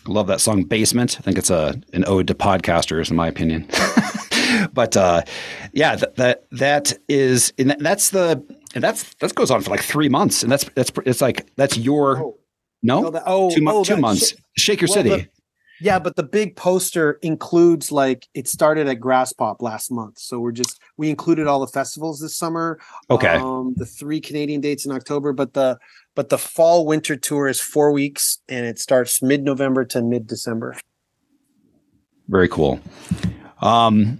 Love 0.09 0.27
that 0.27 0.41
song 0.41 0.63
Basement. 0.63 1.17
I 1.19 1.21
think 1.21 1.37
it's 1.37 1.49
a 1.51 1.79
an 1.93 2.03
ode 2.07 2.27
to 2.27 2.33
podcasters, 2.33 3.09
in 3.11 3.15
my 3.15 3.27
opinion. 3.27 3.67
but 4.73 4.97
uh, 4.97 5.21
yeah, 5.71 5.95
that 5.95 6.15
that 6.15 6.45
that 6.51 6.93
is, 7.07 7.53
and 7.59 7.75
that's 7.79 8.09
the, 8.09 8.43
and 8.73 8.83
that's 8.83 9.13
that 9.15 9.35
goes 9.35 9.51
on 9.51 9.61
for 9.61 9.69
like 9.69 9.81
three 9.83 10.09
months, 10.09 10.41
and 10.41 10.51
that's 10.51 10.63
that's 10.75 10.91
it's 11.05 11.21
like 11.21 11.47
that's 11.57 11.77
your 11.77 12.17
Oh. 12.17 12.37
no, 12.81 13.01
No, 13.01 13.09
that- 13.11 13.23
oh, 13.27 13.51
two, 13.53 13.63
oh, 13.67 13.83
two 13.83 13.97
months. 13.97 14.29
Sh- 14.29 14.33
Shake 14.57 14.81
your 14.81 14.87
well, 14.87 14.93
city. 14.95 15.09
the- 15.09 15.29
Yeah, 15.81 15.99
but 15.99 16.15
the 16.15 16.23
big 16.23 16.55
poster 16.55 17.19
includes 17.21 17.91
like 17.91 18.27
it 18.33 18.47
started 18.47 18.87
at 18.87 18.99
Graspop 18.99 19.61
last 19.61 19.91
month. 19.91 20.19
So 20.19 20.39
we're 20.39 20.51
just 20.51 20.79
we 20.97 21.09
included 21.09 21.47
all 21.47 21.59
the 21.59 21.67
festivals 21.67 22.19
this 22.19 22.35
summer. 22.35 22.79
okay, 23.09 23.35
Um 23.35 23.73
the 23.77 23.85
three 23.85 24.19
Canadian 24.19 24.61
dates 24.61 24.85
in 24.85 24.91
October, 24.91 25.33
but 25.33 25.53
the 25.53 25.77
but 26.15 26.29
the 26.29 26.37
fall 26.37 26.85
winter 26.85 27.15
tour 27.15 27.47
is 27.47 27.61
four 27.61 27.91
weeks 27.91 28.39
and 28.49 28.65
it 28.65 28.79
starts 28.79 29.21
mid 29.21 29.43
November 29.43 29.85
to 29.85 30.01
mid 30.01 30.27
December. 30.27 30.75
very 32.27 32.47
cool. 32.49 32.79
Um, 33.61 34.19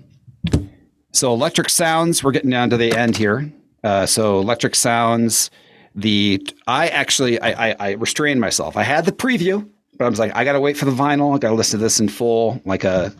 so 1.12 1.34
electric 1.34 1.70
sounds. 1.70 2.24
We're 2.24 2.32
getting 2.32 2.50
down 2.52 2.70
to 2.70 2.78
the 2.78 2.96
end 2.96 3.18
here. 3.18 3.52
Uh, 3.84 4.06
so 4.06 4.40
electric 4.40 4.76
sounds. 4.76 5.50
The 5.96 6.42
I 6.68 6.88
actually 6.88 7.42
I, 7.42 7.70
I 7.70 7.76
I 7.80 7.92
restrained 7.94 8.40
myself. 8.40 8.78
I 8.78 8.84
had 8.84 9.06
the 9.06 9.12
preview, 9.12 9.68
but 10.00 10.06
I 10.06 10.10
was 10.10 10.18
like, 10.18 10.36
I 10.36 10.44
got 10.46 10.54
to 10.54 10.60
wait 10.62 10.78
for 10.78 10.86
the 10.86 10.92
vinyl. 10.92 11.36
I 11.36 11.38
got 11.40 11.50
to 11.50 11.56
listen 11.56 11.78
to 11.80 11.84
this 11.84 12.00
in 12.00 12.08
full, 12.10 12.60
like 12.66 12.84
a 12.86 13.14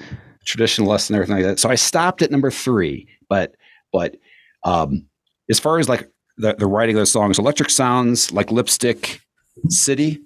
traditionalist 0.46 1.10
and 1.10 1.16
everything 1.18 1.36
like 1.36 1.46
that. 1.46 1.60
So 1.60 1.70
I 1.70 1.76
stopped 1.76 2.22
at 2.24 2.32
number 2.32 2.50
three. 2.50 3.08
But 3.30 3.54
but 3.94 4.16
um, 4.64 5.06
as 5.50 5.60
far 5.60 5.78
as 5.78 5.88
like 5.90 6.10
the, 6.38 6.56
the 6.56 6.66
writing 6.66 6.96
of 6.96 7.02
those 7.02 7.12
songs, 7.12 7.38
electric 7.38 7.70
sounds 7.70 8.32
like 8.32 8.52
lipstick 8.52 9.20
city. 9.68 10.22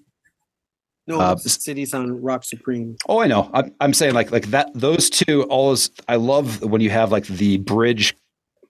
No, 1.06 1.20
Uh, 1.20 1.36
cities 1.36 1.94
on 1.94 2.22
Rock 2.22 2.46
Supreme. 2.46 2.96
Oh, 3.10 3.20
I 3.20 3.28
know. 3.28 3.50
I'm, 3.54 3.74
I'm 3.82 3.94
saying 3.94 4.14
like 4.14 4.32
like 4.32 4.46
that. 4.52 4.70
Those 4.74 5.10
two 5.10 5.44
always. 5.44 5.90
I 6.08 6.16
love 6.16 6.62
when 6.62 6.80
you 6.80 6.92
have 6.92 7.12
like 7.12 7.26
the 7.26 7.58
bridge, 7.58 8.16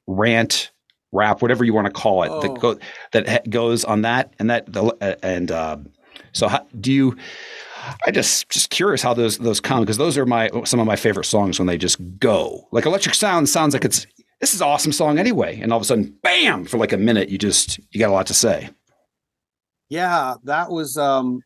rant, 0.07 0.71
rap, 1.11 1.43
whatever 1.43 1.63
you 1.63 1.75
want 1.75 1.85
to 1.85 1.93
call 1.93 2.23
it, 2.23 2.29
Oh. 2.31 2.41
that 2.41 2.59
go 2.59 2.79
that 3.11 3.49
goes 3.49 3.83
on 3.85 4.01
that 4.01 4.33
and 4.39 4.49
that 4.49 4.71
the 4.71 4.83
uh, 4.99 5.15
and 5.21 5.51
um, 5.51 5.89
so 6.31 6.47
how, 6.47 6.65
do 6.79 6.91
you? 6.91 7.15
I 8.05 8.11
just 8.11 8.49
just 8.49 8.69
curious 8.69 9.01
how 9.01 9.13
those 9.13 9.37
those 9.37 9.59
come 9.59 9.81
because 9.81 9.97
those 9.97 10.17
are 10.17 10.25
my 10.25 10.49
some 10.65 10.79
of 10.79 10.87
my 10.87 10.95
favorite 10.95 11.25
songs 11.25 11.59
when 11.59 11.67
they 11.67 11.77
just 11.77 11.97
go 12.19 12.67
like 12.71 12.85
Electric 12.85 13.15
Sound 13.15 13.49
sounds 13.49 13.73
like 13.73 13.85
it's 13.85 14.05
this 14.43 14.53
is 14.53 14.61
awesome 14.61 14.91
song 14.91 15.19
anyway, 15.19 15.57
and 15.61 15.71
all 15.71 15.77
of 15.77 15.83
a 15.83 15.85
sudden, 15.85 16.17
bam! 16.21 16.65
For 16.65 16.77
like 16.77 16.91
a 16.91 16.97
minute, 16.97 17.29
you 17.29 17.37
just 17.37 17.79
you 17.91 17.99
got 17.99 18.09
a 18.09 18.11
lot 18.11 18.27
to 18.27 18.33
say. 18.33 18.69
Yeah, 19.87 20.35
that 20.43 20.69
was 20.69 20.97
um 20.97 21.41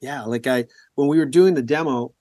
yeah, 0.00 0.22
like 0.22 0.46
I 0.46 0.66
when 0.94 1.08
we 1.08 1.18
were 1.18 1.26
doing 1.26 1.54
the 1.54 1.62
demo, 1.62 2.14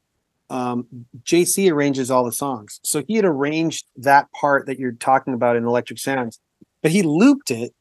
um 0.50 0.88
JC 1.24 1.72
arranges 1.72 2.10
all 2.10 2.26
the 2.26 2.32
songs. 2.32 2.80
So 2.84 3.04
he 3.08 3.16
had 3.16 3.26
arranged 3.26 3.86
that 3.98 4.32
part 4.32 4.66
that 4.66 4.80
you're 4.80 4.94
talking 4.94 5.36
about 5.36 5.56
in 5.56 5.66
Electric 5.66 6.00
Sounds, 6.00 6.39
but 6.82 6.92
he 6.92 7.04
looped 7.04 7.52
it 7.52 7.74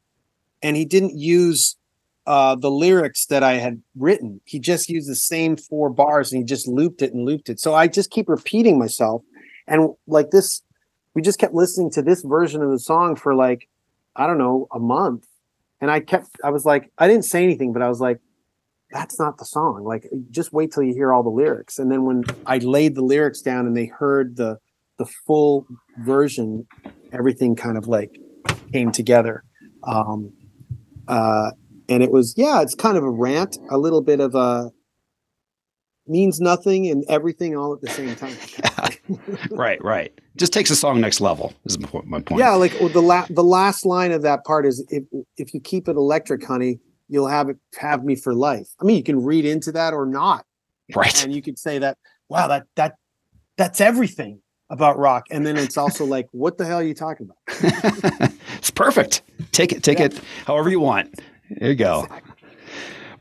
and 0.63 0.77
he 0.77 0.85
didn't 0.85 1.19
use 1.19 1.77
uh 2.27 2.55
the 2.55 2.71
lyrics 2.71 3.27
that 3.27 3.43
I 3.43 3.55
had 3.55 3.83
written. 3.97 4.41
He 4.45 4.59
just 4.59 4.89
used 4.89 5.09
the 5.09 5.17
same 5.17 5.57
four 5.57 5.91
bars 5.91 6.33
and 6.33 6.41
he 6.41 6.45
just 6.45 6.69
looped 6.69 7.03
it 7.03 7.13
and 7.13 7.25
looped 7.25 7.49
it. 7.49 7.61
So 7.61 7.75
I 7.75 7.89
just 7.89 8.11
keep 8.11 8.29
repeating 8.29 8.79
myself. 8.79 9.23
And 9.67 9.91
like 10.07 10.31
this 10.31 10.63
we 11.15 11.23
just 11.23 11.39
kept 11.39 11.55
listening 11.55 11.91
to 11.93 12.03
this 12.03 12.23
version 12.23 12.63
of 12.63 12.71
the 12.71 12.79
song 12.79 13.17
for 13.17 13.35
like 13.35 13.69
I 14.17 14.27
don't 14.27 14.39
know, 14.39 14.67
a 14.73 14.79
month. 14.79 15.27
And 15.81 15.91
I 15.91 16.01
kept 16.01 16.29
I 16.45 16.51
was 16.51 16.65
like 16.65 16.93
I 16.99 17.09
didn't 17.09 17.25
say 17.25 17.43
anything 17.43 17.73
but 17.73 17.83
I 17.83 17.89
was 17.89 18.01
like 18.01 18.21
that's 18.91 19.19
not 19.19 19.39
the 19.39 19.45
song. 19.45 19.85
Like 19.85 20.09
just 20.31 20.53
wait 20.53 20.73
till 20.73 20.83
you 20.83 20.93
hear 20.93 21.13
all 21.13 21.23
the 21.23 21.31
lyrics. 21.31 21.79
And 21.79 21.91
then 21.91 22.05
when 22.05 22.25
I 22.47 22.59
laid 22.59 22.97
the 22.97 23.03
lyrics 23.03 23.41
down 23.41 23.67
and 23.67 23.77
they 23.77 23.87
heard 23.87 24.37
the 24.37 24.59
the 24.99 25.07
full 25.27 25.67
version 26.01 26.67
everything 27.13 27.57
kind 27.57 27.79
of 27.79 27.89
like 27.89 28.21
came 28.73 28.93
together. 28.93 29.45
Um 29.85 30.33
uh 31.09 31.53
and 31.91 32.03
it 32.03 32.11
was 32.11 32.35
yeah 32.39 32.63
it's 32.63 32.75
kind 32.75 32.97
of 32.97 33.05
a 33.05 33.11
rant 33.11 33.59
a 33.71 33.77
little 33.77 34.01
bit 34.01 34.21
of 34.21 34.35
a 34.35 34.71
means 36.07 36.41
nothing 36.41 36.89
and 36.89 37.05
everything 37.09 37.57
all 37.57 37.75
at 37.75 37.81
the 37.83 37.89
same 37.89 38.15
time 38.17 38.37
right, 39.51 39.83
right. 39.83 40.13
Just 40.37 40.53
takes 40.53 40.71
a 40.71 40.77
song 40.77 41.01
next 41.01 41.21
level. 41.21 41.53
Is 41.65 41.79
my 41.79 41.89
point. 41.89 42.07
My 42.07 42.21
point. 42.21 42.39
Yeah, 42.41 42.55
like 42.55 42.75
well, 42.81 42.89
the 42.89 43.03
la- 43.03 43.27
the 43.29 43.43
last 43.43 43.85
line 43.85 44.13
of 44.13 44.23
that 44.23 44.45
part 44.45 44.67
is 44.67 44.85
if 44.89 45.05
if 45.37 45.53
you 45.53 45.61
keep 45.61 45.89
it 45.89 45.97
electric, 45.97 46.45
honey, 46.45 46.79
you'll 47.09 47.29
have 47.29 47.49
it 47.49 47.57
have 47.79 48.05
me 48.05 48.15
for 48.15 48.35
life. 48.35 48.69
I 48.81 48.85
mean, 48.85 48.97
you 48.97 49.03
can 49.03 49.23
read 49.23 49.45
into 49.45 49.73
that 49.73 49.93
or 49.93 50.07
not, 50.07 50.45
right. 50.95 51.25
and 51.25 51.35
you 51.35 51.43
could 51.43 51.59
say 51.59 51.79
that 51.79 51.99
wow, 52.29 52.47
that 52.47 52.67
that 52.77 52.95
that's 53.57 53.81
everything 53.81 54.41
about 54.71 54.99
rock. 54.99 55.27
And 55.31 55.45
then 55.45 55.57
it's 55.57 55.77
also 55.77 56.05
like, 56.05 56.29
what 56.31 56.57
the 56.57 56.65
hell 56.65 56.79
are 56.79 56.85
you 56.85 56.95
talking 56.95 57.27
about? 57.27 58.33
it's 58.59 58.71
perfect. 58.71 59.23
Take 59.51 59.73
it, 59.73 59.83
take 59.83 59.99
Yeah. 59.99 60.07
it 60.07 60.21
however 60.47 60.71
you 60.71 60.81
want. 60.81 61.21
There 61.51 61.71
you 61.71 61.75
go. 61.75 62.07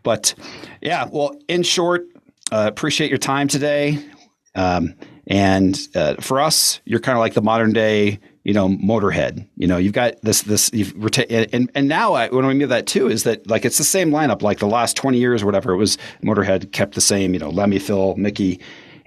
But 0.04 0.34
yeah, 0.82 1.08
well, 1.12 1.38
in 1.48 1.64
short, 1.64 2.06
uh, 2.52 2.66
appreciate 2.68 3.10
your 3.10 3.18
time 3.18 3.48
today. 3.48 4.00
Um, 4.56 4.96
and 5.28 5.80
uh, 5.96 6.16
for 6.20 6.40
us, 6.40 6.80
you're 6.86 7.00
kind 7.00 7.18
of 7.18 7.20
like 7.20 7.34
the 7.34 7.42
modern 7.42 7.72
day, 7.74 8.20
you 8.44 8.54
know, 8.54 8.70
Motorhead. 8.70 9.48
You 9.58 9.68
know, 9.68 9.78
you've 9.78 9.94
got 9.94 10.20
this, 10.24 10.42
this, 10.44 10.72
you've 10.74 10.94
reta- 10.96 11.50
and 11.54 11.70
and 11.76 11.88
now 11.88 12.14
I, 12.14 12.30
when 12.30 12.46
I 12.46 12.54
mean 12.54 12.68
that 12.70 12.88
too 12.88 13.08
is 13.08 13.24
that 13.24 13.48
like 13.48 13.66
it's 13.66 13.78
the 13.78 13.84
same 13.84 14.10
lineup. 14.10 14.42
Like 14.42 14.60
the 14.60 14.68
last 14.68 14.96
20 14.98 15.18
years 15.20 15.44
or 15.44 15.46
whatever, 15.46 15.72
it 15.74 15.78
was 15.78 15.98
Motorhead 16.24 16.72
kept 16.72 16.96
the 16.96 17.02
same. 17.02 17.34
You 17.34 17.40
know, 17.40 17.50
Lemmy, 17.50 17.78
Phil, 17.80 18.16
Mickey. 18.16 18.60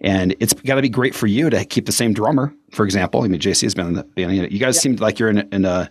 And 0.04 0.34
it's 0.40 0.52
got 0.52 0.74
to 0.76 0.82
be 0.82 0.88
great 0.88 1.14
for 1.14 1.28
you 1.28 1.48
to 1.48 1.64
keep 1.64 1.86
the 1.86 1.92
same 1.92 2.12
drummer, 2.12 2.52
for 2.72 2.84
example. 2.84 3.22
I 3.22 3.28
mean, 3.28 3.40
JC 3.40 3.62
has 3.62 3.74
been 3.74 3.86
in 3.86 3.94
the 3.94 4.02
band. 4.04 4.32
You 4.52 4.58
guys 4.58 4.80
seem 4.80 4.96
like 4.96 5.18
you're 5.20 5.28
in, 5.30 5.38
a- 5.38 5.48
in 5.52 5.64
a 5.64 5.90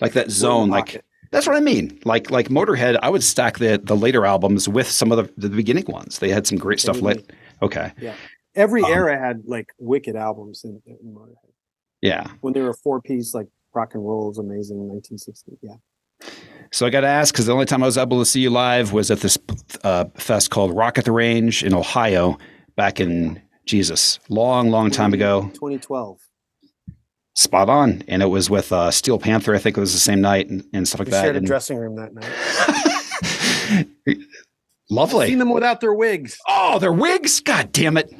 like 0.00 0.12
that 0.12 0.30
zone. 0.30 0.70
Like. 0.70 1.04
That's 1.30 1.46
what 1.46 1.56
I 1.56 1.60
mean. 1.60 1.98
Like 2.04 2.30
like 2.30 2.48
Motorhead, 2.48 2.98
I 3.02 3.10
would 3.10 3.22
stack 3.22 3.58
the 3.58 3.80
the 3.82 3.96
later 3.96 4.24
albums 4.26 4.68
with 4.68 4.88
some 4.88 5.12
of 5.12 5.18
the, 5.18 5.48
the 5.48 5.54
beginning 5.54 5.84
ones. 5.88 6.18
They 6.18 6.30
had 6.30 6.46
some 6.46 6.58
great 6.58 6.80
stuff. 6.80 6.96
Absolutely. 6.96 7.24
okay, 7.62 7.92
yeah, 8.00 8.14
Every 8.54 8.82
Um, 8.82 8.92
era 8.92 9.18
had 9.18 9.42
like 9.46 9.68
wicked 9.78 10.16
albums 10.16 10.64
in, 10.64 10.82
in 10.86 11.14
Motorhead. 11.14 11.52
Yeah. 12.00 12.26
When 12.40 12.52
they 12.54 12.60
were 12.60 12.74
four 12.74 13.00
piece, 13.00 13.34
like 13.34 13.46
rock 13.74 13.94
and 13.94 14.04
roll 14.06 14.28
was 14.28 14.38
amazing 14.38 14.76
in 14.78 14.88
1960. 14.88 15.58
Yeah. 15.62 15.74
So 16.72 16.86
I 16.86 16.90
got 16.90 17.00
to 17.02 17.06
ask 17.08 17.32
because 17.32 17.46
the 17.46 17.52
only 17.52 17.66
time 17.66 17.82
I 17.82 17.86
was 17.86 17.96
able 17.96 18.18
to 18.18 18.24
see 18.24 18.40
you 18.40 18.50
live 18.50 18.92
was 18.92 19.10
at 19.10 19.20
this 19.20 19.38
uh, 19.84 20.06
fest 20.16 20.50
called 20.50 20.76
Rock 20.76 20.98
at 20.98 21.04
the 21.04 21.12
Range 21.12 21.62
in 21.64 21.72
Ohio 21.72 22.36
back 22.76 23.00
in 23.00 23.40
Jesus, 23.64 24.18
long, 24.28 24.70
long 24.70 24.90
time 24.90 25.14
ago. 25.14 25.42
2012. 25.54 26.18
Spot 27.38 27.68
on, 27.68 28.02
and 28.08 28.20
it 28.20 28.26
was 28.26 28.50
with 28.50 28.72
uh, 28.72 28.90
Steel 28.90 29.16
Panther. 29.20 29.54
I 29.54 29.58
think 29.58 29.76
it 29.76 29.80
was 29.80 29.92
the 29.92 30.00
same 30.00 30.20
night 30.20 30.48
and, 30.50 30.64
and 30.72 30.88
stuff 30.88 30.98
like 30.98 31.06
We 31.06 31.12
that. 31.12 31.22
shared 31.22 31.36
a 31.36 31.38
And- 31.38 31.46
dressing 31.46 31.78
room 31.78 31.94
that 31.94 32.12
night. 32.12 33.86
Lovely. 34.90 35.24
I've 35.26 35.28
Seen 35.28 35.38
them 35.38 35.50
without 35.50 35.80
their 35.80 35.92
wigs. 35.94 36.36
Oh, 36.48 36.78
their 36.80 36.92
wigs! 36.92 37.40
God 37.40 37.70
damn 37.70 37.96
it! 37.96 38.12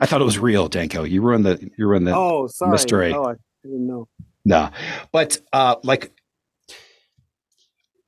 I 0.00 0.06
thought 0.06 0.20
it 0.20 0.24
was 0.24 0.38
real, 0.38 0.66
Danko. 0.66 1.04
You 1.04 1.22
ruined 1.22 1.44
the 1.46 1.70
you 1.78 1.86
ruined 1.86 2.06
the 2.08 2.16
Oh, 2.16 2.46
sorry. 2.48 2.72
mystery. 2.72 3.12
Oh, 3.12 3.24
I 3.24 3.34
didn't 3.62 3.86
know. 3.86 4.08
no. 4.44 4.70
But 5.12 5.38
uh, 5.52 5.76
like, 5.84 6.10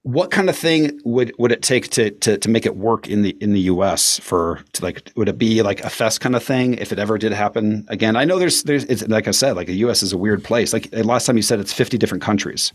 what 0.06 0.30
kind 0.30 0.48
of 0.48 0.56
thing 0.56 1.00
would 1.04 1.32
would 1.36 1.50
it 1.50 1.62
take 1.62 1.88
to 1.90 2.10
to 2.10 2.38
to 2.38 2.48
make 2.48 2.64
it 2.64 2.76
work 2.76 3.08
in 3.08 3.22
the 3.22 3.36
in 3.40 3.52
the 3.52 3.60
U.S. 3.74 4.20
for 4.20 4.60
to 4.74 4.84
like 4.84 5.10
would 5.16 5.28
it 5.28 5.36
be 5.36 5.62
like 5.64 5.80
a 5.80 5.90
fest 5.90 6.20
kind 6.20 6.36
of 6.36 6.44
thing 6.44 6.74
if 6.74 6.92
it 6.92 6.98
ever 7.00 7.18
did 7.18 7.32
happen 7.32 7.84
again? 7.88 8.14
I 8.14 8.24
know 8.24 8.38
there's 8.38 8.62
there's 8.62 8.84
it's 8.84 9.06
like 9.08 9.26
I 9.26 9.32
said 9.32 9.56
like 9.56 9.66
the 9.66 9.74
U.S. 9.86 10.04
is 10.04 10.12
a 10.12 10.18
weird 10.18 10.44
place. 10.44 10.72
Like 10.72 10.88
last 10.92 11.26
time 11.26 11.36
you 11.36 11.42
said 11.42 11.58
it's 11.58 11.72
50 11.72 11.98
different 11.98 12.22
countries. 12.22 12.72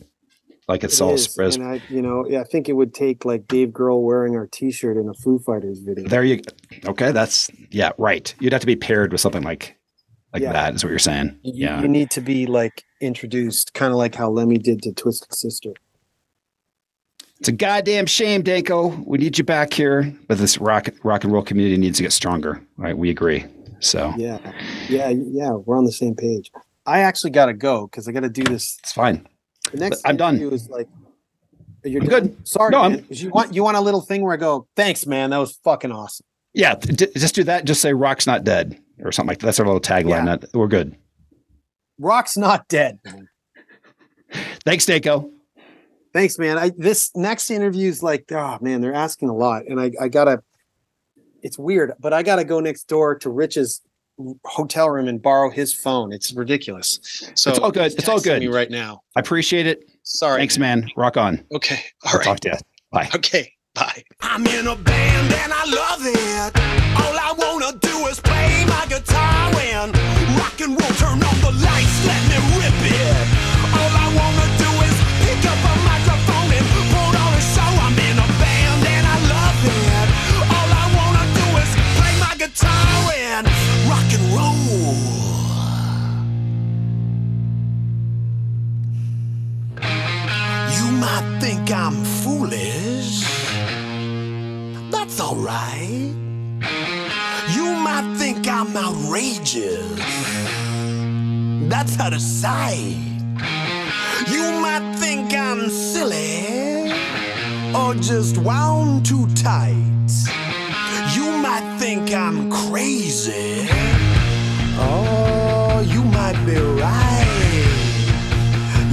Like 0.68 0.84
it's 0.84 1.00
It 1.00 1.04
all 1.04 1.14
is, 1.14 1.24
spread. 1.24 1.56
and 1.56 1.64
I, 1.66 1.82
you 1.90 2.02
know, 2.02 2.26
yeah, 2.28 2.42
I 2.42 2.44
think 2.44 2.68
it 2.68 2.74
would 2.74 2.94
take 2.94 3.24
like 3.24 3.48
Dave 3.48 3.70
Grohl 3.70 4.04
wearing 4.04 4.36
our 4.36 4.48
T-shirt 4.48 4.98
in 4.98 5.08
a 5.08 5.14
Foo 5.14 5.40
Fighters 5.40 5.80
video. 5.80 6.10
There 6.10 6.26
you 6.26 6.42
okay. 6.86 7.14
That's 7.14 7.50
yeah, 7.72 7.92
right. 7.98 8.34
You'd 8.42 8.52
have 8.52 8.62
to 8.62 8.68
be 8.68 8.76
paired 8.76 9.12
with 9.14 9.22
something 9.22 9.44
like 9.44 9.78
like 10.34 10.42
Yeah. 10.44 10.52
that. 10.52 10.76
Is 10.76 10.84
what 10.84 10.90
you're 10.90 11.00
saying? 11.00 11.40
You, 11.44 11.66
yeah. 11.66 11.82
you 11.82 11.88
need 11.88 12.10
to 12.12 12.22
be 12.22 12.46
like 12.46 12.84
introduced, 13.02 13.74
kind 13.74 13.92
of 13.94 13.98
like 13.98 14.16
how 14.16 14.30
Lemmy 14.30 14.58
did 14.58 14.82
to 14.84 14.92
Twisted 14.94 15.34
Sister. 15.34 15.72
It's 17.42 17.48
a 17.48 17.54
goddamn 17.54 18.06
shame, 18.06 18.44
Danko. 18.44 18.90
We 19.04 19.18
need 19.18 19.36
you 19.36 19.44
back 19.44 19.74
here, 19.74 20.14
but 20.28 20.38
this 20.38 20.60
rock 20.60 20.90
rock 21.02 21.24
and 21.24 21.34
roll 21.34 21.42
community 21.42 21.76
needs 21.76 21.98
to 21.98 22.04
get 22.04 22.12
stronger. 22.14 22.62
Right? 22.78 22.96
We 22.96 23.10
agree. 23.10 23.46
So 23.80 24.14
Yeah, 24.16 24.38
yeah, 24.90 25.10
yeah. 25.10 25.50
We're 25.54 25.76
on 25.76 25.86
the 25.86 25.92
same 25.92 26.14
page. 26.14 26.52
I 26.86 27.00
actually 27.00 27.32
got 27.32 27.48
to 27.48 27.56
go 27.56 27.88
because 27.88 28.08
I 28.08 28.12
got 28.12 28.20
to 28.20 28.30
do 28.30 28.44
this. 28.44 28.78
it's 28.84 28.94
fine. 28.94 29.28
The 29.72 29.80
next 29.80 30.04
I'm 30.06 30.18
done. 30.18 30.40
Is 30.40 30.70
like, 30.70 30.88
you're 31.84 32.02
good. 32.02 32.48
Sorry, 32.48 32.70
No, 32.70 32.88
man. 32.88 33.08
You 33.10 33.32
want 33.32 33.56
you 33.56 33.64
want 33.64 33.76
a 33.76 33.82
little 33.82 34.02
thing 34.02 34.22
where 34.22 34.36
I 34.36 34.38
go, 34.38 34.68
thanks, 34.76 35.08
man. 35.08 35.32
That 35.32 35.38
was 35.40 35.58
fucking 35.64 35.92
awesome. 35.92 36.28
Yeah, 36.54 36.76
d- 36.76 37.08
just 37.18 37.34
do 37.34 37.44
that. 37.46 37.66
Just 37.66 37.82
say 37.82 37.92
"Rock's 37.94 38.28
not 38.28 38.44
dead" 38.44 38.80
or 39.00 39.12
something 39.12 39.30
like 39.30 39.40
that. 39.40 39.48
That's 39.48 39.60
our 39.60 39.66
little 39.66 39.82
tagline. 39.82 40.28
Yeah. 40.28 40.36
That- 40.36 40.54
We're 40.54 40.68
good. 40.68 40.96
Rock's 41.98 42.38
not 42.38 42.68
dead. 42.68 43.00
Thanks, 44.64 44.86
Danko. 44.86 45.32
Thanks, 46.14 46.38
man. 46.38 46.58
I 46.58 46.72
this 46.78 47.12
next 47.16 47.50
interview 47.52 47.88
is 47.90 48.04
like, 48.04 48.32
oh 48.32 48.58
man, 48.62 48.82
they're 48.82 48.94
asking 48.94 49.30
a 49.30 49.36
lot, 49.36 49.66
and 49.68 49.80
I 49.80 49.92
I 50.00 50.08
gotta. 50.08 50.44
It's 51.44 51.58
weird, 51.58 51.94
but 52.00 52.14
I 52.14 52.22
gotta 52.22 52.44
go 52.44 52.60
next 52.60 52.84
door 52.88 53.16
to 53.20 53.30
Rich's 53.30 53.82
hotel 54.46 54.90
room 54.90 55.08
and 55.08 55.20
borrow 55.22 55.50
his 55.50 55.74
phone. 55.74 56.12
It's 56.14 56.32
ridiculous. 56.34 57.00
So 57.36 57.50
It's 57.50 57.60
all 57.60 57.72
good. 57.72 57.94
It's 57.94 58.08
all 58.08 58.20
good. 58.20 58.42
Me 58.42 58.48
right 58.48 58.70
now. 58.70 59.02
I 59.16 59.20
appreciate 59.22 59.66
it. 59.66 59.90
Sorry. 60.04 60.40
Thanks, 60.40 60.58
man. 60.60 60.88
Rock 60.96 61.18
on. 61.18 61.44
Okay. 61.52 61.80
All 62.04 62.12
I'll 62.12 62.18
right. 62.20 62.24
talk 62.26 62.40
to 62.42 62.50
you. 62.50 62.56
Bye. 62.92 63.10
Okay. 63.16 63.52
Bye. 63.74 64.04
I'm 64.20 64.46
in 64.46 64.68
a 64.68 64.76
band 64.76 65.34
and 65.34 65.52
I 65.54 65.64
love 65.66 66.02
it. 66.04 66.54
All 67.02 67.16
I 67.18 67.34
wanna 67.38 67.78
do 67.80 68.06
is 68.08 68.20
play 68.20 68.66
my 68.68 68.86
guitar 68.90 69.50
and 69.74 69.96
rock 70.38 70.60
and 70.62 70.78
roll. 70.78 70.94
Turn 71.02 71.18
on 71.24 71.38
the 71.42 71.54
lights, 71.66 71.98
let 72.06 72.22
me 72.30 72.38
rip 72.60 72.80
it. 72.86 73.26
All 73.74 73.94
I 73.96 74.08
wanna 74.14 74.48
do 74.62 74.70
is 74.86 74.96
pick 75.26 75.42
up 75.50 75.58
a 75.58 75.74
microphone 75.88 76.01
guitar 82.54 83.12
and 83.16 83.48
rock 83.88 84.12
and 84.12 84.34
roll. 84.36 84.96
You 90.76 90.92
might 90.98 91.40
think 91.42 91.72
I'm 91.72 92.04
foolish. 92.04 93.24
That's 94.92 95.20
alright. 95.20 96.14
You 97.54 97.66
might 97.88 98.16
think 98.18 98.48
I'm 98.48 98.76
outrageous. 98.76 100.00
That's 101.70 102.00
out 102.00 102.14
of 102.14 102.22
sight. 102.22 102.98
You 104.30 104.52
might 104.62 104.96
think 104.98 105.34
I'm 105.34 105.70
silly 105.70 106.92
or 107.74 107.94
just 107.96 108.38
wound 108.38 109.06
too 109.06 109.28
tight. 109.36 110.01
Think 111.94 112.14
I'm 112.14 112.50
crazy. 112.50 113.68
Oh, 114.80 115.84
you 115.86 116.02
might 116.06 116.42
be 116.46 116.56
right. 116.56 117.28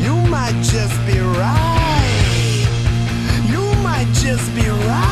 You 0.01 0.17
might 0.29 0.61
just 0.65 0.99
be 1.07 1.21
right. 1.21 2.67
You 3.49 3.63
might 3.85 4.09
just 4.15 4.53
be 4.53 4.69
right. 4.69 5.08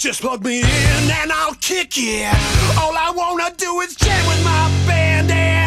Just 0.00 0.22
plug 0.22 0.42
me 0.42 0.60
in 0.60 0.66
and 0.66 1.30
I'll 1.30 1.52
kick 1.56 1.92
it. 1.98 2.34
All 2.78 2.96
I 2.96 3.12
wanna 3.14 3.52
do 3.58 3.80
is 3.80 3.94
jam 3.96 4.26
with 4.26 4.42
my 4.42 4.70
band 4.86 5.30
and 5.30 5.59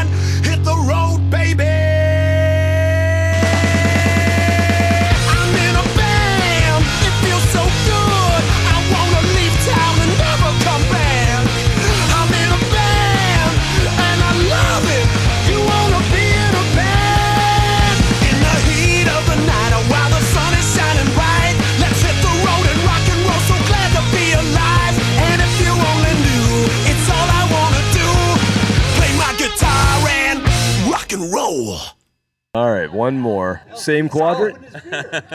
one 33.04 33.20
more. 33.20 33.62
Same 33.76 34.08
quadrant. 34.10 34.58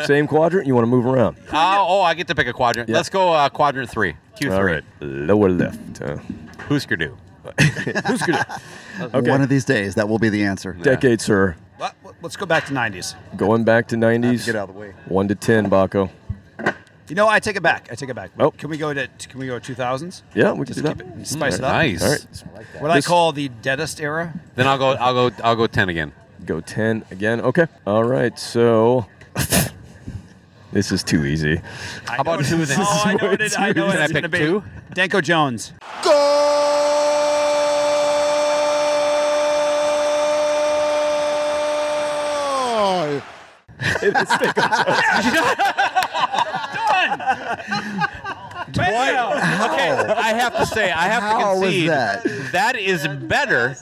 Same 0.07 0.27
quadrant. 0.27 0.67
You 0.67 0.75
want 0.75 0.85
to 0.85 0.91
move 0.97 1.07
around? 1.07 1.37
Uh, 1.53 1.77
oh, 1.93 2.01
I 2.03 2.15
get 2.15 2.27
to 2.29 2.35
pick 2.35 2.47
a 2.49 2.53
quadrant. 2.53 2.89
Yeah. 2.89 2.97
Let's 2.97 3.11
go 3.11 3.33
uh, 3.33 3.49
quadrant 3.49 3.91
three. 3.91 4.15
Q3. 4.37 4.57
All 4.57 4.65
right, 4.65 4.85
lower 5.01 5.51
left. 5.51 6.01
Uh, 6.01 6.17
Husker 6.69 6.97
Du. 6.97 7.17
who's 8.07 8.23
good? 8.23 8.37
Okay. 9.15 9.31
One 9.35 9.43
of 9.43 9.49
these 9.49 9.65
days, 9.65 9.95
that 9.95 10.09
will 10.09 10.19
be 10.19 10.29
the 10.29 10.43
answer. 10.45 10.73
Decade, 10.73 11.21
sir. 11.21 11.55
Let- 11.79 11.95
Let's 12.21 12.37
go 12.37 12.47
back 12.47 12.67
to 12.67 12.73
90s. 12.73 13.15
Going 13.37 13.63
back 13.65 13.87
to 13.89 13.97
'90s. 13.97 14.45
Get 14.45 14.57
out 14.57 14.69
of 14.69 14.75
the 14.75 14.81
way. 14.81 14.93
One 15.07 15.29
to 15.29 15.35
ten, 15.37 15.71
Bakko. 15.71 16.11
You 17.09 17.15
know, 17.15 17.29
I 17.29 17.39
take 17.41 17.57
it 17.57 17.63
back. 17.63 17.89
I 17.93 17.95
take 17.95 18.09
it 18.11 18.17
back. 18.17 18.31
Oh. 18.41 18.51
Can 18.51 18.69
we 18.71 18.77
go 18.77 18.93
to 18.93 19.07
Can 19.31 19.39
we 19.41 19.47
go 19.47 19.59
to 19.59 19.75
2000s? 19.75 20.23
Yeah, 20.35 20.51
we 20.53 20.67
can 20.67 20.75
Just 20.75 20.79
do 20.81 20.83
that. 20.83 20.99
keep 20.99 21.07
it, 21.23 21.27
spice 21.27 21.55
it 21.59 21.65
up. 21.65 21.73
Nice. 21.73 22.03
All 22.03 22.11
right, 22.57 22.67
What 22.83 22.91
I 22.91 23.01
call 23.01 23.33
the 23.33 23.49
deadest 23.63 24.01
era. 24.01 24.35
Then 24.57 24.67
I'll 24.67 24.79
go. 24.79 24.89
I'll 25.05 25.15
go. 25.31 25.37
I'll 25.45 25.57
go 25.57 25.67
ten 25.69 25.89
again. 25.89 26.13
Go 26.49 26.61
ten 26.61 27.05
again. 27.11 27.41
Okay. 27.43 27.67
All 27.87 28.05
right. 28.05 28.37
So 28.39 29.07
this 30.73 30.91
is 30.91 31.05
too 31.05 31.25
easy. 31.27 31.61
How 32.07 32.23
about 32.23 32.45
two 32.45 32.65
then? 32.65 32.79
Oh, 32.81 33.03
I 33.05 33.15
know 33.15 33.31
it. 33.33 33.61
I 33.61 33.73
know 33.73 33.91
Can 33.91 33.99
I 33.99 34.05
it's 34.05 34.13
pick 34.13 34.23
gonna 34.23 34.29
be 34.31 34.39
two? 34.39 34.65
Danko 34.95 35.21
Jones. 35.21 35.73
Okay, 48.85 49.91
I 50.13 50.33
have 50.35 50.57
to 50.57 50.67
say, 50.67 50.91
I 50.91 51.05
have 51.05 51.23
How 51.23 51.55
to 51.55 51.61
was 51.61 51.69
concede 51.71 51.89
that? 51.91 52.25
that 52.53 52.77
is 52.77 53.07
better. 53.09 53.77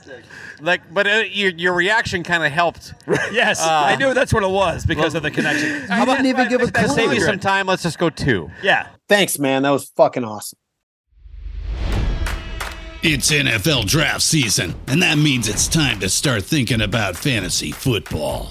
Like, 0.61 0.82
but 0.92 1.07
uh, 1.07 1.24
your 1.30 1.51
your 1.53 1.74
reaction 1.74 2.22
kind 2.22 2.44
of 2.44 2.51
helped. 2.53 2.94
Yes, 3.32 3.61
I 3.62 3.97
knew 3.97 4.14
that's 4.14 4.32
what 4.32 4.42
it 4.42 4.51
was 4.51 4.86
because 4.86 5.14
of 5.14 5.22
the 5.22 5.30
connection. 5.30 5.68
You 5.82 6.05
didn't 6.07 6.26
even 6.26 6.49
give 6.49 6.61
a 6.62 6.70
To 6.70 6.88
save 6.88 7.12
you 7.12 7.20
some 7.20 7.38
time, 7.38 7.66
let's 7.66 7.82
just 7.82 7.99
go 7.99 8.09
two. 8.11 8.51
Yeah. 8.62 8.88
Thanks, 9.09 9.38
man. 9.38 9.62
That 9.62 9.70
was 9.70 9.88
fucking 9.97 10.24
awesome. 10.24 10.59
It's 13.03 13.30
NFL 13.30 13.86
draft 13.86 14.22
season, 14.22 14.74
and 14.88 15.01
that 15.03 15.16
means 15.18 15.47
it's 15.49 15.68
time 15.68 16.01
to 16.01 16.09
start 16.09 16.42
thinking 16.42 16.80
about 16.80 17.16
fantasy 17.16 17.70
football. 17.70 18.51